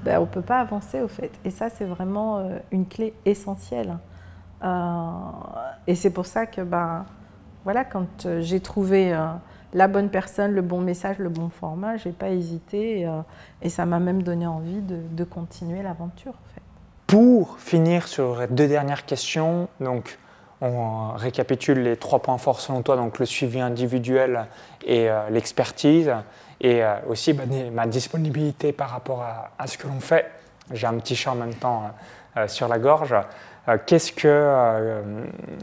ben, 0.04 0.18
on 0.18 0.22
ne 0.22 0.26
peut 0.28 0.42
pas 0.42 0.60
avancer 0.60 1.02
au 1.02 1.08
fait. 1.08 1.32
Et 1.44 1.52
ça, 1.52 1.70
c'est 1.70 1.86
vraiment 1.86 2.40
euh, 2.40 2.60
une 2.72 2.88
clé 2.88 3.14
essentielle. 3.26 3.98
Euh, 4.64 5.12
et 5.88 5.96
c'est 5.96 6.10
pour 6.12 6.26
ça 6.26 6.46
que, 6.46 6.62
ben, 6.62 7.06
voilà, 7.64 7.84
quand 7.84 8.26
euh, 8.26 8.42
j'ai 8.42 8.60
trouvé 8.60 9.16
la 9.74 9.88
bonne 9.88 10.10
personne, 10.10 10.54
le 10.54 10.62
bon 10.62 10.82
message, 10.82 11.20
le 11.20 11.30
bon 11.30 11.50
format, 11.50 11.98
j'ai 11.98 12.12
pas 12.12 12.30
hésité 12.30 13.08
et, 13.62 13.70
ça 13.70 13.86
m'a 13.86 14.00
même 14.00 14.24
donné 14.24 14.48
envie 14.48 14.82
de, 14.82 15.24
continuer 15.24 15.84
l'aventure. 15.84 16.32
En 16.32 16.54
fait. 16.54 16.62
Pour 17.06 17.60
finir 17.60 18.08
sur 18.08 18.40
les 18.40 18.48
deux 18.48 18.68
dernières 18.68 19.06
questions, 19.06 19.68
donc 19.80 20.18
on 20.62 21.12
récapitule 21.16 21.84
les 21.84 21.98
trois 21.98 22.20
points 22.20 22.38
forts 22.38 22.62
selon 22.62 22.82
toi, 22.82 22.96
donc 22.96 23.20
le 23.20 23.26
suivi 23.26 23.62
individuel 23.62 24.48
et 24.86 25.08
l'expertise 25.30 26.12
et 26.62 26.84
euh, 26.84 26.96
aussi 27.08 27.34
bah, 27.34 27.44
ma 27.72 27.88
disponibilité 27.88 28.72
par 28.72 28.90
rapport 28.90 29.24
à, 29.58 29.68
ce 29.68 29.78
que 29.78 29.88
l'on 29.88 30.00
fait. 30.00 30.30
J'ai 30.72 30.88
un 30.88 30.96
petit 30.96 31.16
chat 31.16 31.32
en 31.32 31.36
même 31.36 31.56
temps 31.56 31.84
euh, 32.38 32.42
euh, 32.42 32.48
sur 32.48 32.68
la 32.68 32.80
gorge. 32.80 33.16
Qu'est-ce 33.86 34.12
que, 34.14 35.04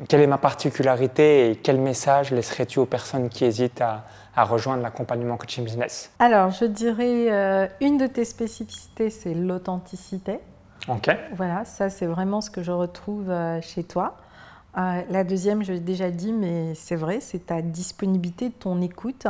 quelle 0.09 0.21
est 0.21 0.29
ma 0.29 0.39
particularité 0.39 1.51
et 1.51 1.57
quel 1.57 1.81
message 1.81 2.31
laisserais-tu 2.31 2.79
aux 2.79 2.87
personnes 2.87 3.29
qui 3.29 3.45
hésitent 3.45 3.81
à, 3.81 4.05
à 4.37 4.45
rejoindre 4.45 4.85
l'accompagnement 4.85 5.37
coaching 5.37 5.65
business? 5.65 6.13
Alors, 6.21 6.51
je 6.51 6.67
dirais 6.67 7.69
une 7.81 7.99
de 7.99 8.07
tes 8.07 8.25
spécificités, 8.25 9.11
c'est 9.11 9.35
l'authenticité. 9.35 10.39
Ok. 10.87 11.11
Voilà, 11.35 11.65
ça 11.65 11.91
c'est 11.91 12.07
vraiment 12.07 12.41
ce 12.41 12.49
que 12.49 12.63
je 12.63 12.71
retrouve 12.71 13.35
chez 13.61 13.83
toi. 13.83 14.19
Euh, 14.79 15.03
la 15.09 15.25
deuxième, 15.25 15.63
je 15.63 15.73
l'ai 15.73 15.81
déjà 15.81 16.11
dit, 16.11 16.33
mais 16.33 16.75
c'est 16.75 16.97
vrai, 16.97 17.21
c'est 17.21 17.47
ta 17.47 17.63
disponibilité, 17.63 18.51
ton 18.51 18.81
écoute. 18.83 19.27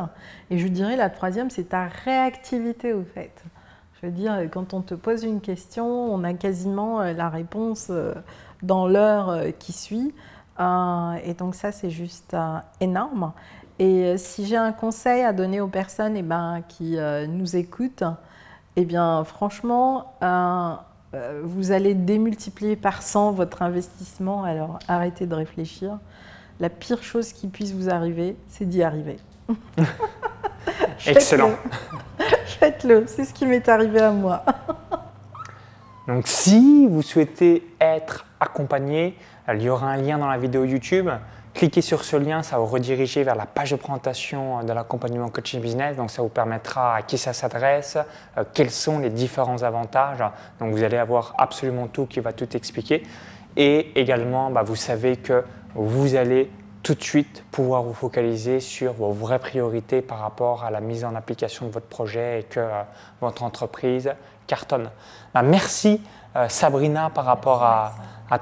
Et 0.51 0.59
je 0.59 0.67
dirais 0.67 0.97
la 0.97 1.11
troisième, 1.11 1.51
c'est 1.51 1.71
ta 1.71 1.87
réactivité 1.87 2.93
au 2.93 3.05
fait. 3.05 3.45
Je 4.01 4.07
veux 4.07 4.13
dire, 4.13 4.49
quand 4.51 4.75
on 4.75 4.83
te 4.83 4.95
pose 4.95 5.25
une 5.25 5.41
question, 5.41 5.87
on 5.87 6.25
a 6.25 6.35
quasiment 6.35 7.01
euh, 7.01 7.13
la 7.13 7.29
réponse 7.29 7.89
euh, 7.91 8.15
dans 8.63 8.89
l'heure 8.89 9.41
qui 9.59 9.73
suit. 9.73 10.15
Et 10.59 11.35
donc 11.35 11.55
ça, 11.55 11.71
c'est 11.71 11.91
juste 11.91 12.35
énorme. 12.81 13.33
Et 13.79 14.17
si 14.17 14.47
j'ai 14.47 14.57
un 14.57 14.73
conseil 14.73 15.23
à 15.23 15.35
donner 15.35 15.61
aux 15.61 15.69
personnes 15.69 16.17
eh 16.17 16.23
ben, 16.23 16.63
qui 16.67 16.97
nous 17.29 17.57
écoutent, 17.57 18.05
eh 18.77 18.85
bien 18.85 19.25
franchement, 19.25 20.13
euh, 20.23 20.75
vous 21.45 21.73
allez 21.73 21.95
démultiplier 21.95 22.77
par 22.77 23.03
100 23.03 23.33
votre 23.33 23.63
investissement, 23.63 24.45
alors 24.45 24.79
arrêtez 24.87 25.27
de 25.27 25.35
réfléchir. 25.35 25.99
La 26.61 26.69
pire 26.69 27.03
chose 27.03 27.33
qui 27.33 27.49
puisse 27.49 27.73
vous 27.73 27.91
arriver, 27.91 28.37
c'est 28.49 28.67
d'y 28.67 28.83
arriver. 28.83 29.17
Excellent. 31.07 31.53
Faites-le, 32.59 33.05
c'est 33.07 33.25
ce 33.25 33.35
qui 33.35 33.47
m'est 33.47 33.69
arrivé 33.69 34.01
à 34.01 34.11
moi. 34.11 34.45
Donc 36.09 36.27
si 36.27 36.87
vous 36.87 37.03
souhaitez 37.03 37.67
être 37.81 38.25
accompagné, 38.41 39.17
il 39.53 39.63
y 39.63 39.69
aura 39.69 39.91
un 39.91 39.97
lien 39.97 40.19
dans 40.19 40.29
la 40.29 40.39
vidéo 40.39 40.65
YouTube 40.65 41.11
cliquez 41.57 41.81
sur 41.81 42.05
ce 42.05 42.17
lien, 42.17 42.43
ça 42.43 42.57
va 42.57 42.65
vous 42.65 42.71
rediriger 42.71 43.25
vers 43.25 43.35
la 43.35 43.47
page 43.47 43.71
de 43.71 43.77
présentation 43.77 44.63
de 44.63 44.73
l'accompagnement 44.73 45.31
coaching 45.31 45.61
business. 45.61 45.97
Donc 45.97 46.11
ça 46.11 46.21
vous 46.21 46.29
permettra 46.29 46.97
à 46.97 47.03
qui 47.03 47.17
ça 47.17 47.33
s'adresse, 47.33 47.97
euh, 48.37 48.45
quels 48.53 48.71
sont 48.71 48.99
les 48.99 49.11
différents 49.11 49.63
avantages. 49.63 50.23
Donc 50.61 50.73
vous 50.73 50.83
allez 50.83 50.99
avoir 50.99 51.35
absolument 51.39 51.87
tout 51.87 52.07
qui 52.07 52.21
va 52.21 52.33
tout 52.33 52.55
expliquer. 52.55 53.03
Et 53.57 53.99
également, 53.99 54.51
bah, 54.51 54.63
vous 54.63 54.77
savez 54.77 55.17
que 55.17 55.45
vous 55.75 56.15
allez 56.15 56.51
tout 56.83 56.95
de 56.95 57.03
suite 57.03 57.43
pouvoir 57.51 57.83
vous 57.83 57.95
focaliser 57.95 58.61
sur 58.61 58.93
vos 58.93 59.11
vraies 59.11 59.39
priorités 59.39 60.03
par 60.03 60.19
rapport 60.19 60.63
à 60.63 60.71
la 60.71 60.81
mise 60.81 61.05
en 61.05 61.15
application 61.15 61.67
de 61.67 61.73
votre 61.73 61.87
projet 61.87 62.41
et 62.41 62.43
que 62.43 62.61
euh, 62.61 62.83
votre 63.23 63.43
entreprise 63.43 64.13
cartonne. 64.47 64.91
Bah, 65.33 65.43
merci 65.43 66.03
euh, 66.37 66.49
Sabrina 66.49 67.09
par 67.09 67.25
rapport 67.25 67.63
à, 67.63 67.95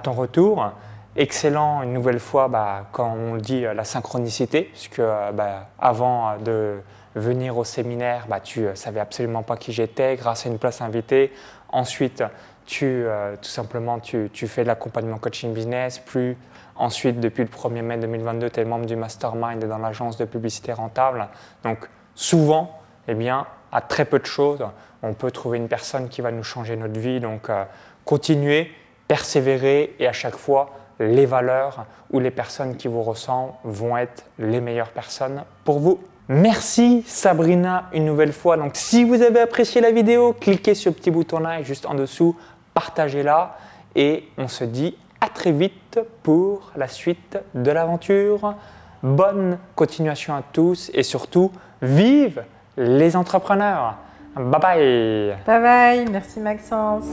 ton 0.02 0.12
retour. 0.12 0.72
Excellent 1.16 1.82
une 1.82 1.92
nouvelle 1.92 2.18
fois, 2.18 2.48
bah, 2.48 2.86
quand 2.92 3.12
on 3.12 3.36
dit 3.36 3.64
euh, 3.64 3.74
la 3.74 3.84
synchronicité, 3.84 4.62
puisque 4.62 5.00
bah, 5.00 5.68
avant 5.78 6.36
de 6.38 6.80
venir 7.14 7.56
au 7.56 7.64
séminaire, 7.64 8.26
bah, 8.28 8.40
tu 8.40 8.62
ne 8.62 8.74
savais 8.74 9.00
absolument 9.00 9.42
pas 9.42 9.56
qui 9.56 9.72
j'étais 9.72 10.16
grâce 10.16 10.46
à 10.46 10.48
une 10.48 10.58
place 10.58 10.80
invitée. 10.80 11.32
Ensuite, 11.68 12.24
tu, 12.66 13.04
tout 13.42 13.48
simplement, 13.48 13.98
tu, 13.98 14.30
tu 14.32 14.48
fais 14.48 14.64
l'accompagnement 14.64 15.18
coaching 15.18 15.52
business, 15.52 15.98
plus 15.98 16.36
Ensuite, 16.76 17.20
depuis 17.20 17.42
le 17.42 17.48
1er 17.48 17.82
mai 17.82 17.98
2022, 17.98 18.50
tu 18.50 18.60
es 18.60 18.64
membre 18.64 18.86
du 18.86 18.96
mastermind 18.96 19.64
dans 19.64 19.78
l'agence 19.78 20.16
de 20.16 20.24
publicité 20.24 20.72
rentable. 20.72 21.28
Donc, 21.62 21.88
souvent, 22.14 22.80
eh 23.06 23.14
bien, 23.14 23.46
à 23.70 23.80
très 23.80 24.04
peu 24.04 24.18
de 24.18 24.26
choses, 24.26 24.66
on 25.02 25.14
peut 25.14 25.30
trouver 25.30 25.58
une 25.58 25.68
personne 25.68 26.08
qui 26.08 26.20
va 26.20 26.32
nous 26.32 26.42
changer 26.42 26.76
notre 26.76 26.98
vie. 26.98 27.20
Donc, 27.20 27.48
euh, 27.48 27.64
continuez, 28.04 28.72
persévérer 29.06 29.94
et 30.00 30.08
à 30.08 30.12
chaque 30.12 30.36
fois, 30.36 30.70
les 31.00 31.26
valeurs 31.26 31.86
ou 32.10 32.20
les 32.20 32.30
personnes 32.30 32.76
qui 32.76 32.88
vous 32.88 33.02
ressemblent 33.02 33.52
vont 33.64 33.96
être 33.96 34.24
les 34.38 34.60
meilleures 34.60 34.90
personnes 34.90 35.42
pour 35.64 35.78
vous. 35.78 36.00
Merci 36.28 37.04
Sabrina 37.06 37.84
une 37.92 38.06
nouvelle 38.06 38.32
fois. 38.32 38.56
Donc 38.56 38.72
si 38.74 39.04
vous 39.04 39.20
avez 39.20 39.40
apprécié 39.40 39.80
la 39.80 39.90
vidéo, 39.90 40.34
cliquez 40.38 40.74
sur 40.74 40.90
le 40.90 40.96
petit 40.96 41.10
bouton 41.10 41.38
là 41.38 41.62
juste 41.62 41.84
en 41.86 41.94
dessous, 41.94 42.36
partagez-la 42.72 43.56
et 43.94 44.24
on 44.38 44.48
se 44.48 44.64
dit 44.64 44.96
à 45.20 45.28
très 45.28 45.52
vite 45.52 46.00
pour 46.22 46.72
la 46.76 46.88
suite 46.88 47.38
de 47.54 47.70
l'aventure. 47.70 48.54
Bonne 49.02 49.58
continuation 49.74 50.34
à 50.34 50.42
tous 50.50 50.90
et 50.94 51.02
surtout, 51.02 51.52
vive 51.82 52.42
les 52.78 53.16
entrepreneurs. 53.16 53.96
Bye 54.34 54.60
bye. 54.60 55.36
Bye 55.46 55.62
bye, 55.62 56.06
merci 56.10 56.40
Maxence. 56.40 57.04